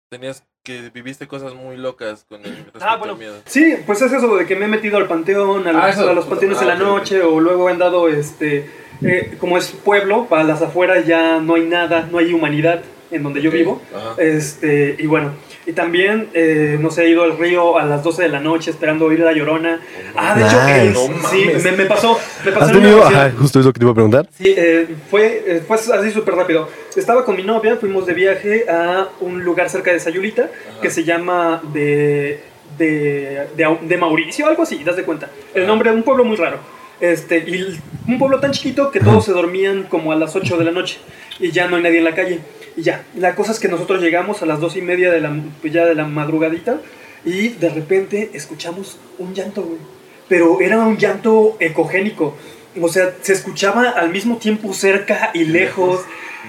tenías 0.09 0.45
que 0.63 0.91
viviste 0.91 1.27
cosas 1.27 1.55
muy 1.55 1.77
locas 1.77 2.25
con 2.29 2.45
el 2.45 2.55
respecto 2.57 2.79
Ah, 2.83 2.97
bueno. 2.97 3.15
al 3.15 3.19
miedo. 3.19 3.35
Sí, 3.47 3.75
pues 3.85 4.01
es 4.03 4.13
eso 4.13 4.37
de 4.37 4.47
que 4.47 4.55
me 4.55 4.67
he 4.67 4.69
metido 4.69 4.97
al 4.97 5.09
panteón, 5.09 5.67
a 5.67 5.73
los, 5.73 5.83
Ah, 5.83 5.91
eso. 5.91 6.09
a 6.09 6.13
los 6.13 6.25
panteones 6.27 6.61
en 6.63 6.69
la 6.69 6.75
Ah, 6.75 6.77
ok, 6.77 6.83
ok. 6.83 6.89
noche, 6.89 7.23
o 7.23 7.41
luego 7.41 7.69
he 7.69 7.73
andado, 7.73 8.09
este, 8.09 8.71
eh, 9.03 9.37
como 9.41 9.59
es 9.59 9.69
pueblo, 9.73 10.27
para 10.27 10.45
las 10.45 10.63
afueras 10.63 11.05
ya 11.05 11.41
no 11.41 11.57
hay 11.57 11.65
nada, 11.67 12.09
no 12.11 12.19
hay 12.19 12.33
humanidad 12.33 12.83
en 13.11 13.23
donde 13.25 13.43
yo 13.43 13.51
vivo. 13.51 13.83
Ajá. 13.95 14.15
Este, 14.23 14.95
y 14.99 15.07
bueno, 15.07 15.33
y 15.65 15.73
también, 15.73 16.29
eh, 16.35 16.77
no 16.81 16.91
sé, 16.91 17.05
he 17.05 17.11
ido 17.11 17.23
al 17.23 17.39
río 17.39 17.79
a 17.79 17.85
las 17.85 18.03
12 18.03 18.23
de 18.23 18.29
la 18.29 18.41
noche 18.41 18.71
esperando 18.71 19.07
oír 19.07 19.21
la 19.21 19.33
llorona. 19.33 19.81
Ah, 20.17 20.35
de 20.35 20.45
hecho, 20.45 20.61
Nice. 20.65 20.83
el- 20.83 20.93
No 20.93 21.29
sí, 21.29 21.47
me, 21.65 21.73
me 21.73 21.85
pasó, 21.87 22.19
me 22.45 22.53
pasó 22.53 22.65
¿Has 22.67 22.73
tenido? 22.73 23.05
Ajá, 23.05 23.31
justo 23.39 23.61
eso 23.61 23.73
que 23.73 23.79
te 23.79 23.85
iba 23.85 23.93
a 23.93 23.95
preguntar. 23.95 24.29
Sí, 24.37 24.55
eh, 24.57 24.89
fue, 25.11 25.45
eh, 25.47 25.63
fue 25.67 25.77
así 25.77 26.11
súper 26.11 26.35
rápido. 26.35 26.69
Estaba 26.97 27.25
con 27.25 27.37
mi 27.37 27.43
novia, 27.45 27.77
fuimos 27.77 28.07
de 28.07 28.15
viaje 28.15 28.65
a 28.69 29.09
un 29.21 29.43
lugar 29.45 29.71
cerca 29.71 29.93
de 29.93 30.01
Sayulita 30.01 30.51
que 30.81 30.91
se 30.91 31.05
llama 31.05 31.63
de, 31.73 32.41
de, 32.77 33.47
de, 33.57 33.79
de 33.83 33.97
Mauricio, 33.97 34.47
algo 34.49 34.65
así, 34.65 34.83
das 34.83 34.97
de 34.97 35.05
cuenta. 35.05 35.29
El 35.55 35.63
Ajá. 35.63 35.69
nombre 35.71 35.91
de 35.91 35.97
un 35.97 36.03
pueblo 36.03 36.25
muy 36.25 36.37
raro. 36.37 36.59
Este, 37.01 37.39
y 37.39 37.81
un 38.07 38.19
pueblo 38.19 38.39
tan 38.39 38.53
chiquito 38.53 38.91
que 38.93 39.01
todos 39.01 39.25
se 39.25 39.33
dormían 39.33 39.85
como 39.85 40.13
a 40.13 40.17
las 40.17 40.37
8 40.37 40.57
de 40.57 40.65
la 40.65 40.71
noche 40.71 40.99
y 41.41 41.51
ya 41.51 41.67
no 41.67 41.77
hay 41.77 41.83
nadie 41.83 41.99
en 41.99 42.05
la 42.05 42.15
calle. 42.15 42.39
Y 42.77 42.83
ya, 42.83 43.05
la 43.17 43.35
cosa 43.35 43.53
es 43.53 43.61
que 43.61 43.69
nosotros 43.69 44.01
llegamos 44.01 44.43
a 44.43 44.47
las 44.47 44.61
2 44.61 44.77
y 44.77 44.83
media 44.83 45.11
de 45.11 45.21
la, 45.21 45.35
pues 45.61 45.73
ya 45.73 45.85
de 45.85 45.95
la 45.95 46.05
madrugadita 46.05 46.81
y 47.25 47.49
de 47.49 47.69
repente 47.69 48.31
escuchamos 48.33 48.99
un 49.19 49.35
llanto, 49.35 49.63
güey. 49.63 49.79
Pero 50.29 50.61
era 50.61 50.79
un 50.79 50.97
llanto 50.97 51.57
ecogénico. 51.61 52.35
O 52.81 52.89
sea, 52.89 53.15
se 53.21 53.35
escuchaba 53.35 53.91
al 53.91 54.11
mismo 54.11 54.39
tiempo 54.39 54.73
cerca 54.73 55.31
y 55.35 55.45
lejos. 55.45 56.01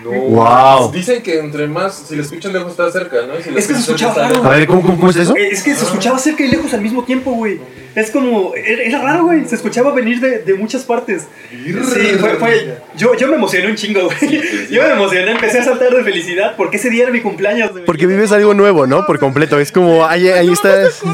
No. 0.04 0.12
Wow. 0.12 0.91
Dicen 0.91 1.22
que 1.22 1.39
entre 1.39 1.68
más, 1.68 2.06
si 2.08 2.16
lo 2.16 2.24
escuchan 2.24 2.54
lejos 2.54 2.72
está 2.72 2.91
cerca, 2.91 3.18
¿no? 3.28 3.36
Si 3.41 3.50
Es 3.56 3.68
que 3.68 3.74
se 3.74 3.80
escuchaba 3.82 4.12
está 4.14 4.28
raro. 4.30 4.44
A 4.44 4.50
ver, 4.50 4.66
¿cómo, 4.68 4.82
cómo, 4.82 4.96
cómo 4.98 5.10
es 5.12 5.16
eso? 5.18 5.36
Eh, 5.36 5.50
Es 5.52 5.62
que 5.62 5.76
se 5.76 5.84
escuchaba 5.86 6.18
cerca 6.18 6.44
y 6.44 6.48
lejos 6.50 6.74
al 6.74 6.82
mismo 6.82 7.04
tiempo, 7.04 7.32
güey. 7.34 7.60
Es 7.96 8.10
como. 8.10 8.54
Era, 8.56 9.02
raro, 9.02 9.26
güey. 9.26 9.46
Se 9.48 9.56
escuchaba 9.56 9.94
venir 9.94 10.20
de, 10.20 10.39
de 10.39 10.54
muchas 10.56 10.84
partes. 10.84 11.28
Sí, 11.52 11.74
fue. 12.20 12.36
fue- 12.38 12.78
yo, 12.98 13.14
yo 13.16 13.28
me 13.28 13.36
emocioné 13.36 13.68
un 13.68 13.76
chingo, 13.76 14.06
güey. 14.06 14.18
sí. 14.20 14.41
Yo 14.72 14.82
me 14.82 14.89
emocioné, 14.94 15.32
empecé 15.32 15.60
a 15.60 15.64
saltar 15.64 15.94
de 15.94 16.04
felicidad 16.04 16.56
porque 16.58 16.78
ese 16.78 16.89
día 16.89 17.04
era 17.04 17.12
mi 17.12 17.22
cumpleaños, 17.22 17.72
güey. 17.72 17.86
Porque 17.86 18.08
vives 18.08 18.32
algo 18.32 18.54
nuevo, 18.56 18.88
¿no? 18.88 19.06
Por 19.06 19.20
completo. 19.20 19.60
Es 19.60 19.72
como, 19.72 20.06
ahí, 20.06 20.28
ahí 20.28 20.52
estás. 20.52 21.02
No, 21.04 21.14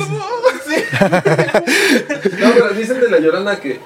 pero 2.54 2.70
dicen 2.70 3.00
de 3.00 3.10
la 3.10 3.20
llorona 3.20 3.60
que, 3.60 3.80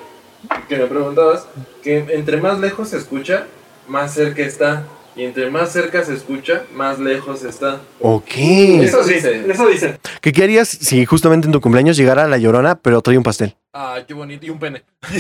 que 0.70 0.78
me 0.78 0.86
preguntabas 0.86 1.46
que 1.84 2.06
entre 2.10 2.38
más 2.38 2.60
lejos 2.60 2.90
se 2.90 2.98
escucha, 2.98 3.46
más 3.88 4.14
cerca 4.14 4.42
está. 4.44 4.84
Y 5.16 5.26
entre 5.26 5.48
más 5.52 5.72
cerca 5.72 6.04
se 6.04 6.16
escucha, 6.16 6.64
más 6.74 6.98
lejos 6.98 7.44
está. 7.44 7.82
Ok. 8.00 8.32
Eso 8.36 9.04
sí, 9.04 9.14
dice. 9.14 9.44
eso 9.48 9.68
dice. 9.68 10.00
¿Qué, 10.22 10.32
qué 10.34 10.44
harías 10.44 10.68
si 10.68 11.06
justamente 11.06 11.46
en 11.46 11.52
tu 11.54 11.62
cumpleaños 11.62 11.96
llegara 11.98 12.28
la 12.28 12.40
llorona, 12.40 12.80
pero 12.80 13.00
trae 13.04 13.16
un 13.18 13.24
pastel? 13.24 13.56
Ay, 13.74 14.06
qué 14.08 14.16
bonito. 14.16 14.44
Y 14.46 14.50
un 14.50 14.58
pene. 14.58 14.82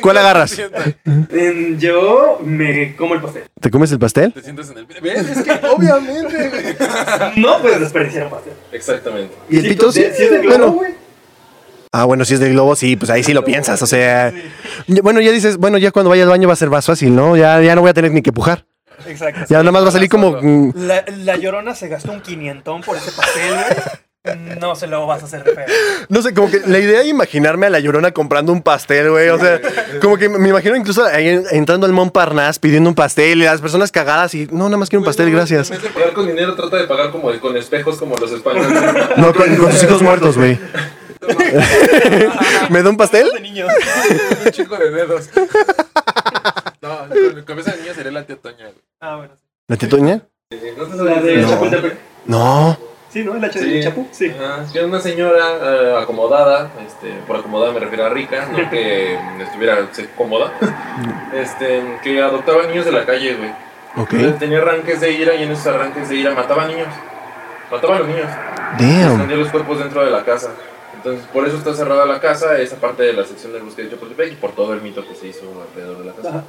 ¿Cuál 0.00 0.18
agarras? 0.18 0.56
En- 1.30 1.78
yo 1.80 2.38
me 2.44 2.94
como 2.96 3.14
el 3.14 3.20
pastel. 3.20 3.44
¿Te 3.60 3.70
comes 3.70 3.90
el 3.92 3.98
pastel? 3.98 4.32
Te 4.32 4.42
sientas 4.42 4.70
en 4.70 4.78
el 4.78 4.86
pene. 4.86 5.00
¿Ves? 5.00 5.28
Es 5.28 5.42
que 5.42 5.50
obviamente. 5.66 6.48
güey. 6.48 6.76
No 7.36 7.60
puedes 7.60 7.80
desperdiciar 7.80 8.24
un 8.26 8.30
pastel. 8.30 8.52
Exactamente. 8.72 9.34
¿Y 9.50 9.56
el 9.56 9.62
Si 9.62 9.68
pito 9.70 9.90
sí? 9.92 10.04
Si 10.16 10.22
es 10.22 10.30
de 10.30 10.38
globo, 10.38 10.48
Bueno, 10.48 10.72
güey. 10.72 10.94
Ah, 12.00 12.04
bueno, 12.04 12.24
si 12.24 12.34
es 12.34 12.40
del 12.40 12.52
globo, 12.52 12.76
sí, 12.76 12.96
pues 12.96 13.10
ahí 13.10 13.22
sí 13.22 13.32
lo 13.32 13.44
piensas. 13.44 13.80
O 13.82 13.86
sea, 13.86 14.32
bueno, 15.02 15.20
ya 15.20 15.32
dices, 15.32 15.56
bueno, 15.56 15.78
ya 15.78 15.90
cuando 15.90 16.10
vaya 16.10 16.22
al 16.24 16.28
baño 16.28 16.46
va 16.48 16.54
a 16.54 16.56
ser 16.56 16.70
más 16.70 16.86
fácil, 16.86 17.14
¿no? 17.14 17.36
Ya, 17.36 17.60
ya 17.60 17.74
no 17.74 17.80
voy 17.80 17.90
a 17.90 17.94
tener 17.94 18.12
ni 18.12 18.22
que 18.22 18.32
pujar. 18.32 18.66
Exacto. 19.06 19.40
Ya 19.48 19.58
nada 19.58 19.72
más 19.72 19.84
va 19.84 19.88
a 19.88 19.92
salir 19.92 20.08
como. 20.08 20.38
mm, 20.40 20.72
La, 20.76 21.04
la 21.18 21.36
llorona 21.36 21.74
se 21.74 21.88
gastó 21.88 22.12
un 22.12 22.20
quinientón 22.20 22.80
por 22.82 22.96
ese 22.96 23.10
pastel, 23.12 23.52
güey. 23.54 23.66
No 24.58 24.74
se 24.74 24.88
lo 24.88 25.06
vas 25.06 25.22
a 25.22 25.26
hacer 25.26 25.44
de 25.44 25.54
feo. 25.54 25.66
No 26.08 26.20
sé, 26.20 26.34
como 26.34 26.50
que 26.50 26.60
la 26.66 26.80
idea 26.80 26.98
de 27.02 27.06
imaginarme 27.06 27.66
a 27.66 27.70
la 27.70 27.78
llorona 27.78 28.10
comprando 28.10 28.50
un 28.52 28.60
pastel, 28.60 29.08
güey. 29.10 29.28
O 29.28 29.38
sea, 29.38 29.60
como 30.02 30.16
que 30.16 30.28
me 30.28 30.48
imagino 30.48 30.74
incluso 30.74 31.04
ahí 31.04 31.40
entrando 31.52 31.86
al 31.86 31.92
Montparnasse 31.92 32.58
pidiendo 32.58 32.90
un 32.90 32.96
pastel 32.96 33.40
y 33.40 33.44
las 33.44 33.60
personas 33.60 33.92
cagadas 33.92 34.34
y 34.34 34.48
no, 34.50 34.64
nada 34.64 34.78
más 34.78 34.88
quiero 34.88 35.02
un 35.02 35.06
pastel, 35.06 35.30
gracias. 35.30 35.70
En 35.70 35.76
vez 35.76 35.84
de 35.84 35.90
pagar 35.90 36.12
con 36.12 36.26
dinero, 36.26 36.56
trata 36.56 36.76
de 36.76 36.88
pagar 36.88 37.12
como 37.12 37.30
con 37.38 37.56
espejos 37.56 37.98
como 37.98 38.16
los 38.16 38.32
españoles. 38.32 38.68
No, 39.16 39.32
con, 39.32 39.54
con 39.56 39.70
sus 39.72 39.84
hijos 39.84 40.02
muertos, 40.02 40.36
güey. 40.36 40.58
¿Me 42.70 42.82
da 42.82 42.90
un 42.90 42.96
pastel? 42.96 43.30
De 43.32 43.40
niños. 43.40 43.70
un 44.44 44.50
chico 44.50 44.76
de 44.76 44.90
dedos. 44.90 45.30
No, 46.82 47.08
con 47.08 47.44
cabeza 47.44 47.72
de 47.72 47.82
niño 47.82 47.94
sería 47.94 48.12
la 48.12 48.24
tía 48.24 48.36
Toña. 48.36 48.70
Ah, 49.00 49.16
bueno. 49.16 49.34
¿La 49.68 49.76
titoña? 49.76 50.22
¿No 50.76 50.86
te 50.86 50.96
La 51.04 51.20
de 51.20 51.36
No. 51.38 51.48
Chapultepec. 51.48 51.98
No. 52.26 52.78
Sí, 53.08 53.24
¿no? 53.24 53.34
La 53.34 53.48
de 53.48 53.82
Chapu. 53.82 54.06
Sí. 54.12 54.28
Ajá, 54.30 54.64
que 54.70 54.78
era 54.78 54.86
una 54.86 55.00
señora 55.00 55.56
eh, 55.60 55.96
acomodada, 56.02 56.70
este, 56.86 57.12
por 57.26 57.36
acomodada 57.36 57.72
me 57.72 57.80
refiero 57.80 58.04
a 58.04 58.10
rica, 58.10 58.46
no 58.46 58.70
que 58.70 59.14
estuviera 59.40 59.88
cómoda, 60.16 60.52
este, 61.32 61.82
que 62.02 62.20
adoptaba 62.20 62.66
niños 62.66 62.84
de 62.84 62.92
la 62.92 63.06
calle, 63.06 63.34
güey. 63.34 63.50
Ok. 63.96 64.12
Entonces, 64.12 64.38
Tenía 64.38 64.58
arranques 64.58 65.00
de 65.00 65.12
ira 65.12 65.34
y 65.34 65.44
en 65.44 65.52
esos 65.52 65.66
arranques 65.66 66.08
de 66.08 66.16
ira 66.16 66.34
mataba 66.34 66.66
niños. 66.66 66.88
Mataba 67.70 67.96
a 67.96 67.98
los 68.00 68.08
niños. 68.08 68.28
Damn. 68.78 69.12
Escondía 69.12 69.36
los 69.36 69.48
cuerpos 69.48 69.78
dentro 69.78 70.04
de 70.04 70.10
la 70.10 70.24
casa. 70.24 70.50
Entonces, 71.06 71.28
por 71.32 71.46
eso 71.46 71.56
está 71.56 71.72
cerrada 71.72 72.04
la 72.04 72.20
casa, 72.20 72.58
esa 72.60 72.76
parte 72.80 73.04
de 73.04 73.12
la 73.12 73.24
sección 73.24 73.52
del 73.52 73.62
bosque 73.62 73.84
de 73.84 73.90
Chapultepec 73.90 74.32
y 74.32 74.36
por 74.36 74.50
todo 74.56 74.74
el 74.74 74.82
mito 74.82 75.06
que 75.06 75.14
se 75.14 75.28
hizo 75.28 75.42
alrededor 75.70 75.98
de 75.98 76.04
la 76.04 76.12
casa. 76.14 76.28
Ajá. 76.30 76.44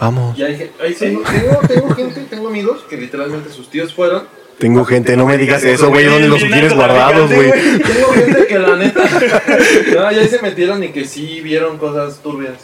Vamos. 0.00 0.38
Y 0.38 0.42
hay, 0.42 0.70
hay- 0.82 0.94
tengo, 0.94 1.22
tengo, 1.22 1.60
tengo 1.66 1.94
gente, 1.94 2.20
tengo 2.28 2.48
amigos 2.48 2.82
que 2.90 2.98
literalmente 2.98 3.48
sus 3.50 3.70
tíos 3.70 3.94
fueron. 3.94 4.24
Tengo 4.58 4.84
gente, 4.84 5.16
no 5.16 5.24
me 5.24 5.38
digas 5.38 5.64
eso, 5.64 5.88
güey. 5.88 6.04
¿Dónde 6.04 6.28
los 6.28 6.40
tienes 6.42 6.74
guardados, 6.74 7.32
güey? 7.32 7.52
Tengo 7.52 8.08
gente 8.12 8.46
que 8.46 8.58
la 8.58 8.76
neta. 8.76 9.02
No, 9.94 10.12
ya 10.12 10.28
se 10.28 10.42
metieron 10.42 10.84
y 10.84 10.88
que 10.88 11.06
sí 11.06 11.40
vieron 11.40 11.78
cosas 11.78 12.18
turbias. 12.18 12.58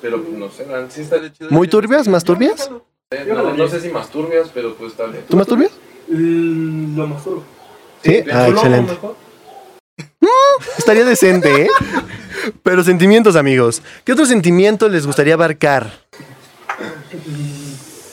Pero 0.00 0.20
pues, 0.20 0.36
no 0.36 0.50
sé, 0.50 0.66
sí 0.88 1.02
está 1.02 1.16
chido. 1.32 1.48
¿Muy 1.50 1.68
turbias? 1.68 2.08
¿Más 2.08 2.24
turbias? 2.24 2.68
No, 3.28 3.52
no 3.54 3.68
sé 3.68 3.80
si 3.80 3.88
más 3.88 4.10
turbias, 4.10 4.50
pero 4.52 4.74
pues 4.74 4.94
tal 4.94 5.12
vez. 5.12 5.26
¿Tú 5.28 5.36
más 5.36 5.46
turbias? 5.46 5.70
Mm, 6.08 6.96
Lo 6.98 7.06
más 7.06 7.24
duro. 7.24 7.44
Sí. 8.02 8.24
Ah, 8.32 8.46
¿Tú 8.46 8.52
lo 8.52 8.56
excelente. 8.58 8.92
Estaría 10.78 11.04
decente, 11.04 11.62
¿eh? 11.64 11.68
Pero 12.62 12.82
sentimientos, 12.82 13.36
amigos. 13.36 13.82
¿Qué 14.04 14.12
otro 14.12 14.26
sentimiento 14.26 14.88
les 14.88 15.06
gustaría 15.06 15.34
abarcar? 15.34 15.90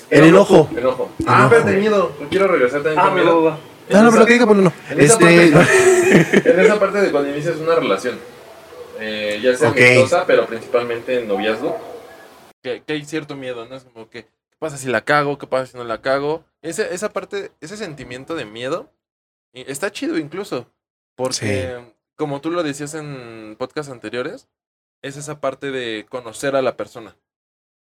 El 0.10 0.24
enojo. 0.26 0.70
Enojo. 0.76 1.12
Ah, 1.28 1.43
espérate, 1.51 1.78
miedo. 1.78 2.16
Quiero 2.30 2.47
regresar 2.47 2.82
también 2.82 2.99
Ah, 2.99 3.05
con 3.05 3.16
miedo. 3.16 3.43
va. 3.43 3.60
Ah, 3.91 4.01
no, 4.03 4.12
pero 4.12 4.26
que 4.26 4.34
diga 4.34 4.45
por 4.45 4.57
uno. 4.57 4.72
En 4.89 4.99
esa, 4.99 5.14
Este. 5.14 5.51
parte, 5.51 6.49
en 6.53 6.60
esa 6.60 6.80
parte 6.80 7.01
de 7.01 7.12
cuando 7.12 7.30
inicias 7.32 7.57
una 7.57 7.76
relación, 7.76 8.20
eh, 8.99 9.39
ya 9.41 9.55
sea 9.55 9.70
Ok. 9.70 9.78
amistosa, 9.78 10.26
pero 10.28 10.45
principalmente 10.45 11.20
en 11.20 11.28
noviazgo, 11.28 11.78
que, 12.62 12.84
que 12.86 12.93
hay 12.93 13.05
cierto 13.05 13.36
miedo, 13.36 13.66
¿no? 13.66 13.76
Es 13.76 13.84
como 13.86 14.10
que, 14.10 14.24
¿qué 14.26 14.57
pasa 14.60 14.78
si 14.78 14.88
la 14.89 15.01
cago? 15.01 15.38
¿Qué 15.38 15.47
pasa 15.47 15.68
si 15.72 15.78
no 15.78 15.84
la 15.84 16.01
cago? 16.01 16.43
Ese, 16.62 16.93
esa 16.93 17.10
parte, 17.10 17.51
ese 17.62 17.78
sentimiento 17.78 18.36
de 18.36 18.45
miedo, 18.45 18.91
está 19.53 19.91
chido 19.91 20.18
incluso, 20.18 20.68
porque, 21.16 21.78
como 22.20 22.39
tú 22.41 22.51
lo 22.51 22.61
decías 22.61 22.93
en 22.93 23.55
podcasts 23.57 23.91
anteriores, 23.91 24.47
es 25.01 25.17
esa 25.17 25.39
parte 25.39 25.72
de 25.72 26.05
conocer 26.09 26.55
a 26.55 26.61
la 26.61 26.76
persona, 26.78 27.15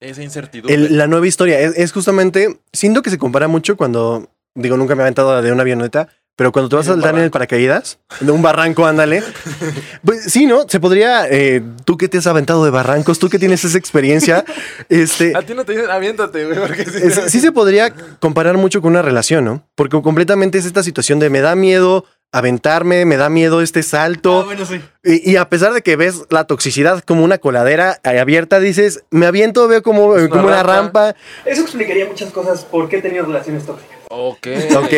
esa 0.01 0.23
incertidumbre. 0.23 0.75
El- 0.75 0.97
la 0.99 1.07
nueva 1.07 1.27
historia 1.27 1.59
es, 1.59 1.77
es 1.77 1.91
justamente. 1.93 2.61
Siento 2.73 3.03
que 3.03 3.11
se 3.11 3.19
compara 3.19 3.49
mucho 3.49 3.77
cuando. 3.77 4.29
Digo, 4.55 4.77
nunca 4.77 4.95
me 4.95 5.01
he 5.01 5.05
aventado 5.05 5.41
de 5.43 5.51
una 5.53 5.63
avioneta. 5.63 6.09
Pero 6.37 6.53
cuando 6.53 6.71
te 6.71 6.77
vas 6.77 6.89
a 6.89 6.93
saltar 6.93 7.15
en 7.17 7.21
el 7.21 7.31
paracaídas, 7.31 7.99
de 8.21 8.31
un 8.33 8.41
barranco, 8.41 8.87
ándale. 8.87 9.23
Pues 10.05 10.25
sí, 10.33 10.47
¿no? 10.47 10.67
Se 10.69 10.81
podría. 10.81 11.29
eh, 11.29 11.63
tú 11.85 11.99
que 11.99 12.09
te 12.09 12.17
has 12.19 12.27
aventado 12.27 12.65
de 12.65 12.71
barrancos, 12.71 13.19
tú 13.19 13.29
que 13.29 13.39
tienes 13.39 13.63
esa 13.65 13.77
experiencia, 13.77 14.45
este. 14.89 15.37
A 15.37 15.43
ti 15.43 15.53
no 15.55 15.65
te 15.67 15.73
dicen, 15.73 15.91
aviéntate, 15.91 16.47
güey, 16.47 16.59
porque 16.59 16.85
sí, 16.87 16.99
Es- 17.03 17.31
sí 17.31 17.41
se 17.41 17.53
podría 17.53 17.93
comparar 18.21 18.57
mucho 18.57 18.81
con 18.81 18.93
una 18.93 19.03
relación, 19.03 19.45
¿no? 19.45 19.69
Porque 19.75 20.01
completamente 20.01 20.57
es 20.57 20.65
esta 20.65 20.83
situación 20.83 21.19
de 21.19 21.29
me 21.29 21.41
da 21.43 21.55
miedo 21.57 22.07
aventarme, 22.33 23.05
me 23.05 23.17
da 23.17 23.29
miedo 23.29 23.61
este 23.63 23.81
Ah, 23.81 23.85
salto. 23.85 24.45
bueno, 24.45 24.65
sí. 24.65 24.81
Y, 25.03 25.33
y 25.33 25.37
a 25.37 25.49
pesar 25.49 25.73
de 25.73 25.83
que 25.83 25.97
ves 25.97 26.25
la 26.31 26.45
toxicidad 26.45 27.03
como 27.05 27.25
una 27.25 27.39
coladera 27.39 27.99
eh, 28.05 28.19
abierta, 28.21 28.61
dices, 28.61 29.05
me 29.11 29.27
aviento, 29.27 29.67
veo 29.67 29.83
como, 29.83 30.15
Es 30.17 30.23
una 30.23 30.31
como 30.31 30.47
una 30.49 30.63
rampa. 30.63 31.07
rampa. 31.13 31.17
Eso 31.45 31.63
explicaría 31.63 32.07
muchas 32.07 32.31
cosas 32.31 32.65
por 32.65 32.89
qué 32.89 32.99
he 32.99 33.03
tenido 33.03 33.25
relaciones 33.27 33.65
tóxicas. 33.67 33.97
Ok. 34.13 34.47
Ok. 34.77 34.93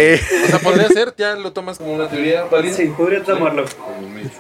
O 0.45 0.47
sea, 0.49 0.59
podría 0.63 0.89
ser, 0.89 1.15
ya 1.19 1.35
lo 1.37 1.53
tomas 1.53 1.79
como 1.79 1.93
una 1.95 2.09
teoría 2.09 2.45
válida. 2.45 2.75
Sí, 2.75 2.87
podría 2.97 3.23
tomarlo. 3.23 3.65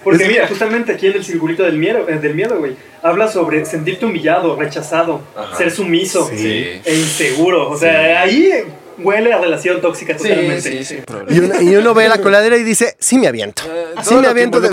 Porque 0.02 0.26
mira, 0.26 0.48
justamente 0.48 0.92
aquí 0.92 1.06
en 1.08 1.14
el 1.14 1.24
circulito 1.24 1.62
del 1.62 1.76
miedo, 1.78 2.08
eh, 2.08 2.18
del 2.18 2.34
miedo, 2.34 2.58
güey, 2.58 2.74
habla 3.02 3.28
sobre 3.28 3.64
sentirte 3.66 4.06
humillado, 4.06 4.56
rechazado, 4.56 5.20
Ajá. 5.36 5.56
ser 5.56 5.70
sumiso 5.70 6.28
Sí. 6.34 6.80
e 6.84 6.94
inseguro. 6.94 7.70
O 7.70 7.76
sea, 7.76 8.24
Sí. 8.26 8.30
ahí 8.30 8.64
huele 9.02 9.32
a 9.32 9.38
relación 9.40 9.80
tóxica 9.80 10.18
Sí, 10.18 10.28
totalmente. 10.28 10.84
sí, 10.84 10.96
Y 11.28 11.38
uno, 11.40 11.60
y 11.62 11.76
uno 11.76 11.94
ve 11.94 12.08
la 12.08 12.20
coladera 12.20 12.56
y 12.56 12.62
dice, 12.62 12.96
sí 12.98 13.18
me 13.18 13.26
aviento. 13.28 13.62
Eh, 13.66 13.86
Sí 14.02 14.14
me 14.14 14.26
aviento. 14.26 14.60
de 14.60 14.68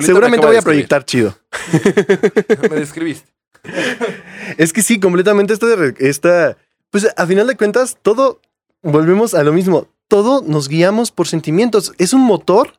Seguramente 0.00 0.46
me 0.46 0.52
voy 0.52 0.56
a 0.56 0.62
proyectar 0.62 1.04
chido. 1.04 1.36
Me 2.70 2.76
describiste. 2.76 3.28
Es 4.58 4.72
que 4.72 4.82
sí, 4.82 5.00
completamente 5.00 5.52
esto 5.54 5.66
de 5.66 5.76
re- 5.76 5.94
esta. 5.98 6.56
Pues 6.90 7.08
a 7.16 7.26
final 7.26 7.46
de 7.46 7.56
cuentas, 7.56 7.96
todo. 8.02 8.40
Volvemos 8.82 9.34
a 9.34 9.42
lo 9.42 9.52
mismo. 9.52 9.88
Todo 10.08 10.42
nos 10.46 10.68
guiamos 10.68 11.10
por 11.10 11.26
sentimientos. 11.26 11.92
Es 11.98 12.12
un 12.12 12.20
motor, 12.20 12.74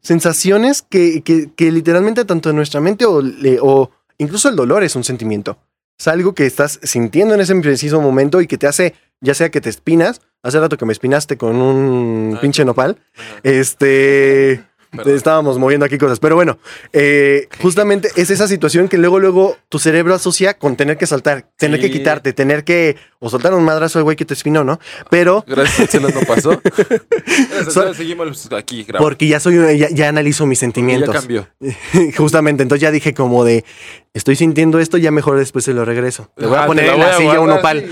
sensaciones 0.00 0.80
que, 0.82 1.22
que, 1.22 1.50
que 1.54 1.70
literalmente 1.70 2.24
tanto 2.24 2.50
en 2.50 2.56
nuestra 2.56 2.80
mente 2.80 3.04
o, 3.04 3.20
le- 3.20 3.58
o 3.60 3.90
incluso 4.18 4.48
el 4.48 4.56
dolor 4.56 4.82
es 4.82 4.96
un 4.96 5.04
sentimiento. 5.04 5.58
Es 6.02 6.08
algo 6.08 6.34
que 6.34 6.46
estás 6.46 6.80
sintiendo 6.82 7.32
en 7.32 7.40
ese 7.40 7.54
preciso 7.54 8.00
momento 8.00 8.40
y 8.40 8.48
que 8.48 8.58
te 8.58 8.66
hace, 8.66 8.96
ya 9.20 9.34
sea 9.34 9.52
que 9.52 9.60
te 9.60 9.70
espinas. 9.70 10.20
Hace 10.42 10.58
rato 10.58 10.76
que 10.76 10.84
me 10.84 10.92
espinaste 10.92 11.36
con 11.36 11.62
un 11.62 12.34
Ah, 12.36 12.40
pinche 12.40 12.64
nopal. 12.64 12.98
Este. 13.44 14.64
Perdón. 14.94 15.16
Estábamos 15.16 15.58
moviendo 15.58 15.86
aquí 15.86 15.96
cosas, 15.96 16.20
pero 16.20 16.34
bueno, 16.34 16.58
eh, 16.92 17.48
justamente 17.62 18.10
es 18.16 18.28
esa 18.30 18.46
situación 18.46 18.88
que 18.88 18.98
luego, 18.98 19.18
luego 19.18 19.56
tu 19.70 19.78
cerebro 19.78 20.14
asocia 20.14 20.54
con 20.54 20.76
tener 20.76 20.98
que 20.98 21.06
saltar, 21.06 21.46
tener 21.56 21.80
que 21.80 21.90
quitarte, 21.90 22.34
tener 22.34 22.62
que 22.62 22.96
o 23.18 23.30
soltar 23.30 23.54
un 23.54 23.64
madrazo 23.64 23.98
al 23.98 24.04
güey 24.04 24.16
que 24.16 24.26
te 24.26 24.34
espinó, 24.34 24.64
¿no? 24.64 24.78
Pero 25.10 25.44
Gracias, 25.48 25.94
no 26.00 26.08
pasó. 26.26 26.60
Gracias, 26.66 27.72
So- 27.72 27.94
seguimos 27.94 28.52
aquí 28.52 28.84
grabando. 28.84 29.08
porque 29.08 29.26
ya 29.28 29.40
soy, 29.40 29.78
ya, 29.78 29.88
ya 29.90 30.08
analizo 30.08 30.44
mis 30.44 30.58
Ya 30.58 30.66
sentimientos. 30.66 31.14
cambió. 31.14 31.48
Justamente, 32.16 32.62
entonces 32.62 32.82
ya 32.82 32.90
dije 32.90 33.14
como 33.14 33.44
de, 33.44 33.64
estoy 34.12 34.36
sintiendo 34.36 34.78
esto, 34.78 34.98
ya 34.98 35.10
mejor 35.10 35.38
después 35.38 35.64
se 35.64 35.72
lo 35.72 35.86
regreso. 35.86 36.30
Le 36.36 36.46
voy 36.48 36.56
Ah, 36.56 36.60
a 36.60 36.62
te 36.64 36.68
poner 36.68 36.84
en 36.86 37.00
la 37.00 37.16
silla 37.16 37.40
un 37.40 37.50
opal. 37.50 37.82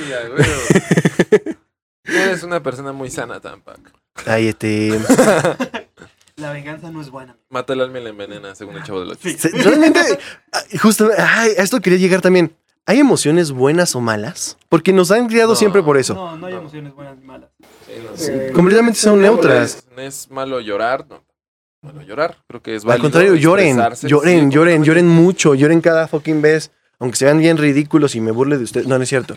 Eres 2.05 2.42
una 2.42 2.62
persona 2.62 2.92
muy 2.92 3.11
sana, 3.11 3.40
Tampac. 3.40 3.78
Ay, 4.26 4.48
este. 4.48 4.98
La 6.41 6.53
venganza 6.53 6.91
no 6.91 7.01
es 7.01 7.11
buena. 7.11 7.36
Mata 7.51 7.72
el 7.74 7.80
alma 7.82 7.99
y 7.99 8.03
la 8.05 8.11
envenena, 8.11 8.55
según 8.55 8.76
el 8.76 8.82
chavo 8.82 9.01
de 9.01 9.07
los 9.07 9.18
se- 9.18 9.49
Realmente, 9.51 10.01
justo, 10.80 11.11
ay, 11.18 11.51
a 11.59 11.62
esto 11.62 11.80
quería 11.80 11.99
llegar 11.99 12.20
también. 12.20 12.55
¿Hay 12.86 12.99
emociones 12.99 13.53
buenas 13.53 13.95
o 13.95 14.01
malas? 14.01 14.57
Porque 14.68 14.93
nos 14.93 15.11
han 15.11 15.28
criado 15.28 15.51
No. 15.51 15.55
siempre 15.57 15.82
por 15.82 15.97
eso. 15.99 16.14
No, 16.14 16.36
no 16.36 16.47
hay 16.47 16.55
emociones 16.55 16.95
buenas 16.95 17.16
ni 17.18 17.24
malas. 17.24 17.51
Sí, 18.16 18.30
Eh, 18.32 18.51
Completamente 18.55 18.99
son 18.99 19.20
neutras. 19.20 19.84
No 19.95 20.03
es 20.03 20.30
malo 20.30 20.61
llorar, 20.61 21.07
no. 21.09 21.22
Malo 21.82 22.03
llorar, 22.03 22.36
creo 22.49 22.62
que 22.62 22.74
es 22.76 22.82
Al 22.82 22.88
válido. 22.88 23.03
contrario, 23.05 23.34
lloren, 23.36 23.76
lloren, 24.03 24.51
sí, 24.51 24.55
lloren, 24.55 24.84
lloren 24.84 25.09
mucho, 25.09 25.55
lloren 25.55 25.80
cada 25.80 26.09
fucking 26.09 26.43
vez. 26.43 26.70
Aunque 26.99 27.16
se 27.16 27.24
vean 27.24 27.38
bien 27.38 27.57
ridículos 27.57 28.14
y 28.14 28.20
me 28.20 28.30
burle 28.30 28.59
de 28.59 28.64
ustedes. 28.64 28.86
No, 28.86 28.99
no 28.99 29.05
es 29.05 29.09
cierto. 29.09 29.36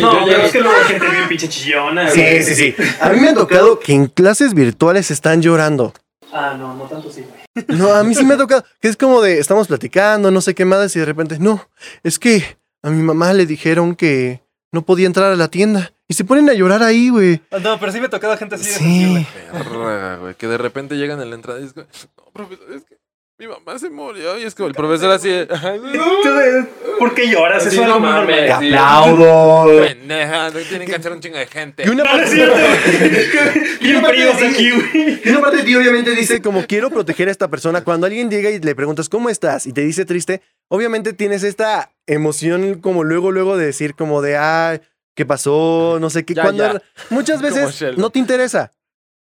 No, 0.00 0.20
yo 0.20 0.26
pero 0.26 0.42
es 0.42 0.52
que 0.52 0.60
luego 0.60 0.76
hay 0.76 0.84
gente 0.92 1.08
bien 1.10 1.28
pinche 1.28 1.48
chillona. 1.48 2.10
güey. 2.10 2.42
sí. 2.42 2.74
A 3.00 3.08
mí 3.10 3.20
me 3.20 3.30
ha 3.30 3.34
tocado 3.34 3.78
que 3.80 3.92
en 3.94 4.06
clases 4.08 4.52
virtuales 4.52 5.10
están 5.10 5.40
llorando. 5.40 5.94
Ah, 6.36 6.56
no, 6.58 6.74
no 6.74 6.84
tanto 6.84 7.12
sí, 7.12 7.22
güey. 7.22 7.78
No, 7.78 7.94
a 7.94 8.02
mí 8.02 8.12
sí 8.12 8.24
me 8.24 8.34
ha 8.34 8.36
tocado. 8.36 8.64
Que 8.80 8.88
es 8.88 8.96
como 8.96 9.22
de, 9.22 9.38
estamos 9.38 9.68
platicando, 9.68 10.32
no 10.32 10.40
sé 10.40 10.52
qué 10.52 10.64
más, 10.64 10.94
y 10.96 10.98
de 10.98 11.04
repente, 11.04 11.38
no, 11.38 11.68
es 12.02 12.18
que 12.18 12.58
a 12.82 12.90
mi 12.90 13.02
mamá 13.02 13.32
le 13.32 13.46
dijeron 13.46 13.94
que 13.94 14.42
no 14.72 14.82
podía 14.82 15.06
entrar 15.06 15.30
a 15.30 15.36
la 15.36 15.48
tienda. 15.48 15.92
Y 16.08 16.14
se 16.14 16.24
ponen 16.24 16.50
a 16.50 16.54
llorar 16.54 16.82
ahí, 16.82 17.08
güey. 17.08 17.40
No, 17.62 17.78
pero 17.78 17.92
sí 17.92 18.00
me 18.00 18.06
ha 18.06 18.10
tocado 18.10 18.36
gente 18.36 18.56
así 18.56 18.68
de 18.68 18.74
Sí. 18.74 19.26
Perra, 19.52 20.16
güey, 20.16 20.34
que 20.34 20.48
de 20.48 20.58
repente 20.58 20.96
llegan 20.96 21.20
en 21.22 21.30
la 21.30 21.36
entrada 21.36 21.60
y 21.60 21.64
es 21.64 21.72
como, 21.72 21.86
no, 21.86 22.30
profesor, 22.32 22.72
es 22.72 22.84
que 22.84 22.98
mi 23.38 23.48
mamá 23.48 23.78
se 23.78 23.90
murió. 23.90 24.38
Y 24.38 24.44
es 24.44 24.54
como 24.54 24.68
el 24.68 24.74
profesor 24.74 25.10
así, 25.10 25.28
de, 25.28 25.48
"Ay, 25.50 25.80
no, 25.80 26.98
¿Por 26.98 27.14
qué 27.14 27.28
lloras? 27.28 27.66
Eso 27.66 27.82
es 27.82 27.88
no 27.88 27.98
mames. 27.98 28.48
normal. 28.48 28.60
Sí. 28.60 28.66
aplaudo. 28.74 29.80
pendeja, 29.82 30.50
no 30.50 30.58
tienen 30.60 30.88
que 30.88 30.94
hacer 30.94 31.12
un 31.12 31.20
chingo 31.20 31.36
de 31.38 31.46
gente. 31.46 31.82
Y 31.84 31.88
una 31.88 32.04
parte. 32.04 32.36
Bien 33.80 34.04
fríos 34.04 34.36
aquí, 34.42 34.70
güey. 34.70 35.20
y 35.24 35.28
una 35.30 35.40
parte 35.40 35.56
de 35.58 35.62
ti 35.64 35.74
obviamente 35.74 36.12
dice 36.12 36.40
como 36.40 36.64
quiero 36.66 36.90
proteger 36.90 37.28
a 37.28 37.32
esta 37.32 37.48
persona. 37.48 37.82
Cuando 37.82 38.06
alguien 38.06 38.30
llega 38.30 38.50
y 38.50 38.60
le 38.60 38.74
preguntas 38.76 39.08
cómo 39.08 39.28
estás 39.28 39.66
y 39.66 39.72
te 39.72 39.80
dice 39.80 40.04
triste, 40.04 40.40
obviamente 40.68 41.12
tienes 41.12 41.42
esta 41.42 41.90
emoción 42.06 42.80
como 42.80 43.02
luego, 43.02 43.32
luego 43.32 43.56
de 43.56 43.66
decir 43.66 43.94
como 43.96 44.22
de, 44.22 44.36
ay, 44.36 44.80
¿qué 45.16 45.26
pasó? 45.26 45.98
No 46.00 46.10
sé 46.10 46.24
qué. 46.24 46.34
Ya, 46.34 46.42
Cuando 46.42 46.74
ya. 46.74 46.82
muchas 47.10 47.42
veces 47.42 47.98
no 47.98 48.10
te 48.10 48.20
interesa. 48.20 48.70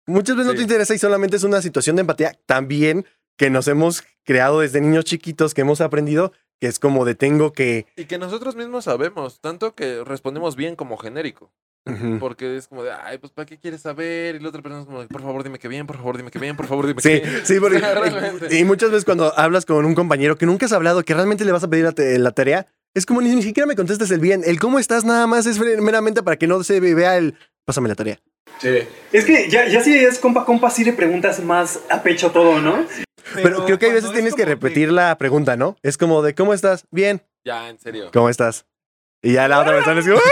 Muchas 0.07 0.35
veces 0.35 0.51
no 0.51 0.55
te 0.57 0.61
interesa 0.61 0.93
y 0.93 0.99
solamente 0.99 1.37
es 1.37 1.43
una 1.43 1.61
situación 1.61 1.95
de 1.95 2.01
empatía 2.01 2.33
también 2.45 3.05
que 3.37 3.49
nos 3.49 3.67
hemos 3.67 4.03
creado 4.23 4.61
desde 4.61 4.81
niños 4.81 5.05
chiquitos, 5.05 5.53
que 5.53 5.61
hemos 5.61 5.81
aprendido, 5.81 6.31
que 6.59 6.67
es 6.67 6.79
como 6.79 7.05
de 7.05 7.15
tengo 7.15 7.53
que... 7.53 7.85
Y 7.95 8.05
que 8.05 8.17
nosotros 8.17 8.55
mismos 8.55 8.85
sabemos, 8.85 9.39
tanto 9.41 9.75
que 9.75 10.03
respondemos 10.03 10.55
bien 10.55 10.75
como 10.75 10.97
genérico. 10.97 11.51
Porque 12.19 12.57
es 12.57 12.67
como 12.67 12.83
de, 12.83 12.91
ay, 12.91 13.19
pues 13.19 13.31
¿para 13.31 13.45
qué 13.45 13.59
quieres 13.59 13.81
saber? 13.81 14.33
Y 14.35 14.39
la 14.39 14.49
otra 14.49 14.63
persona 14.63 14.81
es 14.81 14.87
como 14.87 15.01
de, 15.01 15.07
por 15.07 15.21
favor 15.21 15.43
dime 15.43 15.59
que 15.59 15.67
bien, 15.67 15.85
por 15.85 15.97
favor 15.97 16.17
dime 16.17 16.31
que 16.31 16.39
bien, 16.39 16.57
por 16.57 16.65
favor 16.65 16.87
dime 16.87 16.99
Sí, 16.99 17.21
que 17.21 17.29
bien. 17.29 17.41
sí, 17.43 17.59
porque, 17.59 17.79
y 18.57 18.63
muchas 18.63 18.89
veces 18.89 19.05
cuando 19.05 19.37
hablas 19.37 19.67
con 19.67 19.85
un 19.85 19.93
compañero 19.93 20.35
que 20.35 20.47
nunca 20.47 20.65
has 20.65 20.73
hablado, 20.73 21.03
que 21.03 21.13
realmente 21.13 21.45
le 21.45 21.51
vas 21.51 21.63
a 21.63 21.69
pedir 21.69 21.85
la, 21.85 22.31
tarea, 22.31 22.65
es 22.95 23.05
como 23.05 23.21
ni, 23.21 23.35
ni 23.35 23.43
siquiera 23.43 23.67
me 23.67 23.75
contestes 23.75 24.09
el 24.09 24.19
bien. 24.19 24.41
El 24.45 24.59
cómo 24.59 24.79
estás 24.79 25.05
nada 25.05 25.27
más 25.27 25.45
es 25.45 25.59
meramente 25.59 26.23
para 26.23 26.37
que 26.37 26.47
no 26.47 26.63
se 26.63 26.79
vea 26.79 27.17
el 27.17 27.35
pásame 27.65 27.87
la 27.87 27.95
tarea. 27.95 28.19
Sí. 28.59 28.79
Es 29.11 29.25
que 29.25 29.47
ya, 29.51 29.67
ya 29.67 29.83
si 29.83 29.93
es 29.93 30.17
compa 30.17 30.43
compa, 30.43 30.71
sí 30.71 30.83
le 30.85 30.93
preguntas 30.93 31.43
más 31.43 31.81
a 31.91 32.01
pecho 32.01 32.31
todo, 32.31 32.61
¿no? 32.61 32.83
Pero, 33.33 33.65
creo 33.65 33.79
que 33.79 33.87
hay 33.87 33.93
veces 33.93 34.11
tienes 34.11 34.35
que 34.35 34.45
repetir 34.45 34.91
la 34.91 35.17
pregunta, 35.17 35.55
¿no? 35.55 35.77
Es 35.81 35.97
como 35.97 36.21
de 36.21 36.35
¿cómo 36.35 36.53
estás? 36.53 36.85
Bien, 36.91 37.21
Ya, 37.43 37.69
en 37.69 37.79
serio. 37.79 38.09
¿cómo 38.13 38.29
estás? 38.29 38.65
Y 39.21 39.33
ya 39.33 39.47
la 39.47 39.59
otra 39.59 39.73
persona 39.73 39.99
es 39.99 40.07
como 40.07 40.19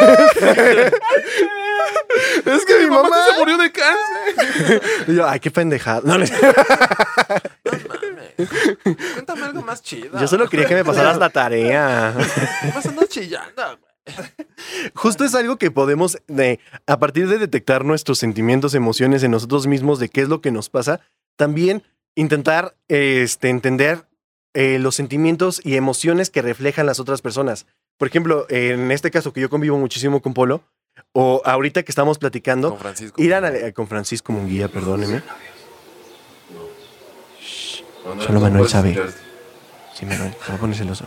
Es 2.45 2.65
que 2.65 2.79
mi 2.79 2.89
mamá 2.89 3.17
se 3.27 3.39
murió 3.39 3.57
de 3.57 3.71
cáncer. 3.71 4.81
Y 5.07 5.15
yo, 5.15 5.27
ay, 5.27 5.39
qué 5.39 5.51
pendejada. 5.51 6.01
No, 6.03 6.17
no. 6.17 6.25
Cuéntame 9.13 9.45
algo 9.45 9.61
más 9.61 9.81
chido. 9.81 10.19
yo 10.19 10.27
solo 10.27 10.47
quería 10.47 10.67
que 10.67 10.75
me 10.75 10.85
pasaras 10.85 11.17
la 11.17 11.29
tarea. 11.29 12.09
Andas 12.09 13.09
chillando, 13.09 13.63
güey. 13.79 13.93
Justo 14.95 15.23
es 15.23 15.33
algo 15.33 15.57
que 15.57 15.71
podemos, 15.71 16.17
de, 16.27 16.59
a 16.87 16.99
partir 16.99 17.27
de 17.27 17.37
detectar 17.37 17.85
nuestros 17.85 18.19
sentimientos, 18.19 18.75
emociones 18.75 19.23
en 19.23 19.31
nosotros 19.31 19.65
mismos, 19.65 19.99
de 19.99 20.09
qué 20.09 20.21
es 20.21 20.29
lo 20.29 20.41
que 20.41 20.51
nos 20.51 20.69
pasa, 20.69 20.99
también 21.37 21.83
intentar 22.15 22.75
este, 22.87 23.49
entender 23.49 24.07
eh, 24.53 24.79
los 24.79 24.95
sentimientos 24.95 25.61
y 25.63 25.75
emociones 25.75 26.29
que 26.29 26.41
reflejan 26.41 26.85
las 26.85 26.99
otras 26.99 27.21
personas. 27.21 27.65
Por 27.97 28.07
ejemplo, 28.07 28.45
en 28.49 28.91
este 28.91 29.11
caso 29.11 29.33
que 29.33 29.41
yo 29.41 29.49
convivo 29.49 29.77
muchísimo 29.77 30.21
con 30.21 30.33
Polo, 30.33 30.63
o 31.11 31.41
ahorita 31.45 31.83
que 31.83 31.91
estamos 31.91 32.17
platicando, 32.17 32.71
Con 32.71 32.79
Francisco. 32.79 33.21
ir 33.21 33.33
a 33.33 33.71
con 33.71 33.87
Francisco 33.87 34.31
Munguía, 34.31 34.67
perdóneme. 34.67 35.21
No, 38.05 38.15
no, 38.15 38.21
Solo 38.21 38.39
Manuel 38.39 38.67
sabe. 38.67 38.99
Sí, 39.93 40.05
Manuel, 40.05 40.75
celoso. 40.75 41.05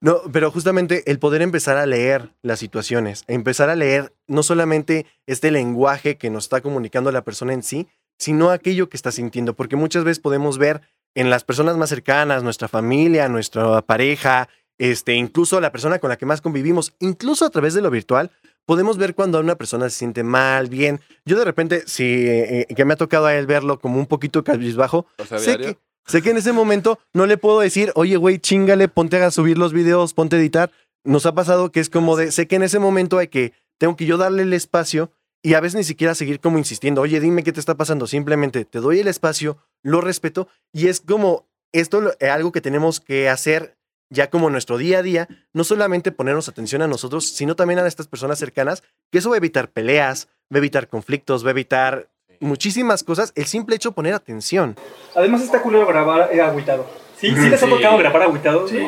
No, 0.00 0.20
pero 0.32 0.50
justamente 0.50 1.10
el 1.10 1.18
poder 1.18 1.40
empezar 1.40 1.78
a 1.78 1.86
leer 1.86 2.30
las 2.42 2.58
situaciones, 2.58 3.24
empezar 3.26 3.70
a 3.70 3.76
leer 3.76 4.12
no 4.26 4.42
solamente 4.42 5.06
este 5.26 5.50
lenguaje 5.50 6.18
que 6.18 6.28
nos 6.28 6.44
está 6.44 6.60
comunicando 6.60 7.10
la 7.10 7.22
persona 7.24 7.54
en 7.54 7.62
sí, 7.62 7.88
sino 8.18 8.50
aquello 8.50 8.88
que 8.88 8.96
está 8.96 9.12
sintiendo, 9.12 9.54
porque 9.54 9.76
muchas 9.76 10.04
veces 10.04 10.20
podemos 10.20 10.58
ver 10.58 10.82
en 11.14 11.30
las 11.30 11.44
personas 11.44 11.76
más 11.76 11.90
cercanas, 11.90 12.42
nuestra 12.42 12.68
familia, 12.68 13.28
nuestra 13.28 13.82
pareja, 13.82 14.48
este, 14.78 15.14
incluso 15.14 15.60
la 15.60 15.72
persona 15.72 15.98
con 15.98 16.10
la 16.10 16.16
que 16.16 16.26
más 16.26 16.40
convivimos, 16.40 16.94
incluso 16.98 17.44
a 17.44 17.50
través 17.50 17.74
de 17.74 17.82
lo 17.82 17.90
virtual, 17.90 18.30
podemos 18.66 18.96
ver 18.98 19.14
cuando 19.14 19.40
una 19.40 19.54
persona 19.54 19.88
se 19.88 19.98
siente 19.98 20.22
mal, 20.22 20.68
bien. 20.68 21.00
Yo 21.24 21.38
de 21.38 21.44
repente, 21.44 21.84
si 21.86 22.26
eh, 22.26 22.66
que 22.74 22.84
me 22.84 22.94
ha 22.94 22.96
tocado 22.96 23.26
a 23.26 23.34
él 23.34 23.46
verlo 23.46 23.78
como 23.78 23.98
un 23.98 24.06
poquito 24.06 24.42
cabizbajo, 24.42 25.06
O 25.18 25.24
sea, 25.24 25.38
sé 25.38 25.58
que, 25.58 25.78
sé 26.06 26.22
que 26.22 26.30
en 26.30 26.38
ese 26.38 26.52
momento 26.52 26.98
no 27.12 27.26
le 27.26 27.36
puedo 27.36 27.60
decir, 27.60 27.92
oye, 27.94 28.16
güey, 28.16 28.38
chingale, 28.38 28.88
ponte 28.88 29.22
a 29.22 29.30
subir 29.30 29.58
los 29.58 29.72
videos, 29.72 30.14
ponte 30.14 30.36
a 30.36 30.38
editar. 30.38 30.70
Nos 31.04 31.26
ha 31.26 31.34
pasado 31.34 31.70
que 31.70 31.80
es 31.80 31.90
como 31.90 32.16
de, 32.16 32.32
sé 32.32 32.48
que 32.48 32.56
en 32.56 32.62
ese 32.62 32.78
momento 32.78 33.18
hay 33.18 33.28
que, 33.28 33.52
tengo 33.78 33.96
que 33.96 34.06
yo 34.06 34.16
darle 34.16 34.42
el 34.42 34.52
espacio 34.52 35.10
y 35.44 35.52
a 35.52 35.60
veces 35.60 35.76
ni 35.76 35.84
siquiera 35.84 36.14
seguir 36.14 36.40
como 36.40 36.56
insistiendo, 36.56 37.02
oye, 37.02 37.20
dime 37.20 37.44
qué 37.44 37.52
te 37.52 37.60
está 37.60 37.74
pasando. 37.74 38.06
Simplemente 38.06 38.64
te 38.64 38.80
doy 38.80 39.00
el 39.00 39.08
espacio, 39.08 39.58
lo 39.82 40.00
respeto 40.00 40.48
y 40.72 40.88
es 40.88 41.02
como 41.02 41.46
esto 41.70 42.14
es 42.18 42.30
algo 42.30 42.50
que 42.50 42.62
tenemos 42.62 42.98
que 42.98 43.28
hacer 43.28 43.76
ya 44.08 44.30
como 44.30 44.48
nuestro 44.48 44.78
día 44.78 44.98
a 44.98 45.02
día, 45.02 45.28
no 45.52 45.64
solamente 45.64 46.12
ponernos 46.12 46.48
atención 46.48 46.80
a 46.80 46.88
nosotros, 46.88 47.28
sino 47.28 47.56
también 47.56 47.78
a 47.78 47.86
estas 47.86 48.06
personas 48.08 48.38
cercanas, 48.38 48.82
que 49.12 49.18
eso 49.18 49.28
va 49.28 49.36
a 49.36 49.38
evitar 49.38 49.68
peleas, 49.68 50.28
va 50.52 50.56
a 50.56 50.58
evitar 50.58 50.88
conflictos, 50.88 51.44
va 51.44 51.48
a 51.48 51.50
evitar 51.50 52.08
muchísimas 52.40 53.04
cosas, 53.04 53.32
el 53.34 53.44
simple 53.44 53.76
hecho 53.76 53.90
de 53.90 53.96
poner 53.96 54.14
atención. 54.14 54.76
Además 55.14 55.42
está 55.42 55.60
culero 55.60 55.86
grabar 55.86 56.30
eh, 56.32 56.40
agüitado. 56.40 56.86
¿Sí? 57.18 57.28
¿Sí 57.28 57.50
les 57.50 57.62
ha 57.62 57.68
tocado 57.68 57.98
grabar 57.98 58.22
agüitado? 58.22 58.66
Sí. 58.66 58.78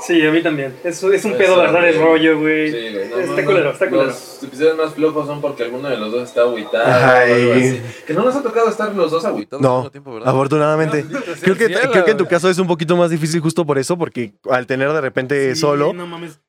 Sí, 0.00 0.26
a 0.26 0.30
mí 0.30 0.42
también. 0.42 0.74
Es, 0.84 1.02
es 1.02 1.24
un 1.24 1.36
pedo 1.36 1.60
agarrar 1.60 1.86
el 1.86 2.00
rollo, 2.00 2.38
güey. 2.38 2.70
Sí, 2.70 2.92
güey, 2.92 3.08
no, 3.08 3.18
está 3.18 3.40
no, 3.40 3.46
culero, 3.46 3.70
está 3.70 3.88
culero. 3.88 4.06
Los 4.06 4.42
episodios 4.42 4.76
más 4.76 4.94
flojos 4.94 5.26
son 5.26 5.40
porque 5.40 5.64
alguno 5.64 5.88
de 5.88 5.96
los 5.96 6.12
dos 6.12 6.22
está 6.28 6.42
agüitado. 6.42 6.84
Ay. 6.86 7.30
o 7.30 7.34
algo 7.34 7.52
así. 7.54 7.82
Que 8.06 8.14
no 8.14 8.24
nos 8.24 8.36
ha 8.36 8.42
tocado 8.42 8.68
estar 8.68 8.94
los 8.94 9.10
dos 9.10 9.24
agüitados 9.24 9.62
No, 9.62 9.70
al 9.70 9.76
mismo 9.78 9.90
tiempo, 9.90 10.14
¿verdad? 10.14 10.28
Afortunadamente. 10.28 11.04
Creo 11.40 11.56
que, 11.56 11.66
cielo, 11.66 11.90
creo 11.90 12.04
que 12.04 12.10
en 12.12 12.16
tu 12.16 12.26
caso 12.26 12.48
es 12.50 12.58
un 12.58 12.66
poquito 12.66 12.96
más 12.96 13.10
difícil 13.10 13.40
justo 13.40 13.64
por 13.64 13.78
eso, 13.78 13.96
porque 13.96 14.34
al 14.50 14.66
tener 14.66 14.92
de 14.92 15.00
repente 15.00 15.54
Sí, 15.54 15.60
solo, 15.60 15.92
No 15.92 16.06
mames. 16.06 16.40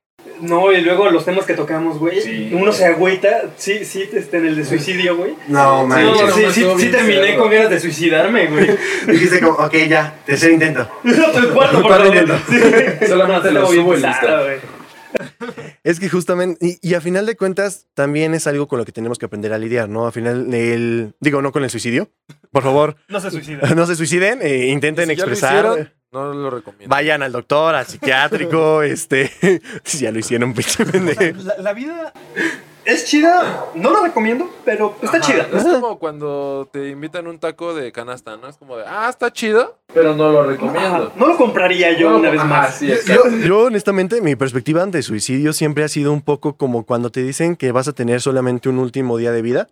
No, 0.41 0.71
y 0.71 0.81
luego 0.81 1.09
los 1.09 1.25
temas 1.25 1.45
que 1.45 1.53
tocamos, 1.53 1.97
güey. 1.99 2.21
Sí. 2.21 2.49
Uno 2.53 2.71
se 2.71 2.85
agüita. 2.85 3.43
Sí, 3.57 3.83
sí, 3.85 4.07
este, 4.13 4.37
en 4.37 4.45
el 4.47 4.55
de 4.55 4.65
suicidio, 4.65 5.17
güey. 5.17 5.35
No, 5.47 5.85
manches. 5.85 6.33
sí, 6.35 6.63
No, 6.63 6.77
sí, 6.77 6.85
sí 6.85 6.91
terminé 6.91 7.35
con 7.37 7.49
ganas 7.51 7.69
de 7.69 7.79
suicidarme, 7.79 8.47
güey. 8.47 8.67
dijiste 9.07 9.39
como, 9.39 9.53
ok, 9.57 9.73
ya, 9.89 10.15
tercer 10.25 10.51
intento. 10.51 10.87
El 11.03 11.49
cuarto, 11.49 11.81
por 11.81 11.87
Cuarto 11.87 12.05
favor. 12.05 12.07
intento. 12.07 12.37
Sí. 12.49 13.05
Solamente 13.07 13.51
No, 13.51 13.61
lo 13.61 13.67
subo 13.67 13.97
y. 13.97 14.01
Es 15.83 15.99
que 15.99 16.09
justamente, 16.09 16.63
y, 16.65 16.77
y 16.89 16.93
a 16.93 17.01
final 17.01 17.25
de 17.25 17.35
cuentas, 17.37 17.87
también 17.93 18.33
es 18.33 18.45
algo 18.45 18.67
con 18.67 18.77
lo 18.77 18.85
que 18.85 18.91
tenemos 18.91 19.17
que 19.17 19.25
aprender 19.25 19.53
a 19.53 19.57
lidiar, 19.57 19.87
¿no? 19.89 20.05
A 20.05 20.11
final, 20.11 20.53
el, 20.53 21.13
digo, 21.19 21.41
no 21.41 21.51
con 21.51 21.63
el 21.63 21.69
suicidio. 21.69 22.09
Por 22.51 22.63
favor, 22.63 22.95
No 23.07 23.19
se 23.19 23.31
suicida. 23.31 23.73
no 23.75 23.85
se 23.85 23.95
suiciden, 23.95 24.39
eh, 24.41 24.67
intenten 24.67 25.09
Si 25.09 25.15
ya 25.15 25.25
lo 25.25 25.31
expresar. 25.31 25.93
No 26.11 26.33
lo 26.33 26.49
recomiendo. 26.49 26.89
Vayan 26.93 27.21
al 27.23 27.31
doctor, 27.31 27.75
al 27.75 27.85
psiquiátrico, 27.85 28.81
este. 28.83 29.31
Si 29.83 29.99
ya 29.99 30.11
lo 30.11 30.19
hicieron, 30.19 30.53
pinche 30.53 30.85
pendejo. 30.85 31.21
La, 31.43 31.57
la 31.57 31.73
vida 31.73 32.13
es 32.85 33.05
chida. 33.05 33.65
No 33.75 33.89
lo 33.91 34.01
recomiendo, 34.03 34.49
pero 34.63 34.95
está 35.01 35.17
Ajá, 35.17 35.25
chida. 35.27 35.47
Es 35.53 35.63
como 35.63 35.99
cuando 35.99 36.69
te 36.71 36.89
invitan 36.89 37.27
un 37.27 37.37
taco 37.37 37.73
de 37.75 37.91
canasta, 37.91 38.37
¿no? 38.37 38.47
Es 38.47 38.55
como 38.57 38.77
de, 38.77 38.85
ah, 38.87 39.07
está 39.09 39.31
chido, 39.31 39.77
pero 39.93 40.15
no 40.15 40.31
lo 40.31 40.43
recomiendo. 40.43 41.11
No 41.17 41.27
lo 41.27 41.35
compraría 41.37 41.97
yo 41.97 42.11
No, 42.11 42.17
una 42.19 42.29
vez 42.29 42.43
más. 42.45 42.75
sí, 42.75 42.89
Yo, 43.05 43.29
yo, 43.45 43.59
honestamente, 43.65 44.21
mi 44.21 44.35
perspectiva 44.37 44.83
ante 44.83 45.01
suicidio 45.01 45.51
siempre 45.51 45.83
ha 45.83 45.89
sido 45.89 46.13
un 46.13 46.21
poco 46.21 46.55
como 46.55 46.85
cuando 46.85 47.09
te 47.11 47.21
dicen 47.21 47.57
que 47.57 47.73
vas 47.73 47.89
a 47.89 47.93
tener 47.93 48.21
solamente 48.21 48.69
un 48.69 48.79
último 48.79 49.17
día 49.17 49.31
de 49.33 49.41
vida. 49.41 49.67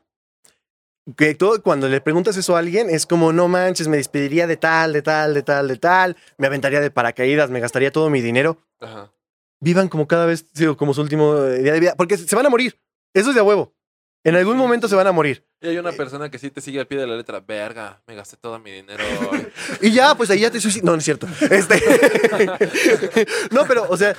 Que 1.16 1.36
todo, 1.36 1.62
cuando 1.62 1.88
le 1.88 2.02
preguntas 2.02 2.36
eso 2.36 2.56
a 2.56 2.60
alguien, 2.60 2.90
es 2.90 3.06
como, 3.06 3.32
no 3.32 3.48
manches, 3.48 3.88
me 3.88 3.98
despediría 3.98 4.48
de 4.48 4.58
tal, 4.58 4.92
de 4.92 5.04
tal, 5.04 5.36
de 5.36 5.44
tal, 5.44 5.68
de 5.68 5.78
tal, 5.78 6.18
me 6.38 6.48
aventaría 6.48 6.82
de 6.82 6.90
paracaídas, 6.90 7.52
me 7.52 7.60
gastaría 7.60 7.92
todo 7.92 8.10
mi 8.10 8.22
dinero. 8.22 8.58
Ajá. 8.80 9.12
Vivan 9.60 9.88
como 9.88 10.08
cada 10.08 10.26
vez, 10.26 10.46
como 10.78 10.94
su 10.94 11.02
último 11.02 11.38
eh, 11.38 11.62
día 11.62 11.74
de 11.74 11.80
vida, 11.80 11.96
porque 11.96 12.18
se 12.18 12.36
van 12.36 12.46
a 12.46 12.50
morir. 12.50 12.80
Eso 13.14 13.30
es 13.30 13.36
de 13.36 13.42
a 13.42 13.44
huevo. 13.44 13.74
En 14.26 14.36
algún 14.36 14.58
momento 14.58 14.88
se 14.88 14.96
van 14.96 15.06
a 15.06 15.12
morir. 15.12 15.46
Y 15.62 15.68
hay 15.68 15.78
una 15.78 15.92
persona 15.92 16.32
que 16.32 16.40
sí 16.40 16.50
te 16.50 16.60
sigue 16.60 16.80
al 16.80 16.88
pie 16.88 16.98
de 16.98 17.06
la 17.06 17.16
letra, 17.16 17.40
verga, 17.42 18.02
me 18.08 18.16
gasté 18.16 18.38
todo 18.38 18.58
mi 18.58 18.72
dinero. 18.72 19.04
hoy". 19.32 19.48
Y 19.82 19.92
ya, 19.92 20.16
pues 20.16 20.32
ahí 20.32 20.40
ya 20.40 20.50
te 20.50 20.60
suicidas. 20.60 20.84
No, 20.84 20.94
no 20.94 20.98
es 20.98 21.04
cierto. 21.06 21.28
Este... 21.52 21.80
no, 23.52 23.66
pero, 23.68 23.86
o 23.88 23.96
sea, 23.96 24.16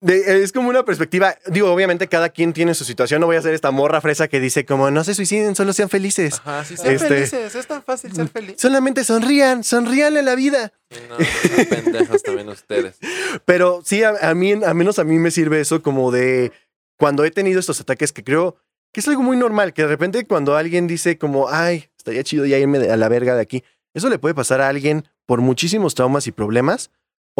de- 0.00 0.42
es 0.42 0.52
como 0.52 0.68
una 0.68 0.84
perspectiva. 0.84 1.36
Digo, 1.46 1.70
obviamente 1.72 2.08
cada 2.08 2.28
quien 2.30 2.52
tiene 2.52 2.74
su 2.74 2.84
situación. 2.84 3.20
No 3.20 3.26
voy 3.26 3.36
a 3.36 3.42
ser 3.42 3.54
esta 3.54 3.70
morra 3.70 4.00
fresa 4.00 4.28
que 4.28 4.40
dice 4.40 4.64
como 4.64 4.90
no 4.90 5.04
se 5.04 5.14
suiciden, 5.14 5.54
solo 5.54 5.72
sean 5.72 5.88
felices. 5.88 6.34
Ajá, 6.44 6.64
sí, 6.64 6.76
sean 6.76 6.94
Este- 6.94 7.08
felices, 7.08 7.54
es 7.54 7.66
tan 7.66 7.82
fácil 7.82 8.12
ser 8.14 8.28
feliz. 8.28 8.54
Solamente 8.58 9.04
sonrían, 9.04 9.62
sonríanle 9.64 10.20
a 10.20 10.22
la 10.22 10.34
vida. 10.34 10.72
No, 11.08 11.16
sean 11.18 11.66
pendejos 11.84 12.22
también 12.22 12.48
ustedes. 12.48 12.96
Pero 13.44 13.82
sí, 13.84 14.02
a, 14.02 14.14
a 14.22 14.34
mí, 14.34 14.52
a 14.52 14.74
menos 14.74 14.98
a 14.98 15.04
mí 15.04 15.18
me 15.18 15.30
sirve 15.30 15.60
eso 15.60 15.82
como 15.82 16.10
de 16.10 16.52
cuando 16.98 17.24
he 17.24 17.30
tenido 17.30 17.60
estos 17.60 17.80
ataques 17.80 18.12
que 18.12 18.24
creo 18.24 18.56
que 18.92 19.00
es 19.00 19.08
algo 19.08 19.22
muy 19.22 19.36
normal, 19.36 19.72
que 19.72 19.82
de 19.82 19.88
repente 19.88 20.26
cuando 20.26 20.56
alguien 20.56 20.86
dice 20.86 21.16
como, 21.16 21.48
ay, 21.48 21.88
estaría 21.96 22.24
chido 22.24 22.44
ya 22.46 22.58
irme 22.58 22.78
a 22.90 22.96
la 22.96 23.08
verga 23.08 23.34
de 23.36 23.40
aquí, 23.42 23.62
eso 23.94 24.08
le 24.08 24.18
puede 24.18 24.34
pasar 24.34 24.60
a 24.60 24.68
alguien 24.68 25.06
por 25.26 25.40
muchísimos 25.40 25.94
traumas 25.94 26.26
y 26.26 26.32
problemas 26.32 26.90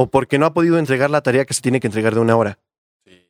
o 0.01 0.07
porque 0.07 0.39
no 0.39 0.47
ha 0.47 0.55
podido 0.55 0.79
entregar 0.79 1.11
la 1.11 1.21
tarea 1.21 1.45
que 1.45 1.53
se 1.53 1.61
tiene 1.61 1.79
que 1.79 1.87
entregar 1.87 2.15
de 2.15 2.21
una 2.21 2.35
hora. 2.35 2.59
Sí. 3.05 3.29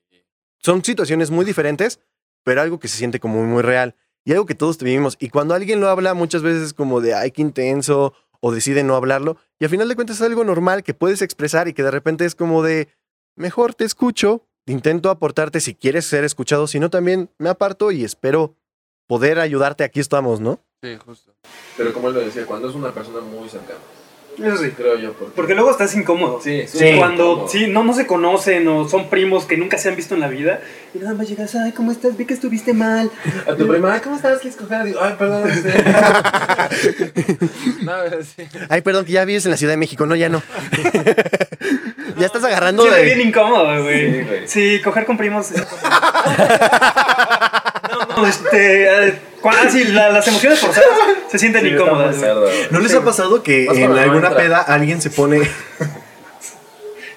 Son 0.58 0.84
situaciones 0.84 1.32
muy 1.32 1.44
diferentes, 1.44 1.98
pero 2.44 2.62
algo 2.62 2.78
que 2.78 2.86
se 2.86 2.96
siente 2.96 3.18
como 3.18 3.42
muy 3.42 3.60
real 3.62 3.96
y 4.24 4.30
algo 4.30 4.46
que 4.46 4.54
todos 4.54 4.78
vivimos. 4.78 5.16
Y 5.18 5.30
cuando 5.30 5.54
alguien 5.54 5.80
lo 5.80 5.88
habla, 5.88 6.14
muchas 6.14 6.42
veces 6.42 6.62
es 6.62 6.72
como 6.72 7.00
de, 7.00 7.12
ay, 7.12 7.32
qué 7.32 7.42
intenso, 7.42 8.14
o 8.38 8.52
decide 8.52 8.84
no 8.84 8.94
hablarlo, 8.94 9.36
y 9.58 9.64
al 9.64 9.70
final 9.70 9.88
de 9.88 9.96
cuentas 9.96 10.18
es 10.18 10.22
algo 10.22 10.44
normal 10.44 10.84
que 10.84 10.94
puedes 10.94 11.22
expresar 11.22 11.66
y 11.66 11.72
que 11.72 11.82
de 11.82 11.90
repente 11.90 12.24
es 12.24 12.36
como 12.36 12.62
de, 12.62 12.86
mejor 13.34 13.74
te 13.74 13.84
escucho, 13.84 14.46
intento 14.66 15.10
aportarte 15.10 15.58
si 15.58 15.74
quieres 15.74 16.06
ser 16.06 16.22
escuchado, 16.22 16.68
si 16.68 16.78
no 16.78 16.88
también 16.88 17.30
me 17.38 17.48
aparto 17.48 17.90
y 17.90 18.04
espero 18.04 18.54
poder 19.08 19.40
ayudarte, 19.40 19.82
aquí 19.82 19.98
estamos, 19.98 20.38
¿no? 20.40 20.60
Sí, 20.84 20.96
justo. 21.04 21.34
Pero 21.76 21.92
como 21.92 22.08
él 22.08 22.14
lo 22.14 22.20
decía, 22.20 22.46
cuando 22.46 22.70
es 22.70 22.76
una 22.76 22.94
persona 22.94 23.20
muy 23.22 23.48
cercana, 23.48 23.80
Eso 24.38 24.56
sí. 24.56 24.70
creo 24.70 24.96
yo. 24.98 25.12
Porque, 25.12 25.32
Porque 25.36 25.54
luego 25.54 25.70
estás 25.70 25.94
incómodo. 25.94 26.40
Sí, 26.42 26.64
Sí. 26.66 26.94
Cuando 26.96 27.46
sí, 27.48 27.66
no, 27.66 27.84
no 27.84 27.92
se 27.92 28.06
conocen 28.06 28.66
o 28.68 28.88
son 28.88 29.08
primos 29.10 29.44
que 29.44 29.56
nunca 29.56 29.76
se 29.76 29.88
han 29.90 29.96
visto 29.96 30.14
en 30.14 30.20
la 30.20 30.28
vida 30.28 30.60
y 30.94 30.98
nada 30.98 31.14
más 31.14 31.28
llegas, 31.28 31.54
ay, 31.54 31.72
¿cómo 31.72 31.92
estás? 31.92 32.16
Vi 32.16 32.24
que 32.24 32.34
estuviste 32.34 32.72
mal. 32.72 33.10
A 33.46 33.54
tu 33.54 33.68
prima, 33.68 33.92
ay, 33.94 34.00
¿cómo 34.00 34.16
estás? 34.16 34.38
¿Quieres 34.40 34.58
coger? 34.58 34.84
Digo, 34.84 34.98
ay, 35.02 35.14
perdón. 35.18 35.50
No, 37.82 37.92
sí. 38.36 38.48
Ay, 38.68 38.80
perdón, 38.82 39.04
que 39.04 39.12
ya 39.12 39.24
vives 39.24 39.44
en 39.44 39.50
la 39.50 39.56
Ciudad 39.56 39.72
de 39.74 39.76
México, 39.78 40.06
no, 40.06 40.16
ya 40.16 40.28
no. 40.28 40.42
ya 42.18 42.26
estás 42.26 42.44
agarrando 42.44 42.82
Siente 42.82 43.00
de... 43.00 43.06
bien 43.14 43.28
incómodo, 43.28 43.82
güey. 43.82 44.10
Sí, 44.12 44.22
güey. 44.22 44.48
Sí, 44.48 44.80
coger 44.82 45.04
con 45.06 45.16
primos. 45.16 45.50
es- 45.50 45.60
este. 48.28 48.88
ah, 49.44 49.68
sí, 49.70 49.84
la- 49.84 50.10
las 50.10 50.26
emociones 50.28 50.58
forzadas 50.58 50.88
se 51.30 51.38
sienten 51.38 51.62
Sí, 51.62 51.68
incómodas. 51.68 52.16
cerdo. 52.16 52.46
¿No 52.70 52.80
les 52.80 52.94
ha 52.94 53.04
pasado 53.04 53.42
que 53.42 53.66
Más 53.66 53.76
en 53.76 53.92
alguna 53.98 54.28
entra. 54.28 54.36
peda 54.36 54.58
alguien 54.60 55.00
se 55.02 55.10
pone... 55.10 55.40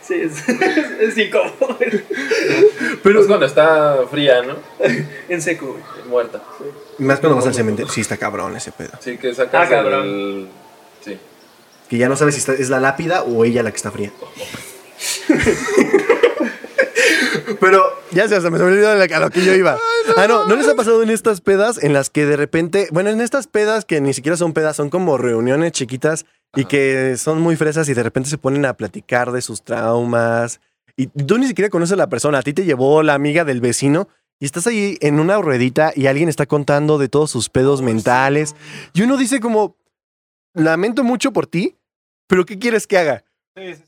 Sí, 0.05 0.15
es, 0.15 0.47
es 0.99 1.17
incómodo. 1.17 1.77
Pero 3.01 3.21
Es 3.21 3.27
cuando 3.27 3.45
está 3.45 3.97
fría, 4.11 4.41
¿no? 4.41 4.55
En 5.29 5.41
seco. 5.41 5.77
Muerta. 6.09 6.41
más 6.99 7.19
cuando 7.21 7.37
vas 7.37 7.47
al 7.47 7.53
cementerio, 7.53 7.89
sí 7.91 8.01
está 8.01 8.17
cabrón 8.17 8.55
ese 8.57 8.71
pedo. 8.73 8.91
Sí, 8.99 9.17
que 9.17 9.33
sacas 9.33 9.65
Ah, 9.67 9.69
cabrón. 9.69 10.03
el... 10.03 10.47
Sí. 11.03 11.17
Que 11.89 11.97
ya 11.97 12.09
no 12.09 12.15
sabes 12.17 12.35
si 12.35 12.39
está- 12.39 12.53
es 12.53 12.69
la 12.69 12.79
lápida 12.81 13.23
o 13.23 13.45
ella 13.45 13.63
la 13.63 13.71
que 13.71 13.77
está 13.77 13.91
fría. 13.91 14.11
Pero 17.59 17.83
ya 18.11 18.27
se, 18.27 18.35
hasta 18.35 18.49
me 18.49 18.57
se 18.57 18.63
me 18.63 18.71
olvidó 18.71 18.89
a 18.91 19.19
lo 19.19 19.29
que 19.29 19.43
yo 19.43 19.53
iba. 19.53 19.77
Ah, 20.17 20.27
no, 20.27 20.45
¿no 20.45 20.55
les 20.55 20.67
ha 20.67 20.75
pasado 20.75 21.01
en 21.03 21.09
estas 21.09 21.41
pedas 21.41 21.81
en 21.81 21.93
las 21.93 22.09
que 22.09 22.25
de 22.25 22.35
repente, 22.35 22.87
bueno, 22.91 23.09
en 23.09 23.21
estas 23.21 23.47
pedas 23.47 23.85
que 23.85 24.01
ni 24.01 24.13
siquiera 24.13 24.37
son 24.37 24.53
pedas, 24.53 24.75
son 24.75 24.89
como 24.89 25.17
reuniones 25.17 25.71
chiquitas 25.71 26.25
y 26.55 26.61
Ajá. 26.61 26.69
que 26.69 27.15
son 27.17 27.41
muy 27.41 27.55
fresas 27.55 27.87
y 27.89 27.93
de 27.93 28.03
repente 28.03 28.29
se 28.29 28.37
ponen 28.37 28.65
a 28.65 28.73
platicar 28.73 29.31
de 29.31 29.41
sus 29.41 29.63
traumas 29.63 30.59
y 30.95 31.07
tú 31.07 31.37
ni 31.37 31.47
siquiera 31.47 31.69
conoces 31.69 31.93
a 31.93 31.97
la 31.97 32.09
persona, 32.09 32.39
a 32.39 32.43
ti 32.43 32.53
te 32.53 32.65
llevó 32.65 33.01
la 33.01 33.15
amiga 33.15 33.45
del 33.45 33.61
vecino 33.61 34.07
y 34.39 34.45
estás 34.45 34.67
ahí 34.67 34.97
en 35.01 35.19
una 35.19 35.37
ruedita 35.41 35.91
y 35.95 36.07
alguien 36.07 36.29
está 36.29 36.45
contando 36.45 36.97
de 36.97 37.09
todos 37.09 37.31
sus 37.31 37.49
pedos 37.49 37.81
mentales 37.81 38.55
y 38.93 39.01
uno 39.01 39.17
dice 39.17 39.39
como, 39.39 39.75
lamento 40.53 41.03
mucho 41.03 41.33
por 41.33 41.47
ti, 41.47 41.77
pero 42.27 42.45
¿qué 42.45 42.59
quieres 42.59 42.85
que 42.87 42.97
haga? 42.97 43.23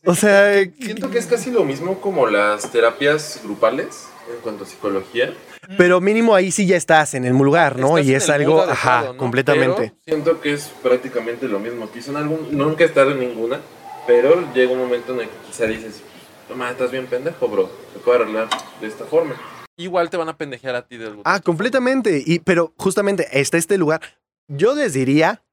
O 0.05 0.13
sea, 0.15 0.53
eh, 0.59 0.71
Siento 0.79 1.09
que 1.09 1.17
es 1.17 1.25
casi 1.25 1.49
lo 1.51 1.63
mismo 1.63 1.99
como 1.99 2.27
las 2.27 2.71
terapias 2.71 3.39
grupales 3.43 4.07
en 4.31 4.39
cuanto 4.41 4.63
a 4.63 4.67
psicología. 4.67 5.33
pero 5.77 5.99
mínimo 6.01 6.35
ahí 6.35 6.51
sí 6.51 6.67
ya 6.67 6.77
estás 6.77 7.13
en 7.15 7.25
el 7.25 7.33
lugar, 7.33 7.77
¿no? 7.77 7.97
Estás 7.97 8.05
y 8.07 8.15
es 8.15 8.29
algo, 8.29 8.61
ajá, 8.61 9.15
completamente. 9.17 9.93
Pero 9.93 10.01
siento 10.05 10.41
que 10.41 10.53
es 10.53 10.71
prácticamente 10.83 11.47
lo 11.47 11.59
mismo. 11.59 11.89
Quizá 11.91 12.11
en 12.11 12.17
algún, 12.17 12.55
nunca 12.55 12.83
he 12.83 12.87
estado 12.87 13.11
en 13.11 13.19
ninguna, 13.19 13.59
pero 14.05 14.51
llega 14.53 14.71
un 14.71 14.79
momento 14.79 15.13
en 15.13 15.21
el 15.21 15.29
que 15.29 15.35
quizá 15.47 15.65
dices, 15.65 16.01
toma, 16.47 16.69
estás 16.69 16.91
bien 16.91 17.07
pendejo, 17.07 17.47
bro. 17.47 17.69
Se 17.93 17.99
puede 17.99 18.21
arreglar 18.21 18.47
de 18.81 18.87
esta 18.87 19.05
forma. 19.05 19.35
Igual 19.77 20.09
te 20.09 20.17
van 20.17 20.29
a 20.29 20.37
pendejear 20.37 20.75
a 20.75 20.87
ti 20.87 20.97
de 20.97 21.07
algún 21.07 21.23
Ah, 21.25 21.39
completamente. 21.39 22.21
Y, 22.25 22.39
pero 22.39 22.73
justamente 22.77 23.27
está 23.31 23.57
este 23.57 23.77
lugar. 23.77 24.01
Yo 24.47 24.75
les 24.75 24.93
diría, 24.93 25.43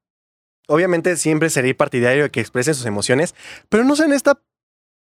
obviamente 0.67 1.15
siempre 1.17 1.49
seré 1.49 1.73
partidario 1.75 2.23
de 2.23 2.29
que 2.31 2.39
expresen 2.41 2.75
sus 2.75 2.85
emociones, 2.85 3.35
pero 3.69 3.83
no 3.83 3.95
sean 3.95 4.13
esta 4.13 4.39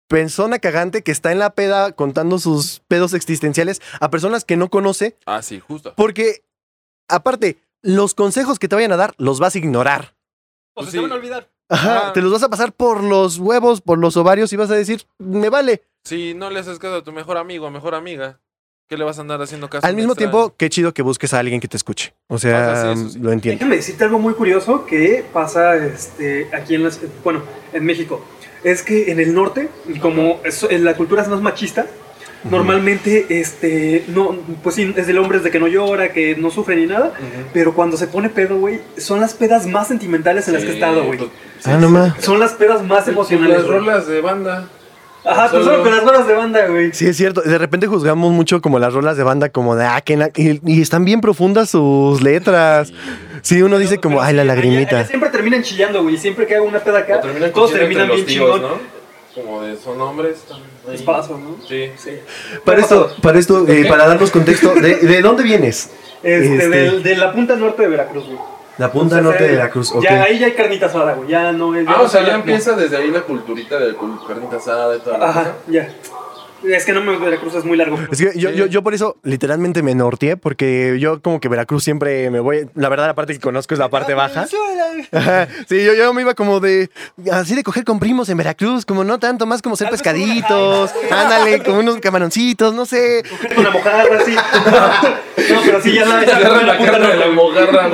persona 0.07 0.59
cagante 0.59 1.01
que 1.03 1.11
está 1.11 1.31
en 1.31 1.39
la 1.39 1.51
peda 1.55 1.91
contando 1.93 2.37
sus 2.39 2.81
pedos 2.87 3.13
existenciales 3.13 3.81
a 3.99 4.09
personas 4.11 4.45
que 4.45 4.57
no 4.57 4.69
conoce, 4.69 5.17
Ah, 5.25 5.41
sí, 5.41 5.59
justo. 5.59 5.93
porque 5.95 6.43
aparte, 7.07 7.57
los 7.81 8.13
consejos 8.13 8.59
que 8.59 8.67
te 8.67 8.75
vayan 8.75 8.91
a 8.91 8.97
dar 8.97 9.13
los 9.17 9.39
vas 9.39 9.55
a 9.55 9.57
ignorar. 9.57 10.15
O 10.75 10.81
Pues 10.81 10.87
se 10.87 10.91
te 10.93 10.97
sí. 10.97 11.01
van 11.03 11.11
a 11.11 11.15
olvidar. 11.15 11.49
Ajá, 11.69 12.09
Ah. 12.09 12.13
te 12.13 12.21
los 12.21 12.31
vas 12.31 12.43
a 12.43 12.49
pasar 12.49 12.73
por 12.73 13.03
los 13.03 13.39
huevos, 13.39 13.81
por 13.81 13.97
los 13.97 14.17
ovarios 14.17 14.51
y 14.53 14.57
vas 14.57 14.69
a 14.69 14.75
decir, 14.75 15.05
me 15.17 15.49
vale. 15.49 15.83
Si 16.03 16.33
no 16.33 16.49
le 16.49 16.59
haces 16.59 16.77
caso 16.79 16.95
a 16.97 17.03
tu 17.03 17.11
mejor 17.13 17.37
amigo 17.37 17.67
o 17.67 17.71
mejor 17.71 17.95
amiga, 17.95 18.39
¿qué 18.89 18.97
le 18.97 19.03
vas 19.03 19.17
a 19.17 19.21
andar 19.21 19.41
haciendo 19.41 19.69
caso? 19.69 19.85
Al 19.85 19.95
mismo 19.95 20.13
extraño? 20.13 20.31
tiempo, 20.31 20.55
qué 20.57 20.69
chido 20.69 20.93
que 20.93 21.01
busques 21.01 21.33
a 21.33 21.39
alguien 21.39 21.59
que 21.59 21.67
te 21.67 21.77
escuche. 21.77 22.13
O 22.27 22.37
sea, 22.37 22.71
Ajá, 22.71 22.95
sí, 22.95 23.09
sí. 23.11 23.19
lo 23.19 23.31
entiendo. 23.31 23.59
Déjame 23.59 23.77
decirte 23.77 24.03
algo 24.03 24.19
muy 24.19 24.33
curioso 24.33 24.85
que 24.85 25.25
pasa 25.33 25.75
este, 25.75 26.47
aquí 26.53 26.75
en 26.75 26.83
las, 26.83 26.99
bueno, 27.23 27.41
en 27.71 27.85
México. 27.85 28.23
Es 28.63 28.81
que 28.83 29.11
en 29.11 29.19
el 29.19 29.33
norte, 29.33 29.69
como 30.01 30.39
es- 30.43 30.63
en 30.69 30.85
la 30.85 30.95
cultura 30.95 31.21
es 31.21 31.27
más 31.27 31.41
machista, 31.41 31.85
normalmente 32.49 33.25
este, 33.39 34.03
no, 34.09 34.35
pues 34.61 34.75
sí, 34.75 34.93
es 34.95 35.07
del 35.07 35.17
hombre 35.17 35.37
es 35.39 35.43
de 35.43 35.51
que 35.51 35.59
no 35.59 35.67
llora, 35.67 36.11
que 36.13 36.35
no 36.35 36.49
sufre 36.51 36.75
ni 36.75 36.85
nada. 36.85 37.07
Ujú. 37.07 37.47
Pero 37.53 37.73
cuando 37.73 37.97
se 37.97 38.07
pone 38.07 38.29
pedo, 38.29 38.57
güey, 38.57 38.81
son 38.97 39.19
las 39.21 39.33
pedas 39.33 39.65
más 39.67 39.87
sentimentales 39.87 40.47
en 40.47 40.53
las 40.55 40.63
que 40.63 40.69
he 40.69 40.73
Sí, 40.73 40.77
estado, 40.77 41.03
güey. 41.05 41.17
pues, 41.19 41.31
Ah, 41.65 41.71
sí, 41.75 41.81
no 41.81 41.87
sí. 41.87 41.93
más. 41.93 42.13
Son 42.23 42.39
las 42.39 42.53
pedas 42.53 42.83
más 42.83 43.07
emocionales. 43.07 43.57
Las 43.59 43.67
rolas 43.67 44.07
de 44.07 44.21
banda. 44.21 44.69
Ajá, 45.25 45.45
tú 45.49 45.57
Solo- 45.57 45.65
solo 45.65 45.83
con 45.83 45.91
las 45.91 46.03
rolas 46.03 46.27
de 46.27 46.33
banda, 46.33 46.67
güey. 46.67 46.91
Sí, 46.93 47.07
es 47.07 47.15
cierto. 47.17 47.41
De 47.41 47.57
repente 47.57 47.87
juzgamos 47.87 48.31
mucho 48.33 48.61
como 48.61 48.77
las 48.79 48.93
rolas 48.93 49.15
de 49.17 49.23
banda, 49.23 49.49
como 49.49 49.75
de, 49.75 49.85
ah, 49.85 50.01
que 50.01 50.17
na- 50.17 50.29
y, 50.35 50.59
y 50.69 50.81
están 50.81 51.05
bien 51.05 51.21
profundas 51.21 51.69
sus 51.69 52.21
letras. 52.21 52.91
Sí, 53.41 53.61
uno 53.61 53.77
dice 53.79 53.99
como, 53.99 54.21
ay, 54.21 54.33
la 54.33 54.41
allá- 54.43 54.53
lagrimita. 54.55 54.97
allá 54.99 55.07
siempre 55.07 55.29
terminan 55.29 55.63
chillando, 55.63 56.03
güey. 56.03 56.17
Siempre 56.17 56.45
que 56.47 56.55
hago 56.55 56.65
una 56.65 56.79
peda 56.79 56.99
acá, 56.99 57.17
O 57.17 57.21
terminan 57.21 57.51
todos 57.53 57.71
cogiendo 57.71 57.79
terminan 57.97 58.11
entre 58.11 58.25
bien 58.33 58.39
los 58.39 58.59
tíos, 58.59 58.69
chingón. 58.69 58.71
¿no? 58.79 59.41
Como 59.43 59.61
de 59.63 59.77
son 59.77 59.99
hombres. 60.01 60.35
están 60.37 60.57
ahí. 60.89 60.95
Es 60.95 61.01
paso, 61.01 61.37
¿no? 61.37 61.55
Sí. 61.67 61.89
Sí. 61.97 62.11
Para 62.65 62.81
esto, 62.81 63.09
para 63.21 63.39
esto, 63.39 63.65
eh, 63.67 63.85
para 63.87 64.07
darnos 64.07 64.29
contexto, 64.29 64.73
¿de, 64.75 64.95
de 64.97 65.21
dónde 65.21 65.43
vienes? 65.43 65.89
Este, 66.21 66.55
Este- 66.55 66.69
del- 66.69 67.03
de 67.03 67.15
la 67.15 67.31
punta 67.33 67.55
norte 67.55 67.81
de 67.81 67.87
Veracruz, 67.87 68.25
güey. 68.25 68.37
La 68.77 68.91
punta 68.91 69.17
Entonces, 69.19 69.23
norte 69.23 69.43
de 69.43 69.49
eh, 69.49 69.55
Veracruz, 69.57 69.91
ok. 69.91 70.03
Ya, 70.03 70.23
ahí 70.23 70.39
ya 70.39 70.47
hay 70.47 70.53
carnita 70.53 70.87
asada, 70.87 71.13
güey. 71.13 71.29
Ya 71.29 71.51
no 71.51 71.75
es. 71.75 71.87
Ah, 71.87 71.95
no 71.97 72.03
o 72.03 72.07
sea, 72.07 72.25
ya 72.25 72.33
empieza 72.33 72.75
desde 72.75 72.97
ahí 72.97 73.11
la 73.11 73.21
culturita 73.21 73.77
de 73.77 73.95
carnita 74.27 74.57
asada 74.57 74.95
y 74.95 74.99
toda 74.99 75.17
la 75.19 75.29
Ajá, 75.29 75.43
cosa. 75.43 75.55
ya. 75.67 75.89
Es 76.63 76.85
que 76.85 76.93
no 76.93 77.01
me 77.01 77.17
Veracruz 77.17 77.55
es 77.55 77.65
muy 77.65 77.77
largo. 77.77 77.97
Es 78.11 78.19
que 78.19 78.31
yo, 78.37 78.49
yo, 78.51 78.65
yo 78.67 78.83
por 78.83 78.93
eso 78.93 79.17
literalmente 79.23 79.83
me 79.83 79.95
norteé, 79.95 80.37
porque 80.37 80.97
yo 80.99 81.21
como 81.21 81.39
que 81.39 81.49
Veracruz 81.49 81.83
siempre 81.83 82.29
me 82.29 82.39
voy. 82.39 82.67
La 82.75 82.89
verdad, 82.89 83.07
la 83.07 83.15
parte 83.15 83.33
que 83.33 83.39
conozco 83.39 83.73
es 83.73 83.79
la 83.79 83.89
parte 83.89 84.13
baja. 84.13 84.45
Ajá. 85.11 85.47
Sí, 85.67 85.83
yo, 85.83 85.93
yo 85.93 86.13
me 86.13 86.21
iba 86.21 86.33
como 86.33 86.59
de. 86.59 86.89
Así 87.31 87.55
de 87.55 87.63
coger 87.63 87.83
con 87.83 87.99
primos 87.99 88.29
en 88.29 88.37
Veracruz, 88.37 88.85
como 88.85 89.03
no 89.03 89.19
tanto, 89.19 89.45
más 89.45 89.61
como 89.61 89.75
ser 89.75 89.89
pescaditos. 89.89 90.91
Ándale, 91.09 91.63
como 91.65 91.79
unos 91.79 91.97
camaroncitos, 91.97 92.73
no 92.73 92.85
sé. 92.85 93.23
Con 93.49 93.59
una 93.59 93.69
mojarra, 93.71 94.17
así. 94.19 94.35
No, 95.49 95.61
pero 95.65 95.81
sí, 95.81 95.93
ya 95.93 96.05
la. 96.05 96.23
ya 96.23 96.39
la 96.39 96.57
de 96.57 96.65
la 96.65 96.77
norte. 96.77 97.31
mojarra. 97.33 97.89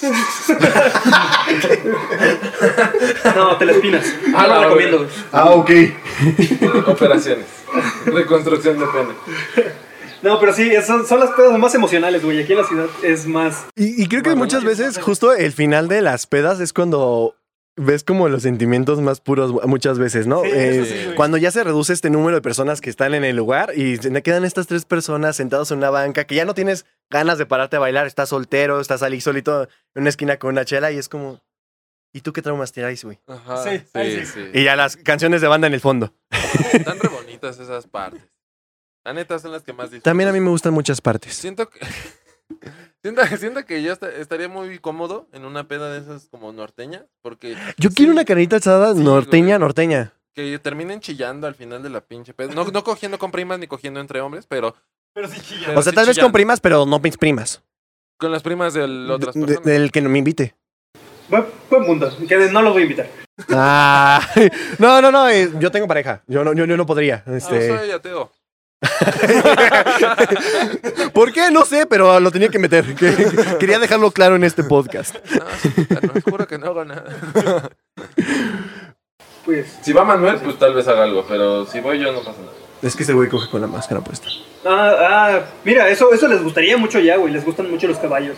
No, 3.36 3.56
te 3.56 3.66
la 3.66 3.72
espinas. 3.72 4.04
Ah, 4.34 4.46
no, 4.48 4.54
lo 4.54 4.62
recomiendo, 4.64 4.98
güey. 4.98 5.10
Ah, 5.32 5.50
ok. 5.50 5.70
Operaciones. 6.86 7.46
Reconstrucción 8.06 8.78
de 8.78 8.86
pene. 8.86 9.72
No, 10.22 10.38
pero 10.38 10.52
sí, 10.52 10.70
son, 10.86 11.06
son 11.06 11.20
las 11.20 11.30
pedas 11.30 11.58
más 11.58 11.74
emocionales, 11.74 12.22
güey. 12.22 12.42
Aquí 12.42 12.52
en 12.52 12.58
la 12.58 12.64
ciudad 12.64 12.86
es 13.02 13.26
más. 13.26 13.66
Y, 13.76 14.02
y 14.02 14.08
creo 14.08 14.22
que 14.22 14.30
Bueno, 14.30 14.44
muchas 14.44 14.64
veces, 14.64 14.98
justo 14.98 15.32
el 15.32 15.52
final 15.52 15.88
de 15.88 16.02
las 16.02 16.26
pedas 16.26 16.60
es 16.60 16.72
cuando 16.72 17.34
ves 17.80 18.04
como 18.04 18.28
los 18.28 18.42
sentimientos 18.42 19.00
más 19.00 19.20
puros 19.20 19.52
muchas 19.66 19.98
veces, 19.98 20.26
¿no? 20.26 20.42
Sí, 20.42 20.50
Eh, 20.52 20.84
sí, 21.08 21.14
cuando 21.16 21.36
ya 21.36 21.50
se 21.50 21.64
reduce 21.64 21.92
este 21.92 22.10
número 22.10 22.36
de 22.36 22.42
personas 22.42 22.80
que 22.80 22.90
están 22.90 23.14
en 23.14 23.24
el 23.24 23.36
lugar 23.36 23.72
y 23.76 23.96
se 23.96 24.22
quedan 24.22 24.44
estas 24.44 24.66
tres 24.66 24.84
personas 24.84 25.36
sentados 25.36 25.70
en 25.70 25.78
una 25.78 25.90
banca 25.90 26.24
que 26.24 26.34
ya 26.34 26.44
no 26.44 26.54
tienes 26.54 26.84
ganas 27.10 27.38
de 27.38 27.46
pararte 27.46 27.76
a 27.76 27.80
bailar, 27.80 28.06
estás 28.06 28.28
soltero, 28.28 28.80
estás 28.80 29.02
ahí 29.02 29.20
solito 29.20 29.62
en 29.94 30.02
una 30.02 30.10
esquina 30.10 30.36
con 30.38 30.50
una 30.50 30.64
chela 30.64 30.92
y 30.92 30.98
es 30.98 31.08
como, 31.08 31.40
¿y 32.12 32.20
tú 32.20 32.32
qué 32.32 32.42
traumas 32.42 32.72
traes, 32.72 33.04
güey? 33.04 33.18
Ajá. 33.26 33.64
Sí, 33.64 33.82
sí. 33.94 34.26
sí. 34.26 34.40
Y 34.54 34.64
ya 34.64 34.76
las 34.76 34.96
canciones 34.96 35.40
de 35.40 35.48
banda 35.48 35.66
en 35.66 35.74
el 35.74 35.80
fondo. 35.80 36.12
Están 36.72 36.98
re 37.00 37.08
bonitas 37.08 37.58
esas 37.58 37.86
partes. 37.86 38.22
La 39.04 39.14
neta 39.14 39.38
son 39.38 39.52
las 39.52 39.62
que 39.62 39.72
más 39.72 39.86
disfruto. 39.90 40.04
También 40.04 40.28
a 40.28 40.32
mí 40.32 40.40
me 40.40 40.50
gustan 40.50 40.74
muchas 40.74 41.00
partes. 41.00 41.34
Siento 41.34 41.68
que. 41.70 41.80
Siento, 43.02 43.22
siento 43.38 43.64
que 43.64 43.82
yo 43.82 43.92
esta- 43.92 44.10
estaría 44.12 44.48
muy 44.48 44.78
cómodo 44.78 45.28
en 45.32 45.44
una 45.44 45.66
peda 45.68 45.90
de 45.92 45.98
esas 46.00 46.28
como 46.30 46.52
norteña. 46.52 47.04
Porque. 47.22 47.56
Yo 47.78 47.90
sí, 47.90 47.94
quiero 47.96 48.12
una 48.12 48.24
carnita 48.24 48.56
asada 48.56 48.94
Sí, 48.94 49.00
norteña, 49.02 49.56
güey. 49.56 49.58
norteña. 49.60 50.12
Que 50.34 50.58
terminen 50.60 51.00
chillando 51.00 51.46
al 51.46 51.54
final 51.54 51.82
de 51.82 51.90
la 51.90 52.00
pinche 52.00 52.32
peda. 52.34 52.54
No, 52.54 52.64
no 52.64 52.84
cogiendo 52.84 53.18
con 53.18 53.30
primas 53.32 53.58
ni 53.58 53.66
cogiendo 53.66 54.00
entre 54.00 54.20
hombres, 54.20 54.46
pero 54.46 54.74
Pero 55.12 55.28
sí 55.28 55.40
chilla. 55.40 55.66
Pero 55.66 55.80
o 55.80 55.82
sea, 55.82 55.90
sí 55.90 55.96
tal 55.96 56.06
vez 56.06 56.16
con 56.16 56.22
chillando. 56.22 56.32
primas, 56.32 56.60
pero 56.60 56.86
no 56.86 56.98
mis 57.00 57.16
primas. 57.16 57.62
con 58.16 58.30
las 58.30 58.42
primas 58.42 58.74
de 58.74 58.82
otras 58.84 59.34
De- 59.34 59.40
de- 59.40 59.46
personas. 59.46 59.64
del 59.64 59.90
que 59.90 60.00
no 60.02 60.08
me 60.10 60.18
invite. 60.18 60.54
Buen, 61.28 61.46
buen 61.70 61.86
punto. 61.86 62.10
Que 62.28 62.36
no 62.50 62.60
los 62.62 62.72
voy 62.72 62.82
a 62.82 62.84
invitar. 62.84 63.08
Ah, 63.48 64.20
no, 64.78 65.00
no, 65.00 65.10
no, 65.10 65.28
eh, 65.28 65.50
yo 65.58 65.70
tengo 65.70 65.86
pareja. 65.88 66.22
Yo 66.26 66.44
no, 66.44 66.52
yo, 66.52 66.64
yo 66.66 66.76
no 66.76 66.86
podría. 66.86 67.24
Ah, 67.26 67.36
Este, 67.36 67.68
soy 67.68 67.90
ateo. 67.90 68.30
¿Por 71.12 71.32
qué? 71.32 71.50
No 71.50 71.64
sé, 71.64 71.86
pero 71.86 72.18
lo 72.20 72.30
tenía 72.30 72.48
que 72.48 72.58
meter. 72.58 72.94
Que- 72.94 73.54
quería 73.58 73.78
dejarlo 73.78 74.10
claro 74.10 74.36
en 74.36 74.44
este 74.44 74.64
podcast. 74.64 75.14
No, 75.32 75.44
claro, 75.86 76.12
juro 76.28 76.46
que 76.46 76.58
no 76.58 76.66
hago 76.66 76.84
nada. 76.84 77.04
Pues. 79.42 79.78
Si 79.80 79.94
va 79.94 80.04
Manuel, 80.04 80.36
pues 80.36 80.58
tal 80.58 80.74
vez 80.74 80.86
haga 80.86 81.04
algo, 81.04 81.24
pero 81.26 81.64
si 81.64 81.80
voy 81.80 81.98
yo 81.98 82.12
no 82.12 82.18
pasa 82.18 82.38
nada. 82.40 82.52
Es 82.82 82.94
que 82.94 83.04
ese 83.04 83.14
güey 83.14 83.30
coge 83.30 83.48
con 83.50 83.62
la 83.62 83.66
máscara 83.66 84.02
puesta. 84.02 84.28
Ah, 84.66 84.92
ah, 85.00 85.40
mira, 85.64 85.88
eso, 85.88 86.12
eso 86.12 86.28
les 86.28 86.42
gustaría 86.42 86.76
mucho 86.76 87.00
ya, 87.00 87.16
güey. 87.16 87.32
Les 87.32 87.42
gustan 87.44 87.70
mucho 87.70 87.88
los 87.88 87.96
caballos. 87.98 88.36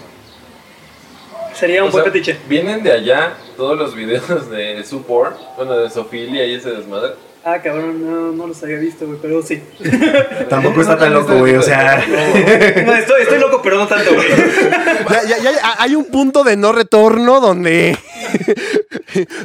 Sería 1.55 1.83
un 1.83 1.89
O 1.89 1.93
buen 1.93 2.05
sea, 2.05 2.13
fetiche. 2.13 2.39
Vienen 2.49 2.85
de 2.85 2.93
allá 2.93 3.35
todos 3.57 3.77
los 3.77 3.97
videos 3.97 4.49
de 4.49 4.85
support, 4.85 5.37
bueno, 5.57 5.77
de 5.77 5.91
Sofilia 5.91 6.47
y 6.47 6.55
ese 6.55 6.71
desmadre. 6.71 7.15
Ah, 7.45 7.59
cabrón, 7.61 8.05
no, 8.09 8.31
no 8.33 8.47
los 8.47 8.63
había 8.63 8.77
visto, 8.79 9.05
güey, 9.07 9.19
pero 9.21 9.43
sí. 9.43 9.61
Tampoco 10.49 10.81
está 10.81 10.97
tan 10.97 11.13
loco, 11.13 11.37
güey. 11.39 11.57
O 11.57 11.63
sea, 11.63 11.97
No, 12.87 12.95
estoy, 12.95 13.23
estoy 13.23 13.39
loco, 13.41 13.61
pero 13.63 13.79
no 13.79 13.89
tanto, 13.89 14.15
güey. 14.15 14.29
ya, 15.29 15.39
ya- 15.39 15.39
ya 15.53 15.75
hay 15.79 15.97
un 15.97 16.05
punto 16.05 16.45
de 16.45 16.57
no 16.57 16.71
retorno 16.73 17.41
donde. 17.41 17.99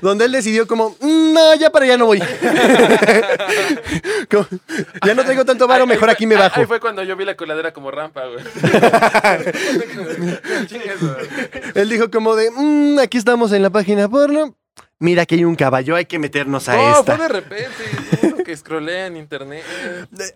donde 0.01 0.25
él 0.25 0.31
decidió, 0.31 0.67
como, 0.67 0.95
"Mm, 1.01 1.33
no, 1.33 1.55
ya 1.55 1.71
para 1.71 1.85
allá 1.85 1.97
no 1.97 2.05
voy. 2.05 2.21
Como, 4.29 4.45
ya 5.05 5.13
no 5.15 5.25
tengo 5.25 5.43
tanto 5.43 5.67
varo, 5.67 5.87
mejor 5.87 6.09
aquí 6.11 6.27
me 6.27 6.35
bajo. 6.35 6.59
Ahí 6.59 6.65
fue 6.67 6.79
cuando 6.79 7.01
yo 7.03 7.15
vi 7.15 7.25
la 7.25 7.35
coladera 7.35 7.73
como 7.73 7.89
rampa, 7.89 8.21
güey. 8.27 8.43
Él 11.75 11.89
dijo, 11.89 12.11
como 12.11 12.35
de, 12.35 12.51
"Mm, 12.51 12.99
aquí 12.99 13.17
estamos 13.17 13.51
en 13.51 13.63
la 13.63 13.69
página 13.69 14.07
porno. 14.07 14.55
Mira 14.99 15.25
que 15.27 15.35
hay 15.35 15.43
un 15.45 15.55
caballo, 15.55 15.95
hay 15.95 16.05
que 16.05 16.17
meternos 16.17 16.67
a 16.69 16.75
No, 16.75 16.99
esta. 16.99 17.15
fue 17.17 17.27
de 17.27 17.33
repente. 17.33 17.83
uno 18.23 18.37
que 18.43 18.57
scrollea 18.57 19.07
en 19.07 19.17
internet. 19.17 19.63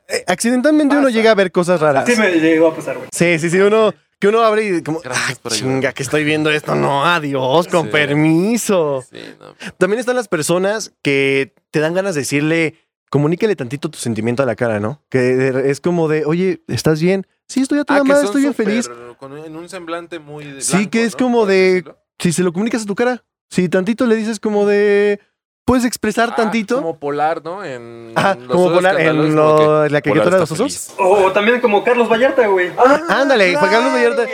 Eh, 0.08 0.24
Accidentalmente 0.28 0.96
uno 0.96 1.10
llega 1.10 1.32
a 1.32 1.36
ver 1.36 1.52
cosas 1.52 1.80
raras. 1.82 2.06
Sí 2.08 2.16
me 2.16 2.30
llegó 2.40 2.68
a 2.68 2.76
pasar, 2.76 2.98
güey. 2.98 3.10
Sí, 3.12 3.40
sí, 3.40 3.50
sí, 3.50 3.60
uno 3.60 3.94
que 4.20 4.28
uno 4.28 4.42
abre 4.42 4.68
y 4.78 4.84
como, 4.84 5.00
Gracias 5.00 5.30
"Ay, 5.30 5.36
por 5.42 5.52
chinga, 5.52 5.78
ayudar". 5.78 5.94
que 5.96 6.04
estoy 6.04 6.24
viendo 6.24 6.52
esto. 6.52 6.76
No, 6.76 7.04
adiós, 7.06 7.68
con 7.68 7.86
Sí. 7.88 7.92
permiso. 7.92 9.04
Sí, 9.12 9.20
no. 9.40 9.56
También 9.80 10.00
están 10.00 10.16
las 10.16 10.28
personas 10.28 10.94
que 11.02 11.56
te 11.72 11.80
dan 11.80 11.96
ganas 11.96 12.14
de 12.14 12.22
decirle, 12.22 12.76
comuníquele 13.10 13.56
tantito 13.56 13.90
tu 13.90 13.98
sentimiento 13.98 14.44
a 14.44 14.46
la 14.46 14.56
cara, 14.56 14.80
¿no? 14.80 15.02
Que 15.10 15.64
es 15.66 15.82
como 15.82 16.08
de, 16.08 16.24
oye, 16.26 16.62
¿estás 16.68 17.02
bien? 17.02 17.26
Sí, 17.48 17.62
estoy 17.62 17.80
a 17.80 17.84
toda 17.84 18.02
Ah, 18.02 18.04
madre, 18.04 18.26
estoy 18.26 18.42
bien 18.44 18.54
feliz. 18.54 18.88
con- 19.18 19.38
en 19.40 19.56
un 19.56 19.68
semblante 19.70 20.20
muy. 20.20 20.46
de 20.46 20.62
Sí, 20.62 20.86
que 20.88 21.00
blanco, 21.00 21.08
es 21.08 21.12
¿no? 21.14 21.18
como 21.18 21.46
de- 21.48 21.56
decirlo. 21.74 21.98
Si 22.20 22.32
se 22.32 22.44
lo 22.44 22.54
comunicas 22.54 22.84
a 22.84 22.86
tu 22.86 22.94
cara, 22.94 23.24
si 23.52 23.70
tantito 23.70 24.08
le 24.08 24.16
dices 24.16 24.40
como 24.40 24.66
de, 24.66 25.20
puedes 25.66 25.86
expresar 25.86 26.30
Ah, 26.32 26.36
tantito. 26.36 26.78
Como 26.78 26.98
polar, 26.98 27.44
¿no? 27.44 27.64
En 27.64 28.14
Ajá, 28.16 28.34
los 28.36 28.48
como 28.48 28.74
polar 28.74 29.00
en 29.00 29.36
lo- 29.36 29.84
que 29.84 29.90
la 29.94 30.02
caricatura 30.02 30.36
de 30.38 30.42
los 30.42 30.52
osos. 30.52 30.94
O 30.98 31.32
también 31.32 31.62
como 31.62 31.84
Carlos 31.84 32.10
Vallarta, 32.10 32.48
güey. 32.48 32.72
Ándale, 33.10 33.56
Juan 33.56 33.70
Carlos 33.72 33.94
Vallarta. 33.94 34.26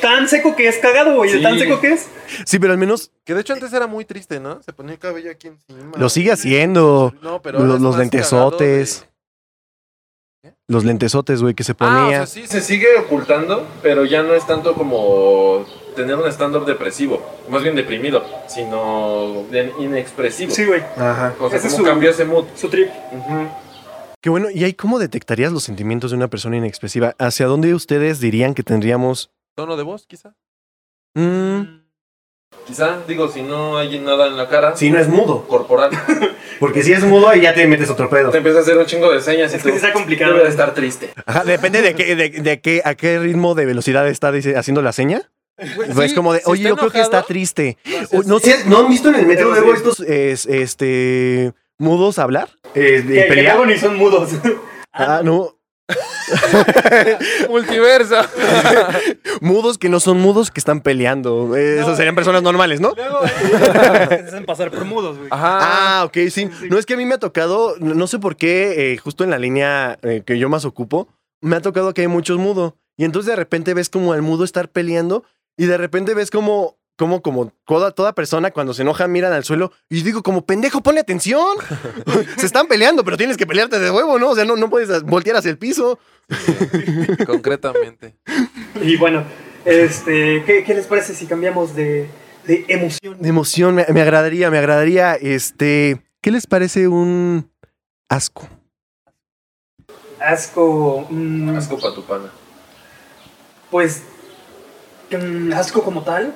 Tan 0.00 0.28
seco 0.28 0.56
que 0.56 0.66
es 0.66 0.78
cagado, 0.78 1.14
güey. 1.16 1.30
Sí. 1.30 1.42
Tan 1.42 1.58
seco 1.58 1.80
que 1.80 1.92
es. 1.92 2.08
Sí, 2.44 2.58
pero 2.58 2.72
al 2.72 2.78
menos 2.78 3.12
Que 3.24 3.34
de 3.34 3.40
hecho 3.42 3.52
antes 3.52 3.72
era 3.72 3.86
muy 3.86 4.04
triste, 4.04 4.40
¿no? 4.40 4.60
Se 4.62 4.72
ponía 4.72 4.94
el 4.94 4.98
cabello 4.98 5.30
aquí 5.30 5.46
encima. 5.48 5.92
lo 5.96 6.08
sigue 6.08 6.32
haciendo. 6.32 7.14
No, 7.22 7.40
pero 7.40 7.60
Los- 7.60 7.80
los 7.80 7.96
lentesotes. 7.96 9.00
cagado 9.00 9.14
Los 10.66 10.84
lentesotes, 10.84 11.40
güey, 11.42 11.54
que 11.54 11.64
se 11.64 11.72
de- 11.74 11.78
Ah, 11.80 12.00
o 12.00 12.04
ponía. 12.04 12.26
sea, 12.26 12.42
sí, 12.42 12.46
se 12.46 12.60
sigue 12.62 12.86
ocultando, 12.98 13.66
pero 13.82 14.04
ya 14.06 14.22
no 14.22 14.32
es 14.34 14.46
tanto 14.46 14.74
como 14.74 15.64
tener 15.94 16.16
un 16.16 16.26
estándar 16.28 16.64
depresivo, 16.64 17.24
más 17.48 17.62
bien 17.62 17.74
deprimido, 17.74 18.24
sino 18.48 19.44
de 19.50 19.72
inexpresivo. 19.78 20.50
Sí, 20.52 20.64
güey. 20.64 20.80
Ajá. 20.96 21.34
O 21.40 21.48
sea, 21.48 21.58
Ese 21.58 21.68
es 21.68 21.74
como 21.74 21.84
su- 21.86 21.90
cambió 21.90 22.10
ese 22.10 22.24
mood. 22.24 22.44
Su 22.56 22.68
trip. 22.68 22.88
Ujú. 23.12 23.48
Qué 24.20 24.30
bueno. 24.30 24.48
¿Y 24.50 24.64
ahí 24.64 24.72
cómo 24.74 24.98
detectarías 24.98 25.52
los 25.52 25.64
sentimientos 25.64 26.10
de 26.10 26.16
una 26.16 26.28
persona 26.28 26.56
inexpresiva? 26.56 27.14
¿Hacia 27.18 27.46
dónde 27.46 27.74
ustedes 27.74 28.20
dirían 28.20 28.54
que 28.54 28.62
tendríamos? 28.62 29.30
Tono 29.56 29.76
de 29.76 29.82
voz, 29.82 30.06
quizá. 30.06 30.34
Mm, 31.14 31.82
Quizá, 32.66 32.98
digo, 33.06 33.28
si 33.28 33.42
no 33.42 33.76
hay 33.76 33.98
nada 33.98 34.26
en 34.26 34.36
la 34.38 34.48
cara. 34.48 34.74
Si 34.74 34.90
no 34.90 34.98
es 34.98 35.06
mudo. 35.08 35.46
Corporal. 35.46 35.90
Porque 36.60 36.82
si 36.82 36.92
es 36.92 37.04
mudo, 37.04 37.28
ahí 37.28 37.42
ya 37.42 37.52
te 37.52 37.66
metes 37.66 37.90
otro 37.90 38.08
pedo. 38.08 38.30
te 38.30 38.38
empieza 38.38 38.60
a 38.60 38.62
hacer 38.62 38.78
un 38.78 38.86
chingo 38.86 39.12
de 39.12 39.20
señas 39.20 39.52
y 39.52 39.56
Es 39.56 39.62
que 39.62 39.68
tú 39.70 39.74
está 39.76 39.92
complicado. 39.92 40.32
debe 40.32 40.44
de 40.44 40.50
estar 40.50 40.72
triste. 40.72 41.12
Ajá, 41.26 41.44
depende 41.44 41.82
de 41.82 41.94
qué, 41.94 42.16
de, 42.16 42.30
de 42.30 42.60
qué, 42.60 42.80
a 42.84 42.94
qué 42.94 43.18
ritmo 43.18 43.54
de 43.54 43.66
velocidad 43.66 44.08
está 44.08 44.32
dice- 44.32 44.56
haciendo 44.56 44.80
la 44.80 44.92
seña. 44.92 45.30
Pues 45.56 46.10
Sí, 46.10 46.14
como 46.16 46.32
de, 46.32 46.42
oye, 46.46 46.64
yo 46.64 46.76
creo 46.76 46.90
que 46.90 47.00
está 47.00 47.22
triste. 47.22 47.78
no 48.26 48.36
así. 48.36 48.50
sé, 48.50 48.64
¿no 48.66 48.78
han 48.78 48.88
visto 48.88 49.08
en 49.08 49.14
el 49.16 49.26
metro 49.26 49.50
luego 49.50 49.70
sí. 49.72 49.76
estos 49.76 50.00
es- 50.00 50.46
este 50.46 51.52
mudos 51.78 52.18
hablar? 52.18 52.48
Eh, 52.74 53.02
de 53.02 53.14
Que, 53.14 53.22
que 53.22 53.28
pelear. 53.28 53.66
ni 53.66 53.78
son 53.78 53.96
mudos. 53.96 54.30
Ah, 54.96 55.22
no. 55.24 55.56
Multiverso. 57.48 58.16
Mudos 59.40 59.78
que 59.78 59.88
no 59.88 60.00
son 60.00 60.20
mudos 60.20 60.50
que 60.50 60.60
están 60.60 60.80
peleando. 60.80 61.56
Eh, 61.56 61.80
Esas 61.80 61.96
serían 61.96 62.14
personas 62.14 62.42
normales, 62.42 62.80
¿no? 62.80 62.92
Luego 62.96 63.20
se 63.26 64.14
hacen 64.14 64.44
pasar 64.46 64.70
por 64.70 64.84
mudos, 64.84 65.16
güey. 65.18 65.28
Ajá. 65.30 65.58
Ah, 66.00 66.04
ok, 66.04 66.16
sí. 66.30 66.48
No 66.70 66.78
es 66.78 66.86
que 66.86 66.94
a 66.94 66.96
mí 66.96 67.04
me 67.04 67.14
ha 67.14 67.18
tocado, 67.18 67.74
no 67.80 67.94
no 67.94 68.06
sé 68.06 68.18
por 68.18 68.36
qué, 68.36 68.92
eh, 68.92 68.96
justo 68.98 69.24
en 69.24 69.30
la 69.30 69.38
línea 69.38 69.98
eh, 70.02 70.22
que 70.24 70.38
yo 70.38 70.48
más 70.48 70.64
ocupo, 70.64 71.08
me 71.40 71.56
ha 71.56 71.60
tocado 71.60 71.92
que 71.94 72.02
hay 72.02 72.08
muchos 72.08 72.38
mudos. 72.38 72.74
Y 72.96 73.04
entonces 73.04 73.28
de 73.30 73.36
repente 73.36 73.74
ves 73.74 73.90
como 73.90 74.12
al 74.12 74.22
mudo 74.22 74.44
estar 74.44 74.68
peleando 74.68 75.24
y 75.56 75.66
de 75.66 75.78
repente 75.78 76.14
ves 76.14 76.30
como 76.30 76.78
como, 76.96 77.22
como 77.22 77.52
toda, 77.66 77.90
toda 77.90 78.14
persona 78.14 78.52
cuando 78.52 78.72
se 78.72 78.82
enoja 78.82 79.08
miran 79.08 79.32
al 79.32 79.44
suelo 79.44 79.72
y 79.88 80.02
digo, 80.02 80.22
como 80.22 80.46
pendejo, 80.46 80.80
ponle 80.80 81.00
atención. 81.00 81.56
se 82.38 82.46
están 82.46 82.66
peleando, 82.68 83.04
pero 83.04 83.16
tienes 83.16 83.36
que 83.36 83.46
pelearte 83.46 83.78
de 83.78 83.90
huevo, 83.90 84.18
¿no? 84.18 84.30
O 84.30 84.34
sea, 84.34 84.44
no, 84.44 84.56
no 84.56 84.70
puedes 84.70 85.02
voltear 85.02 85.36
hacia 85.36 85.50
el 85.50 85.58
piso. 85.58 85.98
Concretamente. 87.26 88.16
Y 88.80 88.96
bueno, 88.96 89.24
este, 89.64 90.44
¿qué, 90.44 90.64
qué 90.64 90.74
les 90.74 90.86
parece 90.86 91.14
si 91.14 91.26
cambiamos 91.26 91.74
de, 91.74 92.08
de 92.46 92.64
emoción? 92.68 93.20
De 93.20 93.28
emoción, 93.28 93.74
me, 93.74 93.86
me 93.92 94.00
agradaría, 94.00 94.50
me 94.50 94.58
agradaría, 94.58 95.14
este, 95.14 96.00
¿qué 96.20 96.30
les 96.30 96.46
parece 96.46 96.88
un 96.88 97.50
asco? 98.08 98.48
Asco. 100.20 101.06
mm, 101.10 101.56
Asco 101.56 101.78
pa' 101.78 101.94
tu 101.94 102.02
pana. 102.04 102.30
Pues. 103.70 104.02
Asco 105.52 105.82
como 105.82 106.02
tal. 106.02 106.34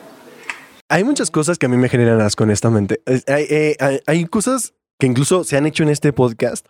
Hay 0.89 1.05
muchas 1.05 1.31
cosas 1.31 1.59
que 1.59 1.67
a 1.67 1.69
mí 1.69 1.77
me 1.77 1.89
generan 1.89 2.21
asco, 2.21 2.45
honestamente. 2.45 3.01
Hay, 3.07 3.47
eh, 3.51 3.77
hay- 3.81 4.01
hay 4.07 4.25
cosas 4.27 4.75
que 4.99 5.07
incluso 5.07 5.45
se 5.45 5.57
han 5.57 5.67
hecho 5.67 5.83
en 5.83 5.91
este 5.91 6.13
podcast 6.13 6.67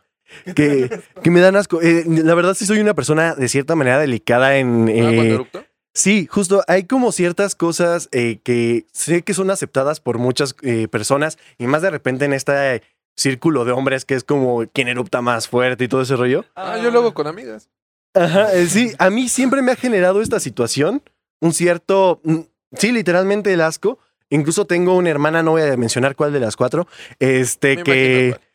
que, 0.54 0.90
que 1.22 1.30
me 1.30 1.40
dan 1.40 1.56
asco. 1.56 1.80
Eh, 1.80 2.04
la 2.06 2.34
verdad, 2.34 2.54
sí 2.54 2.66
soy 2.66 2.80
una 2.80 2.94
persona 2.94 3.34
de 3.34 3.48
cierta 3.48 3.74
manera 3.76 3.98
delicada 3.98 4.56
en... 4.58 4.88
¿Ah, 4.88 5.12
cuando 5.14 5.46
eh, 5.54 5.66
sí, 5.94 6.26
justo, 6.30 6.62
hay 6.66 6.84
como 6.84 7.12
ciertas 7.12 7.54
cosas 7.54 8.08
eh, 8.12 8.40
que 8.42 8.86
sé 8.92 9.22
que 9.22 9.34
son 9.34 9.50
aceptadas 9.50 10.00
por 10.00 10.18
muchas 10.18 10.54
eh, 10.62 10.88
personas 10.88 11.38
y 11.56 11.66
más 11.66 11.82
de 11.82 11.90
repente 11.90 12.24
en 12.24 12.32
este 12.32 12.82
círculo 13.16 13.64
de 13.64 13.72
hombres 13.72 14.04
que 14.04 14.14
es 14.14 14.22
como 14.24 14.64
quien 14.72 14.88
erupta 14.88 15.22
más 15.22 15.48
fuerte 15.48 15.84
y 15.84 15.88
todo 15.88 16.02
ese 16.02 16.16
rollo. 16.16 16.44
Ah, 16.56 16.76
yo 16.82 16.90
lo 16.90 16.98
hago 17.00 17.14
con 17.14 17.26
amigas. 17.28 17.68
Ajá, 18.14 18.52
eh, 18.54 18.66
sí, 18.66 18.92
a 18.98 19.10
mí 19.10 19.28
siempre 19.28 19.62
me 19.62 19.72
ha 19.72 19.76
generado 19.76 20.20
esta 20.22 20.40
situación 20.40 21.02
un 21.40 21.52
cierto, 21.52 22.20
mm, 22.24 22.38
sí, 22.76 22.92
literalmente 22.92 23.52
el 23.52 23.60
asco. 23.60 23.98
Incluso 24.30 24.66
tengo 24.66 24.94
una 24.96 25.08
hermana, 25.10 25.42
no 25.42 25.52
voy 25.52 25.62
a 25.62 25.76
mencionar 25.76 26.14
cuál 26.14 26.32
de 26.32 26.40
las 26.40 26.54
cuatro, 26.56 26.86
este, 27.18 27.76
Me 27.76 27.82
que, 27.82 28.26
imagino 28.28 28.48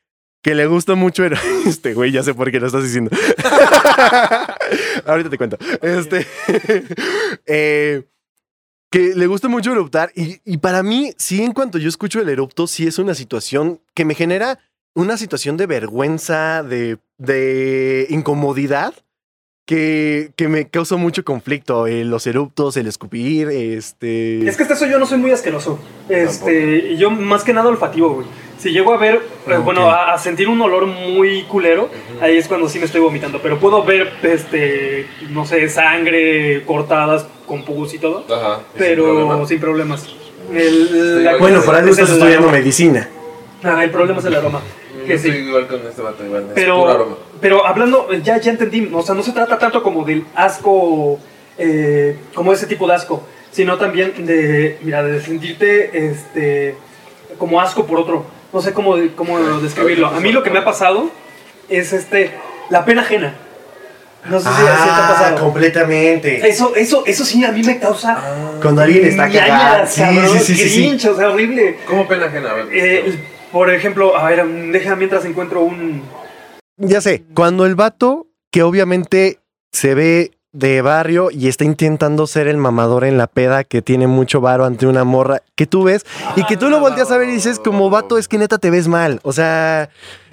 que 0.43 0.55
le 0.55 0.65
gusta 0.67 0.93
mucho. 0.95 1.23
el- 1.25 1.34
Este 1.65 1.93
güey, 1.93 2.11
ya 2.11 2.21
sé 2.23 2.34
por 2.34 2.51
qué 2.51 2.59
lo 2.59 2.67
estás 2.67 2.84
diciendo. 2.84 3.09
Ahorita 5.05 5.29
te 5.29 5.38
cuento. 5.38 5.57
Este, 5.81 6.25
eh, 7.45 8.03
que 8.91 9.13
le 9.15 9.27
gusta 9.27 9.47
mucho 9.47 9.71
eruptar. 9.71 10.11
Y, 10.15 10.39
y 10.45 10.57
para 10.57 10.84
mí, 10.84 11.13
sí, 11.17 11.41
en 11.43 11.53
cuanto 11.53 11.77
yo 11.77 11.89
escucho 11.89 12.21
el 12.21 12.29
erupto, 12.29 12.67
sí 12.67 12.86
es 12.88 12.99
una 12.99 13.15
situación 13.15 13.81
que 13.95 14.05
me 14.05 14.15
genera 14.15 14.59
una 14.95 15.17
situación 15.17 15.57
de 15.57 15.65
vergüenza, 15.65 16.61
de, 16.63 16.99
de 17.17 18.05
incomodidad. 18.09 18.93
Que, 19.66 20.32
que 20.36 20.49
me 20.49 20.68
causa 20.68 20.97
mucho 20.97 21.24
conflicto, 21.24 21.88
eh, 21.88 22.03
los 22.03 22.28
eruptos, 22.28 22.76
el 22.76 22.86
escupir, 22.88 23.47
este... 23.47 24.45
Es 24.45 24.57
que 24.57 24.64
hasta 24.64 24.76
eso 24.76 24.88
yo 24.88 24.99
no 24.99 25.05
soy 25.05 25.20
muy 25.20 25.32
asqueroso. 25.32 25.80
Este, 26.09 26.89
y 26.91 26.97
yo 26.97 27.09
más 27.09 27.45
que 27.45 27.53
nada 27.53 27.70
olfativo, 27.70 28.14
güey. 28.14 28.28
Si 28.59 28.72
llego 28.72 28.93
a 28.93 28.97
ver, 28.97 29.22
eh, 29.47 29.57
bueno, 29.64 29.89
a, 29.89 30.14
a 30.14 30.18
sentir 30.18 30.49
un 30.49 30.61
olor 30.61 30.86
muy 30.86 31.43
culero, 31.43 31.89
ahí 32.22 32.38
es 32.38 32.49
cuando 32.49 32.68
sí 32.68 32.78
me 32.80 32.86
estoy 32.86 32.99
vomitando. 32.99 33.39
Pero 33.41 33.57
puedo 33.57 33.86
ver, 33.86 34.11
este, 34.24 35.07
no 35.30 35.45
sé, 35.45 35.70
sangre 35.70 36.64
cortadas 36.66 37.26
con 37.45 37.64
pus 37.64 37.93
y 37.93 37.99
todo, 37.99 38.26
Ajá. 38.34 38.61
y 38.76 38.78
sin 38.78 38.86
pero 38.88 39.03
problema. 39.05 39.45
sin 39.47 39.59
problemas. 39.61 40.07
El, 40.53 41.20
igual 41.22 41.39
Bueno, 41.39 41.61
por 41.61 41.76
algo 41.76 41.89
es 41.89 41.97
estás 41.97 42.11
estudiando 42.16 42.49
medicina. 42.49 43.09
Ah, 43.64 43.82
el 43.82 43.91
problema 43.91 44.20
es 44.20 44.26
el 44.26 44.36
aroma. 44.36 44.61
Que 45.07 45.14
estoy 45.14 45.32
sí. 45.32 45.38
igual 45.38 45.68
con 45.68 45.86
este 45.88 46.01
vato, 46.01 46.26
igual. 46.26 46.47
es 46.53 46.64
puro 46.66 46.89
aroma. 46.89 47.16
Pero, 47.44 47.68
hablando, 47.68 48.08
ya, 48.24 48.39
ya 48.39 48.52
entendí, 48.52 48.89
o 48.94 49.04
sea, 49.04 49.14
no 49.16 49.22
se 49.22 49.34
trata 49.34 49.60
tanto 49.60 49.84
como 49.84 50.06
del 50.06 50.24
asco, 50.34 51.20
eh, 51.58 52.16
como 52.34 52.54
ese 52.54 52.68
tipo 52.68 52.88
de 52.88 52.94
asco, 52.94 53.22
sino 53.52 53.78
también 53.78 54.26
de, 54.26 54.80
mira, 54.82 55.04
de 55.04 55.22
sentirte, 55.22 56.08
este, 56.08 56.76
como 57.38 57.60
asco 57.60 57.86
por 57.86 58.00
otro. 58.00 58.26
No 58.54 58.62
sé 58.62 58.72
cómo, 58.72 58.96
cómo 59.18 59.38
describirlo. 59.60 60.08
A 60.08 60.22
mí 60.22 60.32
lo 60.32 60.41
que 60.41 60.52
me 60.52 60.60
ha 60.60 60.64
pasado 60.64 61.10
es, 61.68 61.91
este, 61.91 62.32
la 62.70 62.86
pena 62.86 63.02
ajena. 63.02 63.36
No 64.30 64.39
sé 64.39 64.48
si, 64.48 64.56
si 64.56 64.62
te 64.62 64.70
ha 64.70 65.08
pasado. 65.10 65.39
completamente. 65.41 66.48
Eso, 66.48 66.74
eso, 66.78 67.04
eso 67.06 67.26
sí 67.26 67.44
a 67.44 67.52
mí 67.52 67.62
me 67.62 67.78
causa 67.78 68.24
Cuando 68.62 68.84
alguien 68.84 69.06
está 69.06 69.30
cagado. 69.30 69.86
Sí, 69.86 70.02
sí, 70.02 70.39
sí, 70.39 70.56
sí, 70.56 70.70
sí. 70.70 70.80
cringe, 70.80 71.08
o 71.08 71.18
sea, 71.18 71.28
horrible. 71.28 71.80
¿Cómo 71.86 72.08
pena 72.08 72.28
ajena? 72.28 72.52
A 72.52 72.54
ver, 72.54 72.68
Eh, 72.72 73.20
por 73.52 73.70
ejemplo, 73.70 74.16
a 74.16 74.30
ver, 74.30 74.48
deja 74.48 74.96
mientras 74.96 75.26
encuentro 75.26 75.60
un... 75.60 76.22
Ya 76.78 77.01
sé, 77.01 77.24
cuando 77.36 77.65
el 77.65 77.76
vato, 77.76 78.28
que 78.51 78.63
obviamente 78.63 79.39
se 79.71 79.95
ve 79.95 80.32
de 80.53 80.84
barrio 80.84 81.30
y 81.32 81.47
está 81.47 81.65
intentando 81.65 82.28
ser 82.28 82.47
el 82.47 82.57
mamador 82.57 83.05
en 83.05 83.17
la 83.17 83.26
peda 83.26 83.63
que 83.63 83.82
tiene 83.82 84.05
mucho 84.05 84.39
varo 84.39 84.65
ante 84.65 84.86
una 84.86 85.03
morra 85.03 85.41
que 85.55 85.65
tú 85.65 85.84
ves 85.84 86.05
y 86.36 86.45
que 86.45 86.57
tú 86.57 86.69
lo 86.69 86.80
volteas 86.80 87.09
a 87.09 87.17
ver 87.17 87.30
y 87.30 87.34
dices 87.34 87.57
como 87.57 87.89
vato 87.89 88.19
es 88.19 88.28
que 88.28 88.38
neta 88.38 88.59
te 88.59 88.69
ves 88.69 88.88
mal. 88.88 89.19
O 89.24 89.34
sea, 89.34 89.89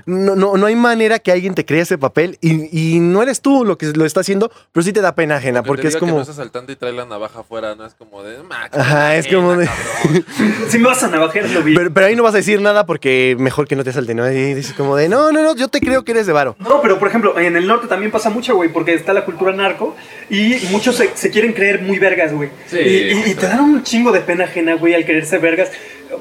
no, 0.07 0.36
no, 0.36 0.57
no 0.57 0.66
hay 0.66 0.76
manera 0.76 1.18
que 1.18 1.32
alguien 1.32 1.55
te 1.55 1.64
crea 1.64 1.82
ese 1.82 1.98
papel 1.98 2.38
y, 2.40 2.94
y 2.96 3.01
no 3.01 3.22
eres 3.22 3.40
tú 3.40 3.64
lo 3.64 3.78
que 3.78 3.86
lo 3.86 4.05
está 4.05 4.20
haciendo, 4.20 4.51
pero 4.72 4.82
sí 4.84 4.92
te 4.92 5.01
da 5.01 5.14
pena 5.14 5.36
ajena 5.36 5.62
porque 5.62 5.82
te 5.82 5.88
es 5.88 5.94
diga 5.94 6.01
que 6.01 6.07
como... 6.11 6.16
no 6.18 6.22
es 6.22 6.28
asaltante 6.28 6.72
y 6.72 6.76
trae 6.76 6.92
la 6.92 7.05
navaja 7.07 7.40
afuera, 7.40 7.74
no 7.74 7.84
es 7.86 7.94
como 7.94 8.22
de. 8.22 8.42
"Ma, 8.42 8.68
qué 8.70 8.78
Ajá, 8.78 9.16
es 9.16 9.26
como 9.28 9.57
de- 9.57 9.66
cabrón". 9.66 10.24
Si 10.68 10.78
me 10.78 10.86
vas 10.88 11.03
a 11.03 11.09
navajear, 11.09 11.48
lo 11.51 11.62
vi. 11.62 11.74
Pero, 11.74 11.92
pero 11.92 12.07
ahí 12.07 12.16
no 12.16 12.22
vas 12.22 12.34
a 12.34 12.38
decir 12.38 12.61
nada 12.61 12.86
porque 12.86 13.36
mejor 13.38 13.66
que 13.66 13.76
no 13.76 13.84
te 13.84 13.92
salte, 13.92 14.14
¿no? 14.14 14.30
Y 14.30 14.55
dices 14.55 14.72
como 14.74 14.96
de, 14.96 15.09
no, 15.09 15.32
no, 15.32 15.42
no, 15.42 15.55
yo 15.57 15.68
te 15.68 15.80
creo 15.80 16.05
que 16.05 16.12
eres 16.12 16.26
de 16.26 16.32
varo. 16.32 16.57
No, 16.59 16.80
pero 16.80 16.98
por 16.98 17.09
ejemplo, 17.09 17.38
en 17.38 17.57
el 17.57 17.66
norte 17.66 17.86
también 17.86 18.11
pasa 18.12 18.30
mucho, 18.30 18.55
güey, 18.55 18.70
porque 18.72 18.94
está 18.94 19.12
la 19.12 19.24
cultura 19.24 19.53
narco 19.53 19.96
y 20.28 20.55
muchos 20.70 20.96
se, 20.96 21.11
se 21.16 21.30
quieren 21.30 21.53
creer 21.53 21.82
muy 21.82 21.98
vergas, 21.98 22.32
güey. 22.32 22.51
Sí, 22.66 22.78
y, 22.78 23.12
y- 23.12 23.30
y 23.30 23.34
te 23.34 23.46
dan 23.46 23.61
un 23.61 23.82
chingo 23.82 24.12
de 24.12 24.20
pena 24.20 24.44
ajena, 24.44 24.74
güey, 24.74 24.94
al 24.94 25.05
creerse 25.05 25.38
vergas. 25.38 25.70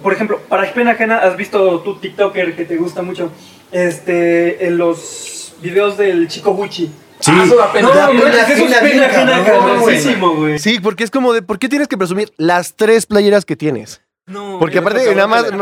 Por 0.01 0.13
ejemplo, 0.13 0.39
para 0.47 0.71
pena 0.73 0.91
ajena, 0.91 1.17
has 1.19 1.35
visto 1.37 1.79
tu 1.81 1.95
TikToker 1.99 2.55
que 2.55 2.65
te 2.65 2.77
gusta 2.77 3.01
mucho, 3.01 3.31
este, 3.71 4.67
en 4.67 4.77
los 4.77 5.53
videos 5.61 5.97
del 5.97 6.27
chico 6.27 6.53
Gucci. 6.53 6.91
Sí. 7.19 7.31
Ah, 7.33 7.43
eso 7.45 7.55
da 7.57 7.71
pena. 7.73 7.89
No, 7.89 8.27
eso 8.27 8.65
es 8.65 8.75
pena 8.77 9.05
ajena, 9.07 9.43
cabroncísimo, 9.43 10.35
güey. 10.35 10.57
Sí, 10.59 10.79
porque 10.79 11.03
es 11.03 11.11
como 11.11 11.33
de, 11.33 11.41
¿por 11.41 11.59
qué 11.59 11.67
tienes 11.67 11.87
que 11.87 11.97
presumir 11.97 12.31
las 12.37 12.75
tres 12.75 13.05
playeras 13.05 13.43
que 13.45 13.55
tienes? 13.55 14.01
No, 14.25 14.57
Porque 14.59 14.77
aparte, 14.77 15.03
nada 15.15 15.27
más- 15.27 15.45
Y 15.45 15.53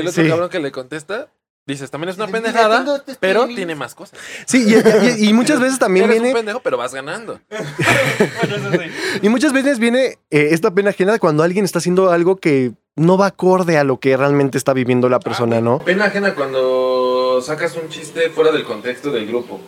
el 0.00 0.06
otro 0.08 0.22
Sí. 0.22 0.28
cabrón 0.28 0.50
que 0.50 0.60
le 0.60 0.70
contesta, 0.70 1.28
dices, 1.66 1.90
también 1.90 2.10
es 2.10 2.16
una 2.16 2.26
Dices, 2.26 2.40
"Mira, 2.42 2.52
pendejada, 2.54 3.02
tres 3.04 3.16
pero 3.20 3.40
premios". 3.40 3.56
tiene 3.56 3.74
más 3.74 3.94
cosas. 3.94 4.18
Sí, 4.46 4.64
y, 4.66 5.24
y- 5.24 5.28
y 5.28 5.32
muchas 5.32 5.60
veces 5.60 5.78
también 5.78 6.04
Eres 6.06 6.18
un 6.18 6.22
viene, 6.24 6.36
pendejo, 6.38 6.60
pero 6.60 6.76
vas 6.76 6.94
ganando. 6.94 7.40
Bueno, 7.50 8.56
eso 8.56 8.70
sí. 8.72 9.18
y 9.22 9.28
muchas 9.28 9.52
veces 9.52 9.78
viene 9.78 10.18
eh, 10.30 10.48
esta 10.52 10.70
pena 10.72 10.90
ajena 10.90 11.18
cuando 11.18 11.42
alguien 11.42 11.64
está 11.64 11.78
haciendo 11.78 12.10
algo 12.10 12.36
que 12.36 12.72
no 12.94 13.18
va 13.18 13.26
acorde 13.26 13.76
a 13.78 13.84
lo 13.84 13.98
que 14.00 14.16
realmente 14.16 14.56
está 14.58 14.72
viviendo 14.72 15.08
la 15.08 15.20
persona, 15.20 15.60
¿no? 15.60 15.78
Pena 15.80 16.06
ajena 16.06 16.34
cuando 16.34 17.40
sacas 17.42 17.76
un 17.76 17.88
chiste 17.88 18.30
fuera 18.30 18.52
del 18.52 18.64
contexto 18.64 19.10
del 19.10 19.26
grupo. 19.26 19.60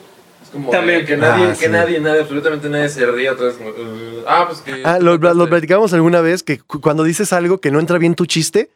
Es 0.42 0.48
como 0.50 0.70
También. 0.70 1.00
que, 1.00 1.06
que 1.06 1.16
nadie, 1.18 1.46
Ah, 1.46 1.54
que 1.58 1.66
sí. 1.66 1.70
nadie, 1.70 2.00
nadie, 2.00 2.20
absolutamente 2.22 2.68
nadie 2.70 2.88
se 2.88 3.04
ríe 3.06 3.28
otra 3.30 3.46
vez. 3.46 3.56
como, 3.56 3.68
"Uh, 3.70 4.24
ah, 4.26 4.44
pues 4.48 4.60
que. 4.60 4.80
Ah, 4.84 4.98
lo, 4.98 5.18
lo 5.18 5.48
platicamos 5.48 5.92
alguna 5.92 6.20
vez 6.22 6.42
que 6.42 6.58
cu- 6.58 6.80
cuando 6.80 7.04
dices 7.04 7.32
algo 7.34 7.58
que 7.60 7.70
no 7.70 7.80
entra 7.80 7.98
bien 7.98 8.14
tu 8.14 8.24
chiste 8.24 8.70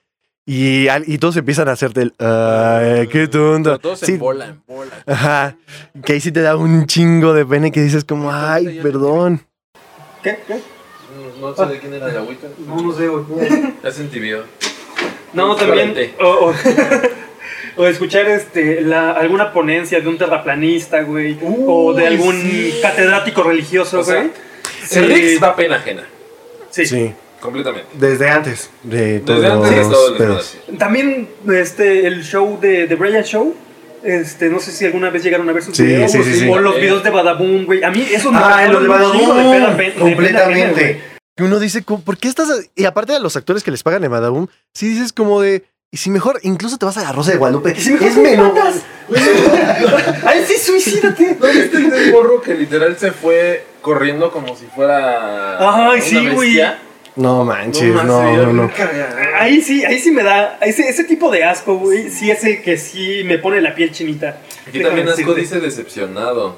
y, 0.45 0.87
y 1.07 1.19
todos 1.19 1.37
empiezan 1.37 1.69
a 1.69 1.73
hacerte 1.73 2.03
el, 2.03 2.15
ay, 2.19 3.07
qué 3.09 3.29
tonto. 3.29 3.71
Pero 3.71 3.79
todos 3.79 4.01
Sí. 4.01 4.13
en 4.13 4.19
bola, 4.19 4.47
en 4.47 4.63
bola. 4.67 4.91
Ajá, 5.07 5.57
que 6.05 6.15
ahí 6.15 6.21
sí 6.21 6.33
te 6.33 6.41
da 6.43 6.57
un 6.57 6.87
chingo 6.87 7.33
de 7.33 7.45
pena 7.47 7.69
y 7.69 7.71
que 7.71 7.81
dices 7.83 8.05
como, 8.05 8.33
ay, 8.33 8.81
perdón. 8.83 9.47
¿Qué? 10.23 10.39
¿Qué? 10.47 10.61
No, 11.41 11.49
no 11.51 11.55
sé 11.57 11.67
de 11.67 11.79
quién 11.79 11.95
era 11.95 12.09
la 12.09 12.21
agüita. 12.21 12.49
No, 12.67 12.81
no 12.81 12.93
sé, 12.93 13.09
güey. 13.09 13.25
Ya. 13.83 14.39
No, 15.33 15.57
también. 15.57 15.95
O, 16.21 16.27
o- 16.27 16.55
o 17.77 17.87
escuchar 17.87 18.27
este, 18.29 18.83
la, 18.83 19.13
alguna 19.13 19.53
ponencia 19.53 20.01
de 20.01 20.09
un 20.09 20.19
terraplanista, 20.19 21.03
güey. 21.03 21.39
o 21.43 21.93
de 21.95 22.07
algún 22.07 22.35
sí. 22.41 22.79
catedrático 22.83 23.43
religioso, 23.43 24.01
O 24.01 24.05
sea, 24.05 24.17
güey. 24.23 24.31
El 24.93 25.07
Rix 25.09 25.41
da 25.41 25.55
pena 25.57 25.77
ajena. 25.77 26.05
sí. 26.71 26.85
Sí, 26.87 27.15
Completamente. 27.43 27.89
desde 27.95 28.31
antes 28.31 28.71
de 28.85 29.19
todos 29.21 29.41
Desde 29.43 29.53
antes 29.53 29.71
de 29.71 29.77
los 29.77 29.91
todo 29.91 30.09
el 30.13 30.17
pedos. 30.17 30.57
También 30.79 31.29
este, 31.53 32.07
el 32.07 32.23
show 32.25 32.59
de, 32.61 32.87
de 32.87 32.95
Brian 32.95 33.25
Show. 33.25 33.55
Este, 34.05 34.49
no 34.49 34.59
sé 34.59 34.73
si 34.73 34.85
alguna 34.85 35.11
vez 35.11 35.23
llegaron 35.23 35.49
a 35.49 35.53
ver 35.53 35.63
sus 35.63 35.77
Sí, 35.77 35.85
videos. 35.85 36.11
sí, 36.11 36.23
sí, 36.25 36.35
sí. 36.41 36.49
O 36.49 36.59
los 36.59 36.77
Eh. 36.77 36.81
videos 36.81 37.05
de 37.05 37.11
Badaboom, 37.11 37.67
güey. 37.67 37.85
A 37.85 37.91
mí 37.91 38.05
eso 38.11 38.33
me 38.33 38.39
Ah, 38.39 38.67
lo 38.69 38.81
de 38.81 38.89
Badaboom, 38.89 39.77
completamente. 39.99 41.01
Que 41.37 41.45
uno 41.45 41.59
dice, 41.59 41.83
como, 41.83 42.03
¿por 42.03 42.19
qué 42.19 42.29
estás? 42.29 42.51
a-? 42.51 42.55
Y 42.75 42.85
aparte 42.85 43.13
de 43.13 43.21
los 43.21 43.37
actores 43.37 43.63
que 43.63 43.71
les 43.71 43.83
pagan 43.83 44.05
en 44.05 44.11
Badaboom, 44.11 44.49
sí 44.75 44.89
dices 44.89 45.13
como 45.13 45.41
de, 45.41 45.65
y 45.91 45.97
si 45.99 46.11
mejor, 46.11 46.39
incluso 46.43 46.79
te 46.79 46.85
vas 46.87 46.97
a 46.99 47.03
la 47.03 47.13
Rosa 47.13 47.31
de 47.33 47.39
Guadalupe. 47.39 47.75
Y 47.77 47.81
si 47.81 47.93
mejor 47.93 48.09
es 48.09 48.15
te 48.15 48.21
menos. 48.23 48.53
matas. 48.55 48.83
Ay, 50.27 50.45
sí, 50.47 50.57
suicídate. 50.59 51.37
¿No 51.41 51.47
viste 51.47 51.77
el 51.77 52.13
morro 52.13 52.41
que 52.43 52.55
literal 52.55 52.97
se 52.99 53.13
fue 53.13 53.65
corriendo 53.81 54.31
como 54.31 54.57
si 54.57 54.67
fuera. 54.67 55.59
Ay, 55.59 55.93
una 55.99 56.01
sí, 56.03 56.29
güey. 56.29 56.49
bestia? 56.57 56.79
No 57.17 57.45
manches, 57.45 57.93
no, 57.95 58.05
no, 58.05 58.53
no. 58.55 58.71
Ahí 59.39 59.61
sí, 59.61 59.85
ahí 59.85 59.99
sí 59.99 60.11
me 60.11 60.23
da. 60.23 60.59
Ese, 60.63 60.89
ese 60.89 61.05
tipo 61.05 61.31
de 61.31 61.45
asco, 61.45 61.77
güey. 61.77 62.09
Sí 62.11 62.31
es 62.31 62.43
el 62.45 62.63
que 62.63 62.79
sí 62.79 63.23
me 63.25 63.39
pone 63.39 63.61
la 63.61 63.75
piel 63.75 63.91
chinita. 63.93 64.39
Aquí 64.67 64.81
también 64.83 65.07
Asco 65.09 65.21
decirte. 65.35 65.41
dice 65.41 65.61
decepcionado. 65.61 66.57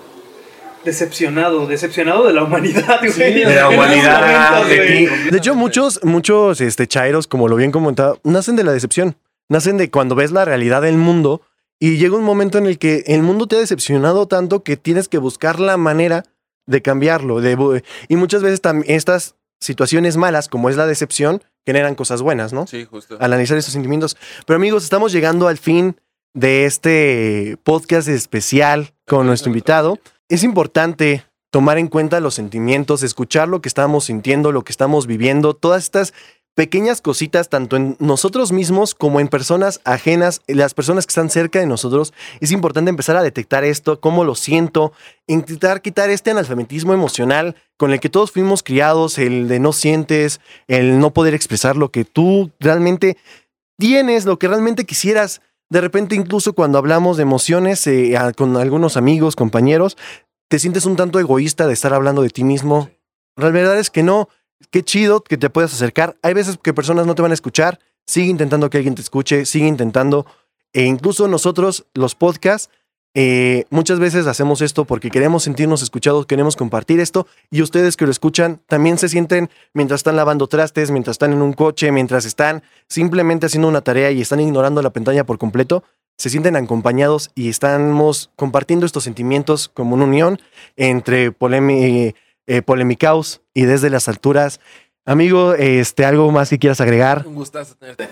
decepcionado, 0.84 1.66
decepcionado 1.66 2.26
de 2.26 2.34
la 2.34 2.44
humanidad, 2.44 3.00
güey. 3.00 3.34
de 3.34 3.44
la 3.46 3.68
En 3.68 3.74
humanidad, 3.74 4.50
momentos, 4.52 4.68
de 4.68 4.76
güey. 4.76 5.08
ti. 5.24 5.30
De 5.30 5.38
hecho, 5.38 5.54
muchos, 5.54 6.00
muchos 6.04 6.60
este, 6.60 6.86
chairos, 6.86 7.26
como 7.26 7.48
lo 7.48 7.56
bien 7.56 7.72
comentado, 7.72 8.20
nacen 8.22 8.54
de 8.56 8.64
la 8.64 8.72
decepción. 8.72 9.16
Nacen 9.48 9.76
de 9.76 9.90
cuando 9.90 10.14
ves 10.14 10.30
la 10.30 10.44
realidad 10.44 10.82
del 10.82 10.96
mundo 10.96 11.42
y 11.80 11.96
llega 11.96 12.16
un 12.16 12.22
momento 12.24 12.58
en 12.58 12.66
el 12.66 12.78
que 12.78 13.02
el 13.06 13.22
mundo 13.22 13.46
te 13.46 13.56
ha 13.56 13.58
decepcionado 13.60 14.26
tanto 14.28 14.62
que 14.62 14.76
tienes 14.76 15.08
que 15.08 15.18
buscar 15.18 15.58
la 15.60 15.76
manera 15.76 16.24
de 16.66 16.80
cambiarlo. 16.80 17.40
de 17.40 17.56
bu- 17.58 17.82
y 18.08 18.16
muchas 18.16 18.42
veces 18.42 18.62
tam- 18.62 18.84
estas 18.86 19.34
situaciones 19.64 20.16
malas, 20.16 20.48
como 20.48 20.68
es 20.68 20.76
la 20.76 20.86
decepción, 20.86 21.42
generan 21.66 21.94
cosas 21.94 22.22
buenas, 22.22 22.52
¿no? 22.52 22.66
Sí, 22.66 22.84
justo. 22.84 23.16
al 23.18 23.32
analizar 23.32 23.56
estos 23.56 23.72
sentimientos. 23.72 24.16
Pero 24.46 24.56
amigos, 24.56 24.84
estamos 24.84 25.12
llegando 25.12 25.48
al 25.48 25.58
fin 25.58 25.96
de 26.34 26.66
este 26.66 27.56
podcast 27.62 28.08
especial 28.08 28.92
con 29.06 29.26
nuestro 29.26 29.50
invitado. 29.50 29.98
Es 30.28 30.42
importante 30.42 31.24
tomar 31.50 31.78
en 31.78 31.88
cuenta 31.88 32.20
los 32.20 32.34
sentimientos, 32.34 33.02
escuchar 33.02 33.48
lo 33.48 33.60
que 33.60 33.68
estamos 33.68 34.04
sintiendo, 34.04 34.52
lo 34.52 34.64
que 34.64 34.72
estamos 34.72 35.06
viviendo, 35.06 35.54
todas 35.54 35.84
estas 35.84 36.12
pequeñas 36.54 37.00
cositas, 37.00 37.48
tanto 37.48 37.76
en 37.76 37.96
nosotros 37.98 38.52
mismos 38.52 38.94
como 38.94 39.20
en 39.20 39.28
personas 39.28 39.80
ajenas, 39.84 40.40
las 40.46 40.72
personas 40.72 41.06
que 41.06 41.10
están 41.10 41.30
cerca 41.30 41.58
de 41.58 41.66
nosotros. 41.66 42.12
Es 42.40 42.52
importante 42.52 42.90
empezar 42.90 43.16
a 43.16 43.22
detectar 43.22 43.64
esto, 43.64 44.00
cómo 44.00 44.24
lo 44.24 44.34
siento, 44.34 44.92
intentar 45.26 45.82
quitar 45.82 46.10
este 46.10 46.30
analfabetismo 46.30 46.92
emocional 46.92 47.56
con 47.76 47.92
el 47.92 48.00
que 48.00 48.08
todos 48.08 48.30
fuimos 48.30 48.62
criados, 48.62 49.18
el 49.18 49.48
de 49.48 49.58
no 49.58 49.72
sientes, 49.72 50.40
el 50.68 51.00
no 51.00 51.12
poder 51.12 51.34
expresar 51.34 51.76
lo 51.76 51.90
que 51.90 52.04
tú 52.04 52.52
realmente 52.60 53.16
tienes, 53.76 54.24
lo 54.24 54.38
que 54.38 54.48
realmente 54.48 54.84
quisieras. 54.84 55.40
De 55.70 55.80
repente, 55.80 56.14
incluso 56.14 56.52
cuando 56.52 56.78
hablamos 56.78 57.16
de 57.16 57.24
emociones 57.24 57.84
eh, 57.88 58.16
con 58.36 58.56
algunos 58.56 58.96
amigos, 58.96 59.34
compañeros, 59.34 59.96
te 60.48 60.60
sientes 60.60 60.86
un 60.86 60.94
tanto 60.94 61.18
egoísta 61.18 61.66
de 61.66 61.72
estar 61.72 61.92
hablando 61.92 62.22
de 62.22 62.30
ti 62.30 62.44
mismo. 62.44 62.90
La 63.36 63.50
verdad 63.50 63.78
es 63.78 63.90
que 63.90 64.04
no. 64.04 64.28
Qué 64.70 64.82
chido 64.82 65.22
que 65.22 65.36
te 65.36 65.50
puedas 65.50 65.72
acercar. 65.72 66.16
Hay 66.22 66.34
veces 66.34 66.58
que 66.62 66.74
personas 66.74 67.06
no 67.06 67.14
te 67.14 67.22
van 67.22 67.30
a 67.30 67.34
escuchar. 67.34 67.78
Sigue 68.06 68.28
intentando 68.28 68.70
que 68.70 68.78
alguien 68.78 68.94
te 68.94 69.02
escuche, 69.02 69.46
sigue 69.46 69.66
intentando. 69.66 70.26
E 70.72 70.84
incluso 70.84 71.28
nosotros, 71.28 71.86
los 71.94 72.14
podcasts, 72.14 72.70
eh, 73.16 73.64
muchas 73.70 74.00
veces 74.00 74.26
hacemos 74.26 74.60
esto 74.60 74.84
porque 74.86 75.08
queremos 75.08 75.44
sentirnos 75.44 75.82
escuchados, 75.82 76.26
queremos 76.26 76.56
compartir 76.56 76.98
esto 76.98 77.28
y 77.48 77.62
ustedes 77.62 77.96
que 77.96 78.06
lo 78.06 78.10
escuchan 78.10 78.60
también 78.66 78.98
se 78.98 79.08
sienten 79.08 79.50
mientras 79.72 80.00
están 80.00 80.16
lavando 80.16 80.48
trastes, 80.48 80.90
mientras 80.90 81.14
están 81.14 81.32
en 81.32 81.40
un 81.40 81.52
coche, 81.52 81.92
mientras 81.92 82.24
están 82.24 82.64
simplemente 82.88 83.46
haciendo 83.46 83.68
una 83.68 83.82
tarea 83.82 84.10
y 84.10 84.20
están 84.20 84.40
ignorando 84.40 84.82
la 84.82 84.90
pantalla 84.90 85.24
por 85.24 85.38
completo, 85.38 85.84
se 86.18 86.28
sienten 86.28 86.56
acompañados 86.56 87.30
y 87.36 87.48
estamos 87.50 88.30
compartiendo 88.34 88.84
estos 88.84 89.04
sentimientos 89.04 89.68
como 89.68 89.94
una 89.94 90.06
unión 90.06 90.40
entre 90.76 91.32
eh, 92.46 92.62
Polemicaos 92.62 93.42
y 93.54 93.64
desde 93.64 93.90
las 93.90 94.08
alturas. 94.08 94.60
Amigo, 95.06 95.54
este, 95.54 96.04
¿algo 96.04 96.30
más 96.30 96.48
que 96.50 96.58
quieras 96.58 96.80
agregar? 96.80 97.24
Un 97.26 97.34
gustazo 97.34 97.74
tenerte. 97.74 98.08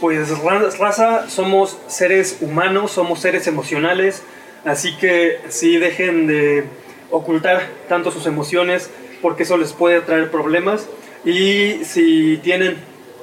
Pues 0.00 0.38
ra- 0.42 0.68
raza, 0.78 1.28
somos 1.28 1.78
seres 1.86 2.38
humanos, 2.40 2.92
somos 2.92 3.20
seres 3.20 3.46
emocionales, 3.46 4.22
así 4.64 4.96
que 4.96 5.38
sí 5.48 5.76
dejen 5.78 6.26
de 6.26 6.64
ocultar 7.10 7.68
tanto 7.88 8.10
sus 8.10 8.26
emociones 8.26 8.90
porque 9.20 9.44
eso 9.44 9.56
les 9.56 9.72
puede 9.72 10.00
traer 10.00 10.30
problemas. 10.30 10.88
Y 11.24 11.84
si 11.84 12.38
tienen, 12.38 12.76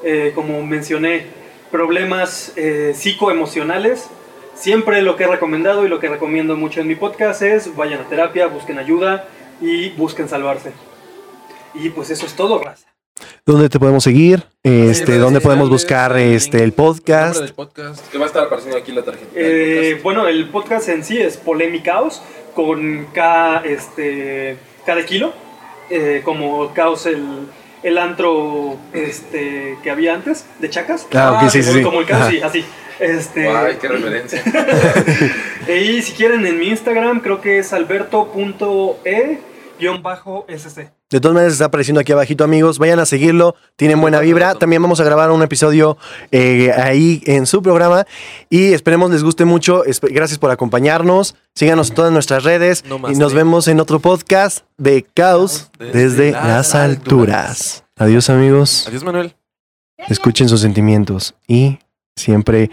eh, 0.03 0.31
como 0.35 0.61
mencioné, 0.65 1.25
problemas 1.71 2.53
eh, 2.55 2.93
psicoemocionales, 2.95 4.07
siempre 4.55 5.01
lo 5.01 5.15
que 5.17 5.25
he 5.25 5.27
recomendado 5.27 5.85
y 5.85 5.89
lo 5.89 5.99
que 5.99 6.07
recomiendo 6.09 6.55
mucho 6.55 6.79
en 6.81 6.87
mi 6.87 6.95
podcast 6.95 7.41
es 7.41 7.75
vayan 7.75 8.01
a 8.01 8.09
terapia, 8.09 8.47
busquen 8.47 8.77
ayuda 8.79 9.27
y 9.61 9.89
busquen 9.89 10.29
salvarse. 10.29 10.71
Y 11.73 11.89
pues 11.89 12.09
eso 12.09 12.25
es 12.25 12.33
todo, 12.35 12.59
raza. 12.59 12.87
¿Dónde 13.45 13.69
te 13.69 13.79
podemos 13.79 14.03
seguir? 14.03 14.43
Este, 14.63 15.13
Sí, 15.13 15.17
¿Dónde 15.17 15.41
podemos 15.41 15.69
buscar 15.69 16.17
este, 16.17 16.63
el 16.63 16.71
podcast? 16.73 17.51
podcast. 17.51 18.07
Que 18.11 18.17
va 18.17 18.25
a 18.25 18.27
estar 18.27 18.43
apareciendo 18.43 18.77
aquí 18.77 18.91
la 18.91 19.03
tarjeta. 19.03 19.31
Eh, 19.35 19.99
bueno, 20.03 20.27
el 20.27 20.49
podcast 20.49 20.89
en 20.89 21.03
sí 21.03 21.17
es 21.17 21.37
Polémicaos 21.37 22.21
con 22.55 23.07
K, 23.13 23.61
este, 23.65 24.57
K 24.85 24.95
de 24.95 25.05
kilo, 25.05 25.33
eh, 25.89 26.21
como 26.23 26.73
Caos 26.73 27.05
el, 27.05 27.47
el 27.83 27.97
antro 27.97 28.77
este, 28.93 29.77
que 29.83 29.89
había 29.89 30.13
antes, 30.13 30.45
de 30.59 30.69
Chacas. 30.69 31.07
Ah, 31.13 31.41
ok, 31.41 31.49
sí, 31.49 31.61
sí, 31.63 31.69
como, 31.69 31.77
sí. 31.77 31.83
como 31.83 31.99
el 32.01 32.05
Caos, 32.05 32.21
Ajá. 32.21 32.31
sí, 32.31 32.41
así. 32.41 32.65
Este, 32.99 33.47
Ay, 33.47 33.77
qué 33.79 33.87
referencia. 33.87 34.43
y 35.73 36.01
si 36.01 36.11
quieren 36.13 36.45
en 36.45 36.59
mi 36.59 36.67
Instagram, 36.67 37.21
creo 37.21 37.39
que 37.39 37.59
es 37.59 37.71
De 41.09 41.19
todas 41.19 41.33
maneras 41.33 41.53
está 41.53 41.65
apareciendo 41.65 41.99
aquí 41.99 42.11
abajito, 42.11 42.43
amigos. 42.43 42.77
Vayan 42.77 42.99
a 42.99 43.05
seguirlo. 43.05 43.55
Tienen 43.75 43.99
buena 43.99 44.19
vibra. 44.19 44.53
También 44.55 44.81
vamos 44.81 44.99
a 44.99 45.03
grabar 45.03 45.31
un 45.31 45.41
episodio 45.41 45.97
eh, 46.31 46.71
ahí 46.71 47.23
en 47.25 47.45
su 47.47 47.61
programa. 47.63 48.05
Y 48.49 48.73
esperemos 48.73 49.09
les 49.09 49.23
guste 49.23 49.45
mucho. 49.45 49.83
Espe- 49.85 50.13
Gracias 50.13 50.37
por 50.37 50.51
acompañarnos. 50.51 51.35
Síganos 51.55 51.89
en 51.89 51.95
todas 51.95 52.11
nuestras 52.11 52.43
redes. 52.43 52.83
No 52.85 52.99
y 53.09 53.15
nos 53.15 53.33
vemos 53.33 53.67
en 53.67 53.79
otro 53.79 53.99
podcast 53.99 54.65
de 54.77 55.03
Caos 55.15 55.71
Desde 55.79 55.99
desde 56.03 56.31
las 56.31 56.45
las 56.45 56.75
alturas. 56.75 57.37
alturas. 57.37 57.83
Adiós, 57.97 58.29
amigos. 58.29 58.85
Adiós, 58.87 59.03
Manuel. 59.03 59.35
Escuchen 60.09 60.47
sus 60.47 60.61
sentimientos. 60.61 61.33
Y 61.47 61.79
siempre 62.15 62.69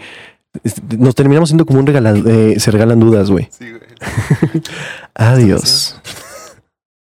es- 0.63 0.75
nos 0.97 1.15
terminamos 1.15 1.49
siendo 1.49 1.65
como 1.65 1.79
un 1.79 1.87
regalado. 1.87 2.17
se 2.59 2.71
regalan 2.71 2.99
dudas, 2.99 3.31
güey. 3.31 3.49
Sí, 3.51 3.65
güey. 3.71 3.81
Adiós. 5.15 5.95